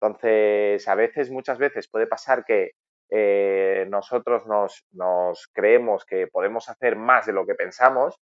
Entonces, 0.00 0.86
a 0.88 0.94
veces, 0.94 1.30
muchas 1.30 1.58
veces 1.58 1.88
puede 1.90 2.06
pasar 2.06 2.44
que 2.44 2.72
eh, 3.10 3.86
nosotros 3.90 4.46
nos, 4.46 5.48
creemos 5.52 6.04
que 6.06 6.28
podemos 6.28 6.68
hacer 6.68 6.96
más 6.96 7.26
de 7.26 7.32
lo 7.32 7.44
que 7.44 7.54
pensamos 7.54 8.16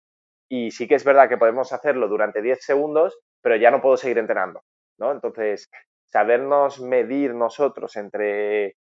y 0.48 0.72
sí 0.72 0.88
que 0.88 0.96
es 0.96 1.04
verdad 1.04 1.28
que 1.28 1.38
podemos 1.38 1.74
hacerlo 1.74 2.08
durante 2.08 2.42
10 2.42 2.64
segundos, 2.64 3.18
pero 3.42 3.56
ya 3.56 3.72
no 3.72 3.82
puedo 3.82 3.98
seguir 3.98 4.20
entrenando, 4.20 4.62
¿no? 5.00 5.12
Entonces, 5.12 5.70
sabernos 6.06 6.80
medir 6.82 7.34
nosotros 7.34 7.96
entre 7.98 8.76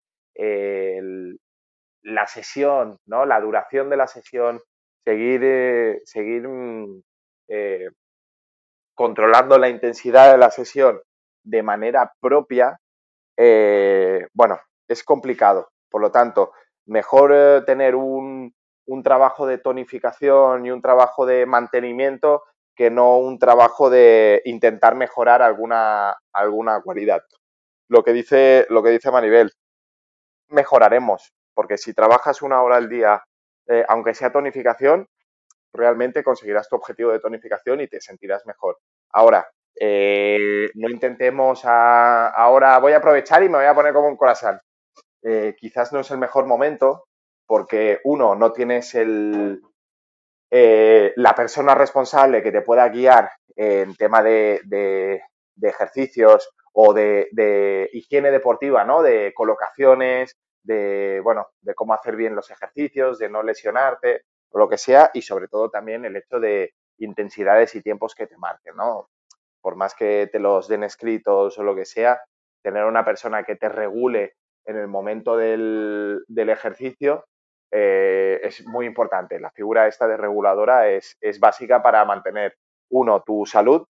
la 2.04 2.28
sesión, 2.28 2.97
¿no? 3.08 3.25
La 3.25 3.41
duración 3.41 3.89
de 3.89 3.97
la 3.97 4.08
sesión, 4.08 4.62
seguir, 5.05 5.41
eh, 5.43 6.01
seguir 6.03 6.47
mm, 6.47 7.01
eh, 7.49 7.89
controlando 8.95 9.57
la 9.57 9.69
intensidad 9.69 10.31
de 10.31 10.37
la 10.37 10.51
sesión 10.51 11.01
de 11.43 11.63
manera 11.63 12.11
propia, 12.19 12.79
bueno, 14.33 14.59
es 14.87 15.03
complicado. 15.03 15.69
Por 15.89 16.01
lo 16.01 16.11
tanto, 16.11 16.51
mejor 16.85 17.31
eh, 17.33 17.61
tener 17.65 17.95
un, 17.95 18.53
trabajo 19.03 19.45
de 19.45 19.57
tonificación 19.57 20.65
y 20.65 20.71
un 20.71 20.81
trabajo 20.81 21.25
de 21.25 21.45
mantenimiento 21.45 22.43
que 22.75 22.89
no 22.89 23.17
un 23.17 23.39
trabajo 23.39 23.89
de 23.89 24.41
intentar 24.45 24.95
mejorar 24.95 25.41
alguna, 25.41 26.15
alguna 26.33 26.81
cualidad. 26.81 27.21
Lo 27.89 28.03
que 28.03 28.13
dice, 28.13 28.65
lo 28.69 28.83
que 28.83 28.89
dice 28.89 29.11
Maribel, 29.11 29.51
mejoraremos, 30.49 31.33
porque 31.53 31.77
si 31.77 31.93
trabajas 31.93 32.41
una 32.41 32.61
hora 32.61 32.77
al 32.77 32.89
día, 32.89 33.23
eh, 33.67 33.84
aunque 33.88 34.13
sea 34.13 34.32
tonificación, 34.32 35.08
realmente 35.73 36.23
conseguirás 36.23 36.69
tu 36.69 36.75
objetivo 36.75 37.12
de 37.12 37.19
tonificación 37.19 37.82
y 37.82 37.88
te 37.88 37.99
sentirás 37.99 38.45
mejor. 38.45 38.78
Ahora, 39.12 39.47
eh, 39.78 40.69
no 40.75 40.89
intentemos 40.89 41.65
ahora 41.65 42.80
voy 42.80 42.93
a 42.93 42.97
aprovechar 42.97 43.43
y 43.43 43.49
me 43.49 43.58
voy 43.58 43.65
a 43.65 43.75
poner 43.75 43.93
como 43.93 44.08
un 44.08 44.17
corazón. 44.17 44.60
Eh, 45.21 45.56
quizás 45.58 45.91
no 45.91 45.99
es 45.99 46.12
el 46.12 46.17
mejor 46.17 46.45
momento 46.45 47.06
porque 47.45 47.99
uno, 48.04 48.36
no 48.36 48.51
tienes 48.51 48.95
el, 48.95 49.62
la 50.49 51.36
persona 51.36 51.75
responsable 51.75 52.41
que 52.41 52.51
te 52.51 52.62
pueda 52.62 52.88
guiar 52.89 53.32
en 53.56 53.95
tema 53.95 54.21
de, 54.23 55.21
ejercicios 55.62 56.49
o 56.73 56.93
de, 56.93 57.89
higiene 57.93 58.32
deportiva, 58.32 58.84
¿no? 58.84 59.01
De 59.01 59.34
colocaciones, 59.34 60.36
de, 60.65 61.21
bueno, 61.23 61.47
de 61.62 61.73
cómo 61.75 61.93
hacer 61.93 62.15
bien 62.15 62.36
los 62.36 62.51
ejercicios, 62.51 63.19
de 63.19 63.30
no 63.30 63.43
lesionarte 63.43 64.23
o 64.49 64.60
lo 64.60 64.69
que 64.69 64.78
sea 64.78 65.12
y 65.13 65.21
sobre 65.21 65.47
todo 65.47 65.69
también 65.69 66.06
el 66.06 66.15
hecho 66.15 66.39
de 66.39 66.73
intensidades 66.97 67.75
y 67.75 67.82
tiempos 67.82 68.15
que 68.15 68.28
te 68.28 68.38
marquen, 68.38 68.75
¿no? 68.75 69.10
Por 69.62 69.75
más 69.75 69.95
que 69.95 70.30
te 70.32 70.39
los 70.39 70.67
den 70.67 70.84
escritos 70.84 71.58
o 71.58 71.63
lo 71.63 71.75
que 71.75 71.86
sea, 71.86 72.21
tener 72.62 72.86
una 72.86 73.06
persona 73.06 73.43
que 73.43 73.56
te 73.56 73.69
regule 73.69 74.36
en 74.65 74.78
el 74.78 74.88
momento 74.88 75.38
del, 75.38 76.25
ejercicio 76.28 77.25
eh, 77.71 78.39
es 78.43 78.65
muy 78.65 78.86
importante. 78.86 79.39
La 79.39 79.51
figura 79.51 79.88
esta 79.88 80.08
de 80.08 80.17
reguladora 80.17 80.89
es, 80.89 81.17
básica 81.39 81.84
para 81.84 82.06
mantener, 82.06 82.56
uno, 82.89 83.21
tu 83.21 83.45
salud 83.45 83.86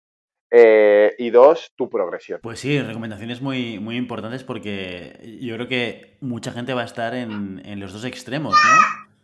eh, 0.56 1.16
y 1.18 1.30
dos, 1.30 1.72
tu 1.74 1.90
progresión. 1.90 2.38
Pues 2.40 2.60
sí, 2.60 2.80
recomendaciones 2.80 3.42
muy, 3.42 3.80
muy 3.80 3.96
importantes 3.96 4.44
porque 4.44 5.38
yo 5.40 5.56
creo 5.56 5.66
que 5.66 6.16
mucha 6.20 6.52
gente 6.52 6.74
va 6.74 6.82
a 6.82 6.84
estar 6.84 7.12
en, 7.12 7.80
los 7.80 7.92
dos 7.92 8.04
extremos, 8.04 8.54
¿no? 8.54 9.16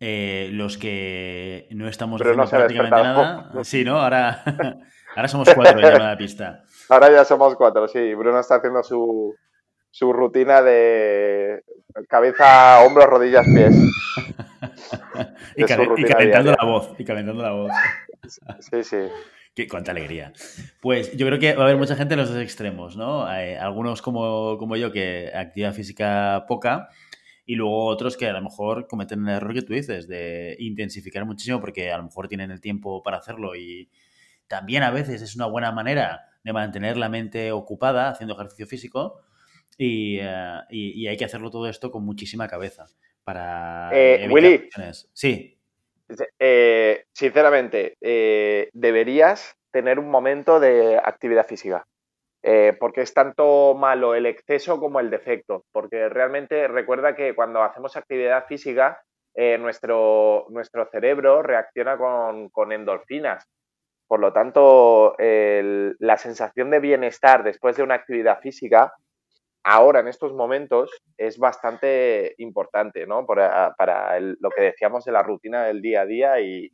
Eh, 0.00 0.50
los 0.52 0.76
que 0.76 1.68
no 1.70 1.88
estamos 1.88 2.20
haciendo 2.20 2.46
prácticamente 2.46 3.02
nada. 3.02 3.50
Sí, 3.64 3.82
¿no? 3.82 3.98
Ahora, 3.98 4.42
ahora 5.16 5.28
somos 5.28 5.48
cuatro 5.54 5.88
en 5.88 5.98
la 5.98 6.18
pista. 6.18 6.64
Ahora 6.90 7.10
ya 7.10 7.24
somos 7.24 7.54
cuatro, 7.56 7.88
sí. 7.88 8.12
Bruno 8.12 8.38
está 8.38 8.56
haciendo 8.56 8.82
su, 8.82 9.34
su 9.90 10.12
rutina 10.12 10.60
de 10.60 11.62
cabeza, 12.10 12.80
hombros, 12.84 13.06
rodillas, 13.06 13.46
pies. 13.46 13.74
y, 15.56 15.64
calentando 15.64 16.52
la 16.52 16.64
voz, 16.66 16.90
y 16.98 17.04
calentando 17.06 17.42
la 17.42 17.52
voz. 17.52 17.72
sí, 18.60 18.84
sí. 18.84 18.98
Qué, 19.54 19.68
cuánta 19.68 19.90
alegría. 19.90 20.32
Pues 20.80 21.14
yo 21.16 21.26
creo 21.26 21.38
que 21.38 21.54
va 21.54 21.62
a 21.62 21.66
haber 21.66 21.76
mucha 21.76 21.94
gente 21.94 22.14
en 22.14 22.20
los 22.20 22.30
dos 22.30 22.42
extremos, 22.42 22.96
¿no? 22.96 23.26
algunos 23.26 24.00
como, 24.00 24.56
como 24.58 24.76
yo 24.76 24.90
que 24.92 25.30
actividad 25.34 25.74
física 25.74 26.46
poca 26.48 26.88
y 27.44 27.56
luego 27.56 27.84
otros 27.86 28.16
que 28.16 28.26
a 28.26 28.32
lo 28.32 28.40
mejor 28.40 28.86
cometen 28.86 29.28
el 29.28 29.36
error 29.36 29.52
que 29.52 29.62
tú 29.62 29.74
dices 29.74 30.08
de 30.08 30.56
intensificar 30.58 31.24
muchísimo 31.26 31.60
porque 31.60 31.92
a 31.92 31.98
lo 31.98 32.04
mejor 32.04 32.28
tienen 32.28 32.50
el 32.50 32.60
tiempo 32.60 33.02
para 33.02 33.18
hacerlo 33.18 33.54
y 33.56 33.90
también 34.46 34.82
a 34.82 34.90
veces 34.90 35.22
es 35.22 35.34
una 35.34 35.46
buena 35.46 35.72
manera 35.72 36.30
de 36.44 36.52
mantener 36.52 36.96
la 36.96 37.08
mente 37.08 37.52
ocupada 37.52 38.08
haciendo 38.08 38.34
ejercicio 38.34 38.66
físico 38.66 39.22
eh, 39.78 40.24
y, 40.70 41.06
hay 41.06 41.16
que 41.16 41.24
hacerlo 41.24 41.50
todo 41.50 41.68
esto 41.68 41.90
con 41.90 42.04
muchísima 42.04 42.46
cabeza 42.48 42.86
para 43.24 43.90
eh, 43.92 44.28
Willy, 44.30 44.68
Sí. 45.12 45.58
Eh, 46.38 47.04
sinceramente, 47.12 47.96
deberías 48.72 49.56
tener 49.72 49.98
un 49.98 50.10
momento 50.10 50.60
de 50.60 50.98
actividad 50.98 51.46
física. 51.46 51.84
porque 52.80 53.02
es 53.02 53.14
tanto 53.14 53.74
malo 53.78 54.16
el 54.16 54.26
exceso 54.26 54.80
como 54.80 55.00
el 55.00 55.10
defecto. 55.10 55.64
Porque 55.72 56.08
realmente 56.08 56.66
recuerda 56.68 57.14
que 57.14 57.34
cuando 57.34 57.62
hacemos 57.62 57.96
actividad 57.96 58.46
física, 58.46 59.00
nuestro, 59.36 60.46
nuestro 60.50 60.86
cerebro 60.90 61.42
reacciona 61.42 61.96
con, 61.96 62.72
endorfinas. 62.72 63.46
Por 64.08 64.20
lo 64.20 64.32
tanto, 64.32 65.14
la 65.18 66.16
sensación 66.16 66.70
de 66.70 66.80
bienestar 66.80 67.44
después 67.44 67.76
de 67.76 67.84
una 67.84 67.94
actividad 67.94 68.40
física 68.40 68.92
ahora 69.64 70.00
en 70.00 70.08
estos 70.08 70.32
momentos 70.32 70.90
es 71.16 71.38
bastante 71.38 72.34
importante, 72.38 73.06
¿no? 73.06 73.26
Para, 73.26 74.20
lo 74.20 74.50
que 74.50 74.62
decíamos 74.62 75.04
de 75.04 75.12
la 75.12 75.22
rutina 75.22 75.64
del 75.64 75.80
día 75.80 76.02
a 76.02 76.06
día 76.06 76.40
y, 76.40 76.70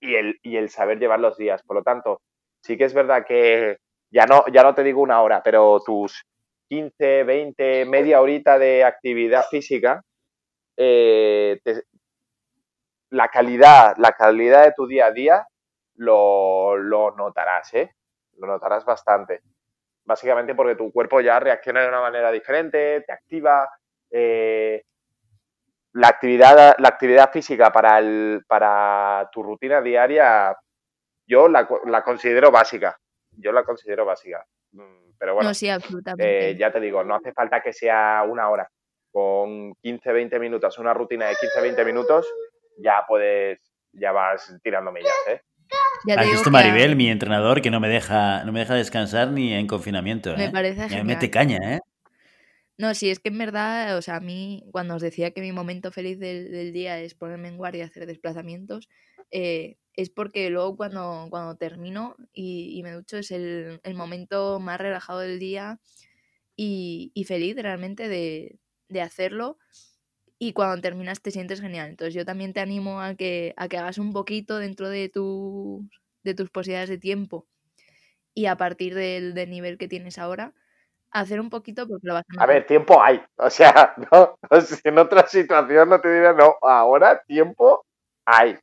el, 0.00 0.38
el, 0.42 0.68
saber 0.68 0.98
llevar 0.98 1.20
los 1.20 1.36
días. 1.36 1.62
Por 1.62 1.76
lo 1.76 1.82
tanto, 1.82 2.20
sí 2.60 2.76
que 2.76 2.84
es 2.84 2.94
verdad 2.94 3.24
que 3.26 3.78
ya 4.10 4.26
no, 4.26 4.44
ya 4.52 4.62
no 4.62 4.74
te 4.74 4.82
digo 4.82 5.00
una 5.00 5.22
hora, 5.22 5.42
pero 5.42 5.80
tus 5.84 6.24
15, 6.68 7.24
20, 7.24 7.84
media 7.86 8.20
horita 8.20 8.58
de 8.58 8.84
actividad 8.84 9.44
física 9.48 10.02
eh, 10.76 11.60
la 13.10 13.28
calidad, 13.28 13.96
la 13.98 14.12
calidad 14.12 14.64
de 14.64 14.72
tu 14.72 14.86
día 14.86 15.06
a 15.06 15.12
día 15.12 15.46
lo, 15.94 16.76
lo 16.76 17.12
notarás, 17.16 17.72
¿eh? 17.74 17.94
Lo 18.38 18.46
notarás 18.46 18.84
bastante. 18.84 19.40
Básicamente 20.06 20.54
porque 20.54 20.76
tu 20.76 20.92
cuerpo 20.92 21.20
ya 21.20 21.38
reacciona 21.40 21.82
de 21.82 21.88
una 21.88 22.00
manera 22.00 22.30
diferente, 22.30 23.02
te 23.02 23.12
activa. 23.12 23.68
Eh, 24.10 24.84
la, 25.92 26.08
actividad, 26.08 26.76
la 26.78 26.88
actividad 26.88 27.30
física 27.32 27.72
para, 27.72 27.98
el, 27.98 28.44
para 28.46 29.28
tu 29.32 29.42
rutina 29.42 29.82
diaria, 29.82 30.56
yo 31.26 31.48
la, 31.48 31.68
la 31.86 32.02
considero 32.02 32.52
básica. 32.52 32.96
Yo 33.32 33.50
la 33.50 33.64
considero 33.64 34.04
básica. 34.04 34.46
Mm, 34.72 35.06
pero 35.18 35.34
bueno, 35.34 35.50
eh, 36.18 36.56
ya 36.58 36.72
te 36.72 36.80
digo, 36.80 37.02
no 37.02 37.16
hace 37.16 37.32
falta 37.32 37.60
que 37.60 37.72
sea 37.72 38.24
una 38.28 38.48
hora. 38.48 38.70
Con 39.10 39.74
15, 39.74 40.12
20 40.12 40.38
minutos, 40.38 40.78
una 40.78 40.94
rutina 40.94 41.26
de 41.26 41.36
15, 41.36 41.60
20 41.62 41.84
minutos, 41.84 42.32
ya 42.78 43.04
puedes, 43.08 43.60
ya 43.92 44.12
vas 44.12 44.54
tirando 44.62 44.92
millas, 44.92 45.14
¿eh? 45.28 45.40
¿Has 46.16 46.30
visto 46.30 46.50
Maribel, 46.50 46.96
mi 46.96 47.08
entrenador, 47.08 47.60
que 47.60 47.70
no 47.70 47.80
me 47.80 47.88
deja, 47.88 48.44
no 48.44 48.52
me 48.52 48.60
deja 48.60 48.74
descansar 48.74 49.32
ni 49.32 49.52
en 49.52 49.66
confinamiento? 49.66 50.36
Me 50.36 50.46
¿eh? 50.46 50.50
parece 50.50 50.88
Me 50.88 51.04
mete 51.04 51.30
caña, 51.30 51.76
¿eh? 51.76 51.80
No, 52.78 52.94
sí, 52.94 53.08
es 53.08 53.20
que 53.20 53.30
en 53.30 53.38
verdad, 53.38 53.96
o 53.96 54.02
sea, 54.02 54.16
a 54.16 54.20
mí, 54.20 54.64
cuando 54.70 54.96
os 54.96 55.02
decía 55.02 55.30
que 55.30 55.40
mi 55.40 55.50
momento 55.50 55.90
feliz 55.90 56.18
del, 56.18 56.72
día 56.72 57.00
es 57.00 57.14
ponerme 57.14 57.48
en 57.48 57.56
guardia 57.56 57.80
y 57.80 57.86
hacer 57.86 58.06
desplazamientos, 58.06 58.88
eh, 59.30 59.78
es 59.94 60.10
porque 60.10 60.50
luego 60.50 60.76
cuando, 60.76 61.26
cuando 61.30 61.56
termino 61.56 62.16
y, 62.34 62.80
me 62.82 62.92
ducho 62.92 63.16
es 63.16 63.30
el, 63.30 63.80
momento 63.94 64.60
más 64.60 64.78
relajado 64.78 65.20
del 65.20 65.38
día 65.38 65.80
y, 66.54 67.24
feliz 67.26 67.56
realmente 67.56 68.08
de, 68.08 68.58
de, 68.88 69.00
hacerlo. 69.00 69.58
Y 70.38 70.52
cuando 70.52 70.80
terminas 70.82 71.22
te 71.22 71.30
sientes 71.30 71.60
genial. 71.60 71.88
Entonces 71.88 72.14
yo 72.14 72.24
también 72.24 72.52
te 72.52 72.60
animo 72.60 73.00
a 73.00 73.14
que, 73.14 73.54
a 73.56 73.68
que 73.68 73.78
hagas 73.78 73.98
un 73.98 74.12
poquito 74.12 74.58
dentro 74.58 74.88
de, 74.88 75.08
tu, 75.08 75.88
de 76.24 76.34
tus 76.34 76.50
posibilidades 76.50 76.90
de 76.90 76.98
tiempo 76.98 77.46
y 78.34 78.46
a 78.46 78.56
partir 78.56 78.94
del, 78.94 79.32
del 79.32 79.50
nivel 79.50 79.78
que 79.78 79.88
tienes 79.88 80.18
ahora, 80.18 80.52
hacer 81.10 81.40
un 81.40 81.48
poquito 81.48 81.88
porque 81.88 82.06
lo 82.06 82.14
vas 82.14 82.24
a... 82.38 82.42
A 82.42 82.46
ver, 82.46 82.66
tiempo 82.66 83.02
hay. 83.02 83.22
O 83.38 83.50
sea, 83.50 83.94
no, 84.12 84.38
en 84.84 84.98
otra 84.98 85.26
situación 85.26 85.88
no 85.88 86.00
te 86.00 86.12
diría, 86.12 86.34
no, 86.34 86.56
ahora 86.60 87.22
tiempo 87.22 87.84
hay. 88.26 88.58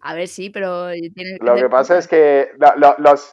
A 0.00 0.14
ver, 0.14 0.28
sí, 0.28 0.50
pero... 0.50 0.88
lo 1.40 1.54
que 1.54 1.68
pasa 1.68 1.98
es 1.98 2.08
que 2.08 2.50
los... 2.98 3.32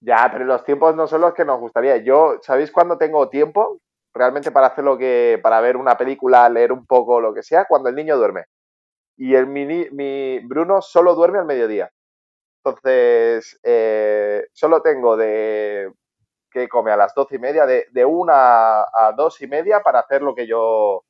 Ya, 0.00 0.28
pero 0.32 0.44
los 0.44 0.64
tiempos 0.64 0.94
no 0.96 1.06
son 1.06 1.20
los 1.20 1.34
que 1.34 1.44
nos 1.44 1.58
gustaría. 1.58 1.96
Yo, 1.98 2.38
¿sabéis 2.42 2.70
cuándo 2.70 2.98
tengo 2.98 3.28
tiempo? 3.28 3.78
Realmente 4.14 4.50
para 4.50 4.68
hacer 4.68 4.84
lo 4.84 4.98
que... 4.98 5.40
Para 5.42 5.60
ver 5.60 5.76
una 5.76 5.96
película, 5.96 6.48
leer 6.48 6.72
un 6.72 6.86
poco, 6.86 7.20
lo 7.20 7.32
que 7.34 7.42
sea, 7.42 7.66
cuando 7.66 7.88
el 7.88 7.94
niño 7.94 8.16
duerme. 8.16 8.44
Y 9.16 9.34
el 9.34 9.46
mini, 9.46 9.88
mi 9.90 10.40
Bruno 10.40 10.82
solo 10.82 11.14
duerme 11.14 11.38
al 11.38 11.46
mediodía. 11.46 11.90
Entonces, 12.64 13.58
eh, 13.62 14.46
solo 14.52 14.82
tengo 14.82 15.16
de 15.16 15.92
que 16.50 16.68
come 16.68 16.92
a 16.92 16.96
las 16.96 17.14
doce 17.14 17.36
y 17.36 17.38
media, 17.38 17.66
de, 17.66 17.86
de 17.90 18.04
una 18.04 18.82
a 18.82 19.12
dos 19.16 19.40
y 19.40 19.46
media 19.46 19.80
para 19.80 20.00
hacer 20.00 20.22
lo 20.22 20.34
que 20.34 20.46
yo 20.46 21.04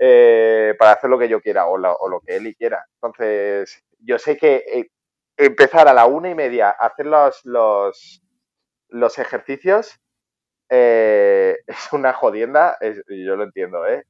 eh, 0.00 0.76
para 0.78 0.92
hacer 0.92 1.10
lo 1.10 1.18
que 1.18 1.28
yo 1.28 1.40
quiera 1.40 1.66
o, 1.66 1.76
lo 1.76 2.20
que 2.24 2.36
él 2.36 2.54
quiera. 2.56 2.86
Entonces, 2.94 3.84
yo 3.98 4.18
sé 4.18 4.36
que 4.36 4.62
eh, 4.72 4.90
empezar 5.36 5.88
a 5.88 5.92
la 5.92 6.06
una 6.06 6.30
y 6.30 6.34
media 6.36 6.68
a 6.70 6.86
hacer 6.86 7.06
los, 7.06 7.44
los, 7.44 8.22
los 8.88 9.18
ejercicios 9.18 9.98
eh, 10.68 11.56
es 11.66 11.92
una 11.92 12.12
jodienda, 12.12 12.78
yo 13.08 13.36
lo 13.36 13.44
entiendo, 13.44 13.86
¿eh? 13.86 14.04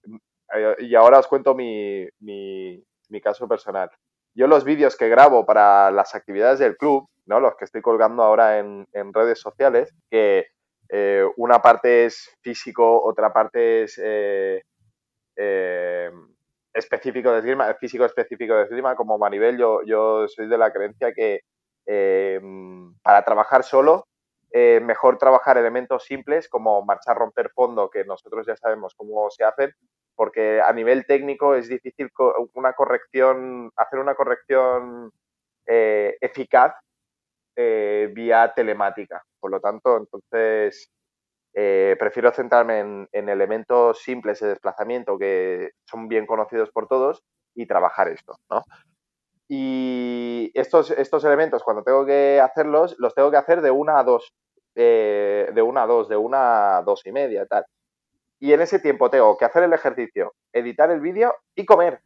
Y 0.79 0.95
ahora 0.95 1.19
os 1.19 1.27
cuento 1.27 1.55
mi, 1.55 2.07
mi, 2.21 2.83
caso 3.23 3.47
personal. 3.47 3.91
Yo 4.35 4.47
los 4.47 4.65
vídeos 4.65 4.97
que 4.97 5.09
grabo 5.09 5.45
para 5.45 5.91
las 5.91 6.15
actividades 6.15 6.59
del 6.59 6.77
club, 6.77 7.09
¿no? 7.27 7.41
los 7.41 7.55
que 7.57 7.67
estoy 7.67 7.83
colgando 7.83 8.23
ahora 8.23 8.59
en, 8.59 8.87
en 8.93 9.13
redes 9.13 9.41
sociales, 9.41 9.93
que 10.11 10.47
una 11.37 11.61
parte 11.61 12.07
es 12.07 12.35
físico, 12.41 13.03
otra 13.03 13.31
parte 13.31 13.83
es 13.83 14.01
eh, 15.41 16.11
específico 16.75 17.31
de 17.31 17.39
esgrima, 17.39 17.73
físico 17.75 18.05
específico 18.05 18.55
de 18.55 18.65
esgrima, 18.65 18.97
como 18.97 19.19
Maribel, 19.19 19.57
yo, 19.57 19.83
yo 19.85 20.27
soy 20.27 20.49
de 20.49 20.59
la 20.59 20.73
creencia 20.73 21.13
que 21.13 21.43
eh, 21.87 22.41
para 23.03 23.25
trabajar 23.25 23.63
solo, 23.63 24.08
eh, 24.53 24.81
mejor 24.83 25.19
trabajar 25.19 25.59
elementos 25.59 26.05
simples 26.05 26.49
como 26.49 26.83
marchar, 26.85 27.17
romper 27.17 27.51
fondo, 27.51 27.91
que 27.91 28.05
nosotros 28.05 28.47
ya 28.47 28.57
sabemos 28.57 28.95
cómo 28.97 29.31
se 29.31 29.45
hacen, 29.45 29.73
porque 30.15 30.61
a 30.61 30.73
nivel 30.73 31.07
técnico 31.07 31.55
es 31.55 31.69
difícil 31.69 32.11
una 32.55 32.73
corrección, 32.73 33.71
hacer 33.77 34.01
una 34.01 34.15
corrección 34.15 35.13
eficaz 35.67 36.75
vía 37.55 38.53
telemática. 38.57 39.23
Por 39.39 39.51
lo 39.51 39.61
tanto, 39.61 39.97
entonces 39.97 40.91
eh, 41.55 41.97
prefiero 41.99 42.31
centrarme 42.31 43.07
en, 43.13 43.29
elementos 43.29 44.01
simples 44.03 44.39
de 44.39 44.49
desplazamiento 44.49 45.19
que 45.19 45.71
son 45.87 46.07
bien 46.07 46.27
conocidos 46.27 46.71
por 46.71 46.87
todos 46.87 47.25
y 47.53 47.67
trabajar 47.67 48.09
esto, 48.09 48.37
¿no? 48.49 48.63
Y 49.49 50.51
estos, 50.55 50.91
estos 50.91 51.25
elementos, 51.25 51.63
cuando 51.63 51.83
tengo 51.83 52.05
que 52.05 52.41
hacerlos, 52.41 52.97
los 52.99 53.15
tengo 53.15 53.31
que 53.31 53.39
hacer 53.39 53.63
de 53.63 53.71
una 53.71 53.99
a 53.99 54.05
dos, 54.05 54.33
eh, 54.75 55.51
de 55.55 55.63
una 55.63 55.85
a 55.85 55.87
dos, 55.87 56.09
de 56.09 56.17
una 56.17 56.79
a 56.79 56.83
dos 56.83 57.07
y 57.07 57.13
media, 57.13 57.47
tal. 57.47 57.65
Y 58.41 58.53
en 58.53 58.61
ese 58.61 58.79
tiempo 58.79 59.11
tengo 59.11 59.37
que 59.39 59.47
hacer 59.47 59.63
el 59.65 59.73
ejercicio, 59.73 60.35
editar 60.53 60.91
el 60.91 61.01
vídeo 61.01 61.35
y 61.55 61.65
comer. 61.65 62.01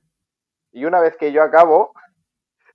Y 0.72 0.84
una 0.84 1.00
vez 1.00 1.16
que 1.16 1.32
yo 1.32 1.42
acabo, 1.42 1.92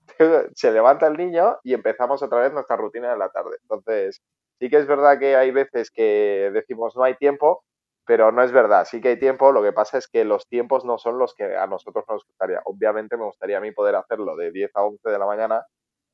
se 0.56 0.72
levanta 0.72 1.08
el 1.08 1.18
niño 1.18 1.58
y 1.64 1.74
empezamos 1.74 2.22
otra 2.22 2.42
vez 2.42 2.54
nuestra 2.54 2.76
rutina 2.76 3.12
de 3.12 3.18
la 3.18 3.30
tarde. 3.30 3.58
Entonces, 3.62 4.22
Sí 4.60 4.70
que 4.70 4.78
es 4.78 4.88
verdad 4.88 5.20
que 5.20 5.36
hay 5.36 5.52
veces 5.52 5.92
que 5.92 6.50
decimos 6.54 6.96
no 6.96 7.04
hay 7.04 7.16
tiempo, 7.16 7.64
pero 8.08 8.32
no 8.32 8.44
es 8.44 8.54
verdad, 8.54 8.86
sí 8.86 9.02
que 9.02 9.10
hay 9.10 9.20
tiempo, 9.20 9.52
lo 9.52 9.62
que 9.64 9.74
pasa 9.74 9.98
es 10.00 10.08
que 10.08 10.26
los 10.26 10.48
tiempos 10.48 10.86
no 10.86 10.98
son 10.98 11.20
los 11.20 11.36
que 11.36 11.58
a 11.58 11.68
nosotros 11.68 12.06
nos 12.10 12.26
gustaría. 12.26 12.62
Obviamente 12.66 13.18
me 13.18 13.26
gustaría 13.26 13.58
a 13.60 13.62
mí 13.62 13.72
poder 13.74 13.96
hacerlo 13.96 14.36
de 14.38 14.52
10 14.52 14.72
a 14.76 14.84
11 14.86 15.10
de 15.12 15.20
la 15.20 15.26
mañana, 15.28 15.66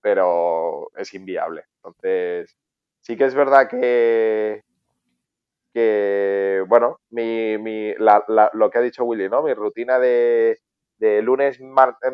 pero 0.01 0.89
es 0.97 1.13
inviable. 1.13 1.65
Entonces, 1.77 2.57
sí 3.01 3.17
que 3.17 3.25
es 3.25 3.35
verdad 3.35 3.69
que, 3.69 4.63
que 5.73 6.63
bueno, 6.67 6.99
mi, 7.09 7.57
mi, 7.57 7.93
lo 7.95 8.69
que 8.69 8.77
ha 8.77 8.81
dicho 8.81 9.05
Willy, 9.05 9.29
¿no? 9.29 9.43
Mi 9.43 9.53
rutina 9.53 9.99
de, 9.99 10.59
de 10.97 11.21
lunes, 11.21 11.59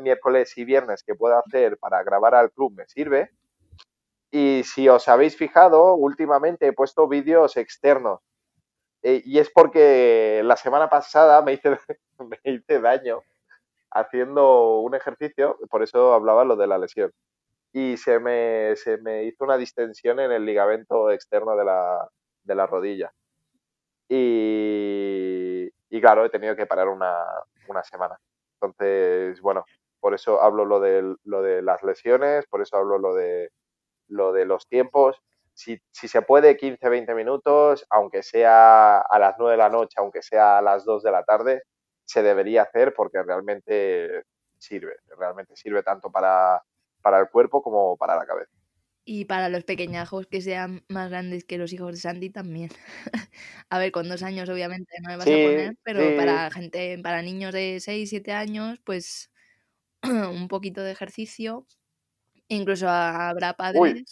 miércoles 0.01 0.57
y 0.57 0.65
viernes 0.65 1.03
que 1.03 1.15
puedo 1.15 1.37
hacer 1.37 1.77
para 1.77 2.03
grabar 2.03 2.35
al 2.35 2.51
club 2.51 2.73
me 2.75 2.87
sirve, 2.87 3.31
y 4.31 4.63
si 4.63 4.87
os 4.89 5.07
habéis 5.07 5.37
fijado, 5.37 5.95
últimamente 5.95 6.67
he 6.67 6.73
puesto 6.73 7.07
vídeos 7.07 7.57
externos. 7.57 8.21
Eh, 9.03 9.21
y 9.25 9.39
es 9.39 9.49
porque 9.51 10.41
la 10.43 10.55
semana 10.57 10.89
pasada 10.89 11.41
me 11.41 11.53
hice, 11.53 11.69
me 12.19 12.39
hice 12.43 12.79
daño 12.81 13.21
haciendo 13.91 14.79
un 14.79 14.95
ejercicio, 14.95 15.57
por 15.69 15.83
eso 15.83 16.13
hablaba 16.13 16.43
lo 16.45 16.55
de 16.55 16.67
la 16.67 16.77
lesión. 16.77 17.11
Y 17.73 17.97
se 17.97 18.19
me, 18.19 18.75
se 18.75 18.97
me 18.97 19.25
hizo 19.25 19.43
una 19.43 19.57
distensión 19.57 20.19
en 20.19 20.31
el 20.31 20.45
ligamento 20.45 21.11
externo 21.11 21.55
de 21.55 21.65
la, 21.65 22.09
de 22.43 22.55
la 22.55 22.67
rodilla. 22.67 23.13
Y, 24.09 25.69
y, 25.89 26.01
claro, 26.01 26.25
he 26.25 26.29
tenido 26.29 26.55
que 26.55 26.65
parar 26.65 26.87
una, 26.87 27.23
una 27.67 27.83
semana. 27.83 28.19
Entonces, 28.55 29.39
bueno, 29.41 29.65
por 29.99 30.15
eso 30.15 30.41
hablo 30.41 30.65
lo 30.65 30.79
de, 30.79 31.15
lo 31.23 31.41
de 31.41 31.61
las 31.61 31.83
lesiones, 31.83 32.45
por 32.47 32.61
eso 32.61 32.77
hablo 32.77 32.97
lo 32.97 33.13
de 33.13 33.51
lo 34.09 34.33
de 34.33 34.45
los 34.45 34.67
tiempos, 34.67 35.21
si, 35.59 35.77
si, 35.91 36.07
se 36.07 36.21
puede 36.21 36.55
15, 36.55 36.87
20 36.87 37.13
minutos, 37.13 37.85
aunque 37.89 38.23
sea 38.23 38.99
a 38.99 39.19
las 39.19 39.35
9 39.37 39.51
de 39.51 39.57
la 39.57 39.69
noche, 39.69 39.95
aunque 39.97 40.21
sea 40.21 40.59
a 40.59 40.61
las 40.61 40.85
2 40.85 41.03
de 41.03 41.11
la 41.11 41.23
tarde, 41.23 41.63
se 42.05 42.23
debería 42.23 42.61
hacer 42.61 42.93
porque 42.93 43.21
realmente 43.21 44.23
sirve, 44.57 44.95
realmente 45.17 45.57
sirve 45.57 45.83
tanto 45.83 46.09
para, 46.09 46.63
para 47.01 47.19
el 47.19 47.29
cuerpo 47.29 47.61
como 47.61 47.97
para 47.97 48.15
la 48.15 48.25
cabeza. 48.25 48.49
Y 49.03 49.25
para 49.25 49.49
los 49.49 49.65
pequeñajos 49.65 50.27
que 50.27 50.39
sean 50.39 50.85
más 50.87 51.09
grandes 51.09 51.43
que 51.43 51.57
los 51.57 51.73
hijos 51.73 51.91
de 51.91 51.97
Sandy 51.97 52.29
también. 52.29 52.69
a 53.69 53.79
ver, 53.79 53.91
con 53.91 54.07
dos 54.07 54.23
años 54.23 54.47
obviamente 54.47 54.93
no 55.01 55.09
me 55.09 55.17
vas 55.17 55.27
a 55.27 55.29
poner, 55.29 55.75
pero 55.83 56.15
para 56.15 56.49
gente, 56.51 56.97
para 57.03 57.21
niños 57.21 57.53
de 57.53 57.79
6, 57.81 58.09
7 58.09 58.31
años, 58.31 58.79
pues 58.85 59.29
un 60.03 60.47
poquito 60.47 60.83
de 60.83 60.93
ejercicio 60.93 61.67
Incluso 62.49 62.89
habrá 62.89 63.53
padres 63.53 64.03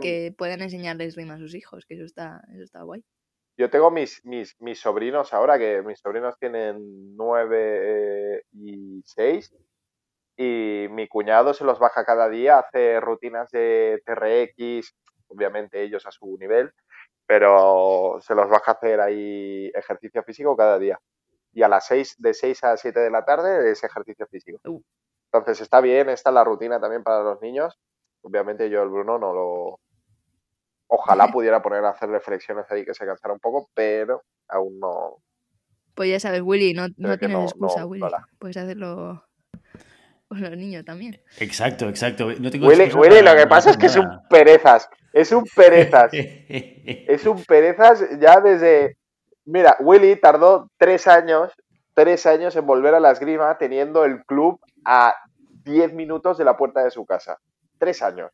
que, 0.00 0.34
puedan 0.36 0.62
enseñarles 0.62 1.16
rima 1.16 1.34
a 1.34 1.38
sus 1.38 1.54
hijos, 1.54 1.84
que 1.86 1.94
eso 1.94 2.04
está, 2.04 2.42
eso 2.52 2.62
está 2.62 2.82
guay. 2.82 3.04
Yo 3.56 3.70
tengo 3.70 3.90
mis, 3.90 4.24
mis, 4.24 4.56
mis 4.58 4.80
sobrinos 4.80 5.32
ahora, 5.32 5.58
que 5.58 5.82
mis 5.82 6.00
sobrinos 6.00 6.36
tienen 6.38 7.14
nueve 7.14 8.42
y 8.52 9.02
seis, 9.04 9.54
y 10.36 10.86
mi 10.90 11.06
cuñado 11.08 11.52
se 11.54 11.64
los 11.64 11.78
baja 11.78 12.04
cada 12.04 12.28
día, 12.28 12.58
hace 12.58 12.98
rutinas 13.00 13.50
de 13.50 14.02
TRX, 14.04 14.94
obviamente 15.28 15.82
ellos 15.82 16.06
a 16.06 16.10
su 16.10 16.36
nivel, 16.38 16.72
pero 17.26 18.18
se 18.20 18.34
los 18.34 18.48
baja 18.48 18.72
a 18.72 18.74
hacer 18.74 19.00
ahí 19.00 19.70
ejercicio 19.74 20.22
físico 20.24 20.56
cada 20.56 20.78
día. 20.78 20.98
Y 21.52 21.62
a 21.62 21.68
las 21.68 21.86
seis, 21.86 22.16
de 22.18 22.34
6 22.34 22.64
a 22.64 22.76
7 22.76 22.98
de 22.98 23.10
la 23.10 23.24
tarde 23.24 23.70
es 23.70 23.84
ejercicio 23.84 24.26
físico. 24.26 24.58
Uh. 24.64 24.82
Entonces 25.34 25.62
está 25.62 25.80
bien, 25.80 26.08
esta 26.10 26.30
es 26.30 26.34
la 26.34 26.44
rutina 26.44 26.78
también 26.78 27.02
para 27.02 27.24
los 27.24 27.42
niños. 27.42 27.76
Obviamente 28.22 28.70
yo 28.70 28.84
el 28.84 28.88
Bruno 28.88 29.18
no 29.18 29.34
lo... 29.34 29.80
Ojalá 30.86 31.26
pudiera 31.32 31.60
poner 31.60 31.84
a 31.84 31.90
hacer 31.90 32.08
reflexiones 32.08 32.66
ahí 32.70 32.84
que 32.84 32.94
se 32.94 33.04
cansara 33.04 33.34
un 33.34 33.40
poco, 33.40 33.68
pero 33.74 34.22
aún 34.48 34.78
no... 34.78 35.16
Pues 35.96 36.08
ya 36.10 36.20
sabes, 36.20 36.40
Willy, 36.40 36.72
no, 36.72 36.86
no 36.98 37.18
tienes 37.18 37.50
excusa, 37.50 37.84
Willy. 37.84 38.04
Puedes 38.38 38.56
hacerlo 38.56 39.24
con 40.28 40.40
los 40.40 40.56
niños 40.56 40.84
también. 40.84 41.20
Exacto, 41.38 41.88
exacto. 41.88 42.26
Willy, 42.26 42.92
Willy 42.92 43.22
lo 43.22 43.34
que 43.34 43.46
pasa 43.48 43.70
es 43.70 43.76
que 43.76 43.86
es 43.86 43.96
un 43.96 44.08
perezas. 44.30 44.88
Es 45.12 45.32
un 45.32 45.44
perezas. 45.44 46.10
es 46.12 47.26
un 47.26 47.42
perezas 47.42 48.04
ya 48.20 48.40
desde... 48.40 48.98
Mira, 49.44 49.76
Willy 49.80 50.14
tardó 50.14 50.70
tres 50.78 51.08
años, 51.08 51.52
tres 51.92 52.24
años 52.24 52.54
en 52.54 52.66
volver 52.66 52.94
a 52.94 53.00
la 53.00 53.10
esgrima 53.10 53.58
teniendo 53.58 54.04
el 54.04 54.24
club 54.24 54.60
a 54.84 55.14
10 55.64 55.94
minutos 55.94 56.38
de 56.38 56.44
la 56.44 56.56
puerta 56.56 56.82
de 56.84 56.90
su 56.90 57.04
casa. 57.06 57.38
Tres 57.78 58.02
años. 58.02 58.30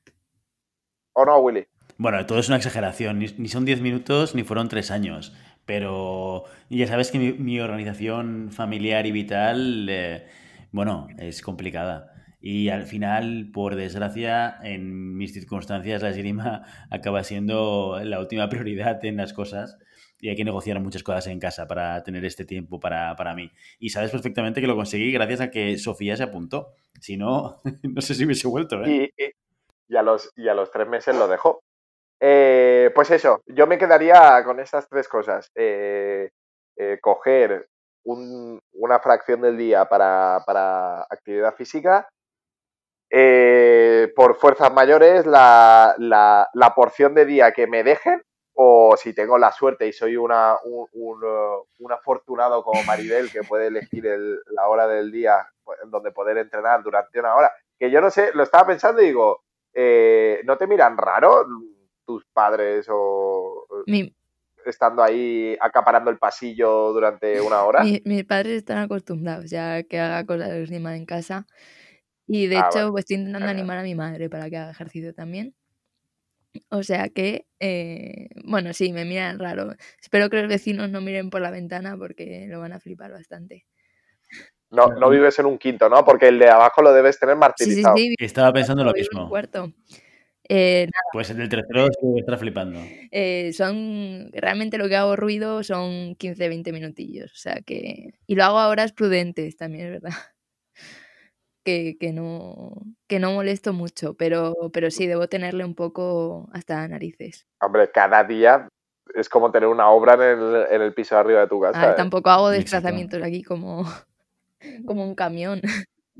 ¿O 1.12 1.24
no, 1.24 1.38
Willy? 1.38 1.66
Bueno, 1.98 2.24
todo 2.26 2.38
es 2.38 2.48
una 2.48 2.56
exageración. 2.56 3.18
Ni, 3.18 3.48
son 3.48 3.64
10 3.64 3.80
minutos 3.80 4.34
ni 4.34 4.42
fueron 4.42 4.68
tres 4.68 4.90
años. 4.90 5.34
Pero 5.66 6.44
ya 6.68 6.86
sabes 6.86 7.10
que 7.10 7.18
mi, 7.18 7.60
organización 7.60 8.50
familiar 8.50 9.06
y 9.06 9.12
vital, 9.12 9.86
eh, 9.88 10.26
bueno, 10.72 11.08
es 11.18 11.42
complicada. 11.42 12.12
Y 12.40 12.70
al 12.70 12.86
final, 12.86 13.50
por 13.52 13.76
desgracia, 13.76 14.58
en 14.62 15.16
mis 15.16 15.34
circunstancias, 15.34 16.02
la 16.02 16.08
esgrima 16.08 16.62
acaba 16.90 17.22
siendo 17.22 18.00
la 18.02 18.18
última 18.18 18.48
prioridad 18.48 19.04
en 19.04 19.18
las 19.18 19.32
cosas 19.32 19.78
y 20.20 20.28
hay 20.28 20.36
que 20.36 20.44
negociar 20.44 20.78
muchas 20.80 21.02
cosas 21.02 21.26
en 21.28 21.40
casa 21.40 21.66
para 21.66 22.02
tener 22.02 22.24
este 22.24 22.44
tiempo 22.44 22.78
para, 22.78 23.34
mí. 23.34 23.50
Y 23.78 23.90
sabes 23.90 24.10
perfectamente 24.10 24.60
que 24.60 24.66
lo 24.66 24.76
conseguí 24.76 25.12
gracias 25.12 25.40
a 25.40 25.50
que 25.50 25.76
Sofía 25.78 26.16
se 26.16 26.24
apuntó. 26.24 26.74
Si 27.00 27.16
no, 27.16 27.60
no 27.82 28.00
sé 28.00 28.14
si 28.14 28.24
hubiese 28.24 28.48
vuelto. 28.48 28.82
¿eh? 28.84 29.12
Y, 29.88 29.96
a 29.96 30.02
los, 30.02 30.30
y 30.36 30.48
a 30.48 30.54
los 30.54 30.70
tres 30.70 30.88
meses 30.88 31.16
lo 31.16 31.26
dejó. 31.26 31.60
Eh, 32.20 32.90
pues 32.94 33.10
eso, 33.10 33.40
yo 33.46 33.66
me 33.66 33.78
quedaría 33.78 34.42
con 34.44 34.60
estas 34.60 34.88
tres 34.88 35.08
cosas. 35.08 35.50
Eh, 35.54 36.30
coger 37.00 37.66
una 38.04 38.98
fracción 39.00 39.42
del 39.42 39.58
día 39.58 39.84
para, 39.84 40.42
para 40.46 41.02
actividad 41.02 41.54
física. 41.54 42.08
por 43.10 44.36
fuerzas 44.36 44.72
mayores, 44.72 45.26
la, 45.26 45.94
la, 45.98 46.48
la 46.54 46.74
porción 46.74 47.14
de 47.14 47.26
día 47.26 47.52
que 47.52 47.66
me 47.66 47.82
dejen 47.84 48.22
o 48.62 48.94
si 48.94 49.14
tengo 49.14 49.38
la 49.38 49.52
suerte 49.52 49.88
y 49.88 49.92
soy 49.94 50.18
una, 50.18 50.54
un, 50.64 50.86
un, 50.92 51.92
afortunado 51.92 52.62
como 52.62 52.82
Maribel 52.82 53.32
que 53.32 53.42
puede 53.42 53.68
elegir 53.68 54.04
la 54.50 54.68
hora 54.68 54.86
del 54.86 55.10
día 55.10 55.48
en 55.82 55.90
donde 55.90 56.10
poder 56.12 56.36
entrenar 56.36 56.82
durante 56.82 57.18
una 57.18 57.34
hora, 57.34 57.50
que 57.78 57.90
yo 57.90 58.02
no 58.02 58.10
sé, 58.10 58.32
lo 58.34 58.42
estaba 58.42 58.66
pensando 58.66 59.00
y 59.00 59.06
digo, 59.06 59.44
eh, 59.72 60.42
¿no 60.44 60.58
te 60.58 60.66
miran 60.66 60.98
raro 60.98 61.46
tus 62.04 62.26
padres 62.34 62.86
o 62.90 63.66
estando 64.66 65.02
ahí 65.02 65.56
acaparando 65.58 66.10
el 66.10 66.18
pasillo 66.18 66.92
durante 66.92 67.40
una 67.40 67.64
hora? 67.64 67.82
mis 67.82 68.24
padres 68.24 68.58
están 68.58 68.76
acostumbrados 68.76 69.48
ya 69.48 69.84
que 69.84 69.98
haga 69.98 70.26
cosas 70.26 70.70
en 70.70 71.06
casa 71.06 71.46
y 72.26 72.46
de 72.46 72.58
ah, 72.58 72.68
hecho 72.68 72.90
pues 72.90 73.04
estoy 73.04 73.16
intentando 73.16 73.48
animar 73.48 73.78
a 73.78 73.82
mi 73.82 73.94
madre 73.94 74.28
para 74.28 74.50
que 74.50 74.58
haga 74.58 74.72
ejercicio 74.72 75.14
también 75.14 75.54
o 76.70 76.82
sea 76.82 77.08
que, 77.08 77.46
eh, 77.60 78.28
bueno, 78.44 78.72
sí, 78.72 78.92
me 78.92 79.04
miran 79.04 79.38
raro. 79.38 79.74
Espero 80.00 80.30
que 80.30 80.40
los 80.40 80.48
vecinos 80.48 80.90
no 80.90 81.00
miren 81.00 81.30
por 81.30 81.40
la 81.40 81.50
ventana 81.50 81.96
porque 81.96 82.46
lo 82.48 82.60
van 82.60 82.72
a 82.72 82.80
flipar 82.80 83.12
bastante. 83.12 83.66
No, 84.70 84.86
no 84.88 85.10
vives 85.10 85.38
en 85.38 85.46
un 85.46 85.58
quinto, 85.58 85.88
¿no? 85.88 86.04
Porque 86.04 86.28
el 86.28 86.38
de 86.38 86.48
abajo 86.48 86.82
lo 86.82 86.92
debes 86.92 87.18
tener 87.18 87.36
martirizado. 87.36 87.96
Sí, 87.96 88.08
sí, 88.08 88.14
sí. 88.18 88.24
Estaba 88.24 88.52
pensando 88.52 88.84
lo 88.84 88.92
mismo. 88.92 89.28
cuarto. 89.28 89.72
Eh, 90.48 90.88
pues 91.12 91.30
el 91.30 91.48
tercero 91.48 91.86
se 91.86 92.20
está 92.20 92.36
flipando. 92.36 92.80
Eh, 93.12 93.52
son, 93.52 94.30
realmente 94.32 94.78
lo 94.78 94.88
que 94.88 94.96
hago 94.96 95.14
ruido 95.14 95.62
son 95.62 96.16
15, 96.16 96.48
20 96.48 96.72
minutillos. 96.72 97.32
O 97.32 97.36
sea 97.36 97.60
que, 97.64 98.14
y 98.26 98.34
lo 98.34 98.44
hago 98.44 98.58
a 98.58 98.68
horas 98.68 98.92
prudentes 98.92 99.56
también, 99.56 99.86
es 99.86 100.02
verdad 100.02 100.18
que, 101.64 101.96
que, 101.98 102.12
no, 102.12 102.72
que 103.06 103.18
no 103.18 103.32
molesto 103.32 103.72
mucho, 103.72 104.14
pero, 104.14 104.54
pero 104.72 104.90
sí, 104.90 105.06
debo 105.06 105.28
tenerle 105.28 105.64
un 105.64 105.74
poco 105.74 106.48
hasta 106.52 106.86
narices. 106.88 107.46
Hombre, 107.60 107.90
cada 107.90 108.24
día 108.24 108.68
es 109.14 109.28
como 109.28 109.50
tener 109.50 109.68
una 109.68 109.88
obra 109.90 110.14
en 110.14 110.38
el, 110.38 110.66
en 110.70 110.82
el 110.82 110.94
piso 110.94 111.14
de 111.14 111.20
arriba 111.20 111.40
de 111.40 111.48
tu 111.48 111.60
casa. 111.60 111.92
¿eh? 111.92 111.94
Tampoco 111.96 112.30
hago 112.30 112.50
desplazamientos 112.50 113.22
aquí 113.22 113.42
como, 113.42 113.84
como 114.86 115.04
un 115.04 115.14
camión. 115.14 115.60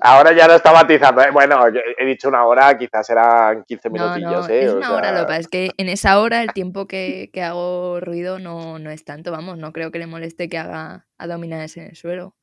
Ahora 0.03 0.33
ya 0.33 0.47
lo 0.49 0.55
está 0.55 0.73
batizando. 0.73 1.23
¿eh? 1.23 1.31
Bueno, 1.31 1.61
he 1.99 2.07
dicho 2.07 2.29
una 2.29 2.47
hora, 2.47 2.77
quizás 2.79 3.09
eran 3.11 3.65
15 3.65 3.91
minutillos. 3.91 4.49
¿eh? 4.49 4.65
Es 4.65 4.73
una 4.73 4.95
hora, 4.95 5.13
lo 5.13 5.21
que 5.21 5.27
pasa 5.27 5.41
es 5.41 5.49
que 5.49 5.71
en 5.77 5.89
esa 5.89 6.21
hora 6.21 6.43
el 6.43 6.53
tiempo 6.53 6.87
que, 6.87 7.31
que 7.33 7.43
hago 7.43 8.01
ruido 8.01 8.39
no, 8.39 8.79
no, 8.79 8.91
es 8.91 9.05
tanto, 9.05 9.31
vamos, 9.31 9.59
no 9.59 9.73
creo 9.73 9.91
que 9.91 9.99
le 9.99 10.07
moleste 10.07 10.49
que 10.49 10.59
haga 10.59 11.07
abdominales 11.19 11.77
en 11.77 11.85
el 11.85 11.97
suelo 11.97 12.35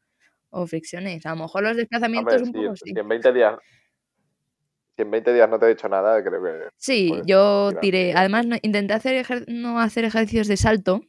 o 0.50 0.68
fricciones. 0.68 1.26
A 1.26 1.32
lo 1.32 1.44
mejor 1.44 1.64
los 1.64 1.78
desplazamientos 1.78 2.42
un 2.42 2.52
poco 2.52 2.76
sí. 2.76 2.92
Si 2.94 3.00
en 3.00 3.08
20 3.08 3.34
días 3.34 3.56
si 4.98 5.04
en 5.04 5.12
20 5.12 5.32
días 5.32 5.48
no 5.48 5.60
te 5.60 5.68
he 5.68 5.70
dicho 5.70 5.88
nada, 5.88 6.24
creo 6.24 6.44
que... 6.44 6.70
Sí, 6.76 7.14
yo 7.26 7.72
tiré. 7.80 8.14
Además, 8.16 8.48
intenté 8.64 8.94
hacer 8.94 9.46
no 9.48 9.80
hacer 9.80 10.06
ejercicios 10.06 10.48
de 10.48 10.58
salto, 10.58 11.02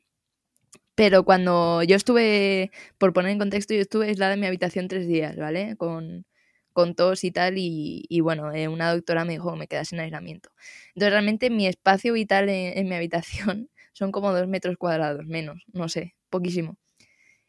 pero 0.94 1.24
cuando 1.24 1.82
yo 1.82 1.96
estuve, 1.96 2.70
por 2.98 3.14
poner 3.14 3.32
en 3.32 3.38
contexto, 3.38 3.72
yo 3.72 3.80
estuve 3.80 4.08
aislada 4.08 4.34
en 4.34 4.40
mi 4.40 4.46
habitación 4.46 4.88
tres 4.88 5.06
días, 5.06 5.36
¿vale? 5.36 5.74
Con, 5.78 6.26
con 6.74 6.94
tos 6.94 7.24
y 7.24 7.30
tal, 7.30 7.54
y, 7.56 8.20
bueno, 8.20 8.52
eh, 8.52 8.68
una 8.68 8.92
doctora 8.92 9.24
me 9.24 9.32
dijo 9.32 9.52
que 9.52 9.58
me 9.58 9.68
quedase 9.68 9.96
en 9.96 10.02
aislamiento. 10.02 10.50
Entonces, 10.88 11.12
realmente 11.12 11.48
mi 11.48 11.66
espacio 11.66 12.12
vital 12.12 12.50
en 12.50 12.86
mi 12.88 12.94
habitación 12.94 13.70
son 13.94 14.12
como 14.12 14.34
dos 14.34 14.46
metros 14.48 14.76
cuadrados, 14.76 15.24
menos, 15.24 15.64
no 15.72 15.88
sé, 15.88 16.14
poquísimo. 16.28 16.76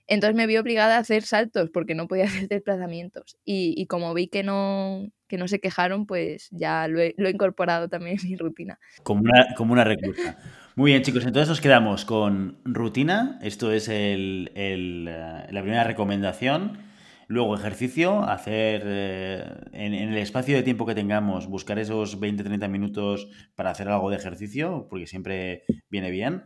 Entonces 0.10 0.36
me 0.36 0.48
vi 0.48 0.58
obligada 0.58 0.98
a 0.98 1.00
hacer 1.00 1.22
saltos 1.24 1.70
porque 1.70 1.94
no 1.94 2.08
podía 2.08 2.24
hacer 2.44 2.50
desplazamientos. 2.50 3.38
Y, 3.46 3.86
como 3.86 4.14
vi 4.14 4.28
que 4.28 4.44
no, 4.44 5.08
que 5.28 5.38
no 5.38 5.48
se 5.48 5.60
quejaron, 5.60 6.06
pues 6.06 6.50
ya 6.52 6.88
lo 6.88 7.00
he, 7.00 7.16
incorporado 7.18 7.88
también 7.88 8.18
en 8.22 8.30
mi 8.30 8.36
rutina. 8.36 8.80
Como 9.04 9.22
una, 9.22 9.54
como 9.56 9.74
una 9.74 9.84
reclusa. 9.84 10.38
Muy 10.76 10.92
bien, 10.92 11.04
chicos, 11.04 11.26
entonces 11.26 11.50
nos 11.50 11.62
quedamos 11.62 12.06
con 12.06 12.60
rutina. 12.66 13.40
Esto 13.42 13.72
es 13.72 13.88
el, 13.88 14.52
eh, 14.56 15.48
la 15.52 15.62
primera 15.62 15.84
recomendación. 15.84 16.90
Luego 17.28 17.56
ejercicio, 17.56 18.24
hacer 18.24 18.82
eh, 18.86 19.44
en, 19.74 19.94
el 19.94 20.18
espacio 20.18 20.56
de 20.56 20.64
tiempo 20.64 20.88
que 20.88 20.96
tengamos, 20.96 21.46
buscar 21.46 21.78
esos 21.78 22.20
20-30 22.20 22.68
minutos 22.70 23.30
para 23.54 23.70
hacer 23.70 23.88
algo 23.88 24.10
de 24.10 24.16
ejercicio, 24.16 24.88
porque 24.90 25.06
siempre 25.06 25.64
viene 25.92 26.10
bien. 26.10 26.46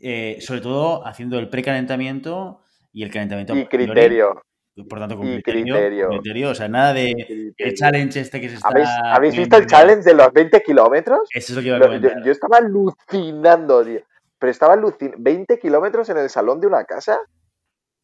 Eh, 0.00 0.38
sobre 0.40 0.60
todo 0.60 1.06
haciendo 1.06 1.38
el 1.38 1.48
precalentamiento 1.48 2.63
y 2.94 3.02
el 3.02 3.10
calentamiento. 3.10 3.54
Y 3.54 3.66
criterio. 3.66 4.40
Por 4.88 4.98
tanto, 4.98 5.16
con 5.16 5.40
criterio, 5.40 6.50
O 6.50 6.54
sea, 6.54 6.68
nada 6.68 6.92
de 6.92 7.52
el 7.56 7.74
challenge 7.74 8.18
este 8.18 8.40
que 8.40 8.48
se 8.48 8.56
está. 8.56 8.68
¿Habéis, 9.14 9.36
visto 9.36 9.56
el 9.56 9.66
challenge 9.66 10.02
de 10.02 10.14
los 10.14 10.32
20 10.32 10.62
kilómetros? 10.62 11.28
Eso 11.32 11.52
es 11.52 11.56
lo 11.56 11.62
que 11.62 11.68
iba 11.68 11.76
a 11.76 11.80
comentar. 11.80 12.24
Yo, 12.24 12.32
estaba 12.32 12.58
alucinando, 12.58 13.84
tío. 13.84 14.00
Pero 14.38 14.50
estaba 14.50 14.72
alucinando. 14.74 15.18
¿20 15.18 15.60
kilómetros 15.60 16.08
en 16.08 16.18
el 16.18 16.30
salón 16.30 16.60
de 16.60 16.66
una 16.66 16.84
casa? 16.84 17.20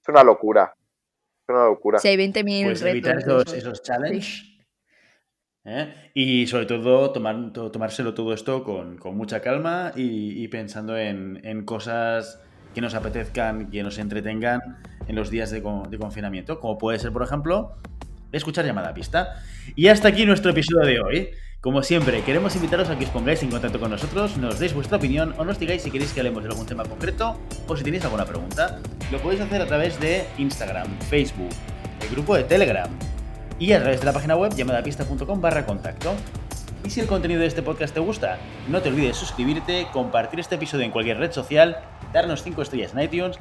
Es 0.01 0.09
una 0.09 0.23
locura. 0.23 0.73
Es 1.49 1.55
una 1.55 1.65
locura. 1.65 1.99
Sí, 1.99 2.09
20.000 2.09 2.65
pues 2.65 2.83
evitar 2.83 3.19
esos, 3.19 3.53
esos 3.53 3.83
challenges. 3.83 4.45
¿eh? 5.65 6.13
Y 6.15 6.47
sobre 6.47 6.67
todo 6.67 7.13
tomar, 7.13 7.53
tomárselo 7.53 8.15
todo 8.15 8.33
esto 8.33 8.63
con, 8.63 8.97
con 8.97 9.17
mucha 9.17 9.41
calma 9.41 9.93
y, 9.97 10.41
y 10.43 10.47
pensando 10.47 10.97
en, 10.97 11.41
en 11.45 11.65
cosas 11.65 12.41
que 12.75 12.81
nos 12.81 12.95
apetezcan, 12.95 13.71
que 13.71 13.83
nos 13.83 13.99
entretengan 13.99 14.61
en 15.09 15.17
los 15.17 15.31
días 15.31 15.51
de, 15.51 15.63
confinamiento, 15.63 16.61
como 16.61 16.79
puede 16.79 16.99
ser, 16.99 17.13
por 17.13 17.23
ejemplo, 17.23 17.77
escuchar 18.33 18.65
llamada 18.65 18.91
a 18.91 18.95
pista. 18.95 19.43
Y 19.75 19.89
hasta 19.89 20.09
aquí 20.09 20.27
nuestro 20.27 20.51
episodio 20.51 20.87
de 20.87 21.01
hoy. 21.01 21.29
Como 21.61 21.83
siempre, 21.83 22.23
queremos 22.23 22.57
invitaros 22.57 22.89
a 22.89 22.97
que 22.97 23.05
os 23.05 23.11
pongáis 23.11 23.43
en 23.43 23.51
contacto 23.51 23.79
con 23.79 23.91
nosotros, 23.91 24.39
nos 24.39 24.59
deis 24.59 24.73
vuestra 24.73 24.97
opinión 24.97 25.35
o 25.37 25.45
nos 25.45 25.59
digáis 25.59 25.83
si 25.83 25.91
queréis 25.91 26.15
que 26.15 26.21
hablemos 26.21 26.43
de 26.43 26.49
algún 26.49 26.65
tema 26.65 26.85
concreto 26.85 27.39
o 27.67 27.77
si 27.77 27.85
tenéis 27.85 28.03
alguna 28.05 28.25
pregunta. 28.25 28.79
Lo 29.13 29.19
podéis 29.19 29.43
hacer 29.43 29.61
a 29.61 29.67
través 29.67 30.01
de 30.01 30.25
Instagram, 30.39 30.89
Facebook, 31.11 31.51
el 32.01 32.09
grupo 32.09 32.35
de 32.35 32.45
Telegram 32.45 32.89
y 33.59 33.73
a 33.73 33.81
través 33.81 34.01
de 34.01 34.07
la 34.07 34.13
página 34.15 34.37
web 34.37 34.55
llamadapista.com 34.55 35.41
barra 35.43 35.67
contacto. 35.67 36.15
Y 36.85 36.91
si 36.91 37.01
el 37.01 37.07
contenido 37.07 37.41
de 37.41 37.47
este 37.47 37.63
podcast 37.63 37.93
te 37.93 38.01
gusta, 38.01 38.39
no 38.69 38.81
te 38.81 38.89
olvides 38.89 39.17
suscribirte, 39.17 39.87
compartir 39.93 40.41
este 40.41 40.55
episodio 40.55 40.85
en 40.85 40.91
cualquier 40.91 41.19
red 41.19 41.33
social 41.33 41.79
darnos 42.13 42.43
5 42.43 42.63
estrellas 42.63 42.93
en 42.95 43.01
iTunes 43.01 43.39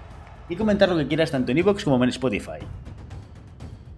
y 0.50 0.56
comentar 0.56 0.90
lo 0.90 0.98
que 0.98 1.08
quieras 1.08 1.32
tanto 1.32 1.52
en 1.52 1.60
iVoox 1.60 1.84
como 1.84 2.04
en 2.04 2.10
Spotify. 2.10 2.60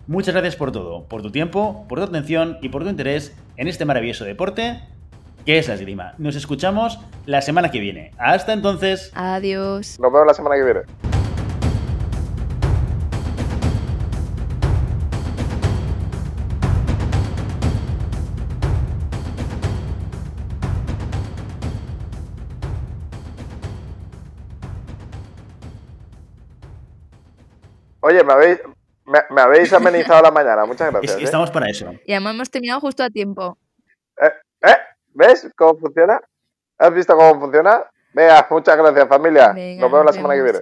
Muchas 0.07 0.33
gracias 0.33 0.55
por 0.55 0.71
todo, 0.71 1.03
por 1.05 1.21
tu 1.21 1.31
tiempo, 1.31 1.85
por 1.87 1.99
tu 1.99 2.05
atención 2.05 2.57
y 2.61 2.69
por 2.69 2.83
tu 2.83 2.89
interés 2.89 3.35
en 3.57 3.67
este 3.67 3.85
maravilloso 3.85 4.25
deporte 4.25 4.81
que 5.45 5.57
es 5.57 5.67
la 5.67 5.73
esgrima. 5.73 6.13
Nos 6.17 6.35
escuchamos 6.35 6.99
la 7.25 7.41
semana 7.41 7.71
que 7.71 7.79
viene. 7.79 8.11
Hasta 8.17 8.53
entonces. 8.53 9.11
Adiós. 9.15 9.99
Nos 9.99 10.11
vemos 10.11 10.27
la 10.27 10.33
semana 10.33 10.55
que 10.55 10.63
viene. 10.63 11.20
Oye, 28.11 28.23
me 28.25 28.33
habéis, 28.33 28.59
me, 29.05 29.41
habéis 29.41 29.71
amenizado 29.73 30.21
la 30.21 30.31
mañana. 30.31 30.65
Muchas 30.65 30.91
gracias. 30.91 31.17
¿eh? 31.17 31.23
Estamos 31.23 31.49
para 31.49 31.69
eso. 31.69 31.93
Y 32.05 32.11
además 32.11 32.35
hemos 32.35 32.51
terminado 32.51 32.81
justo 32.81 33.03
a 33.03 33.09
tiempo. 33.09 33.57
Eh, 34.21 34.31
¿Eh? 34.63 34.77
¿Ves 35.13 35.49
cómo 35.55 35.77
funciona? 35.77 36.19
¿Has 36.77 36.93
visto 36.93 37.15
cómo 37.15 37.39
funciona? 37.39 37.83
Vea, 38.13 38.45
muchas 38.49 38.77
gracias 38.77 39.07
familia. 39.07 39.47
nos 39.49 39.91
vemos 39.91 40.05
la 40.05 40.13
semana 40.13 40.35
que 40.35 40.41
viene. 40.41 40.59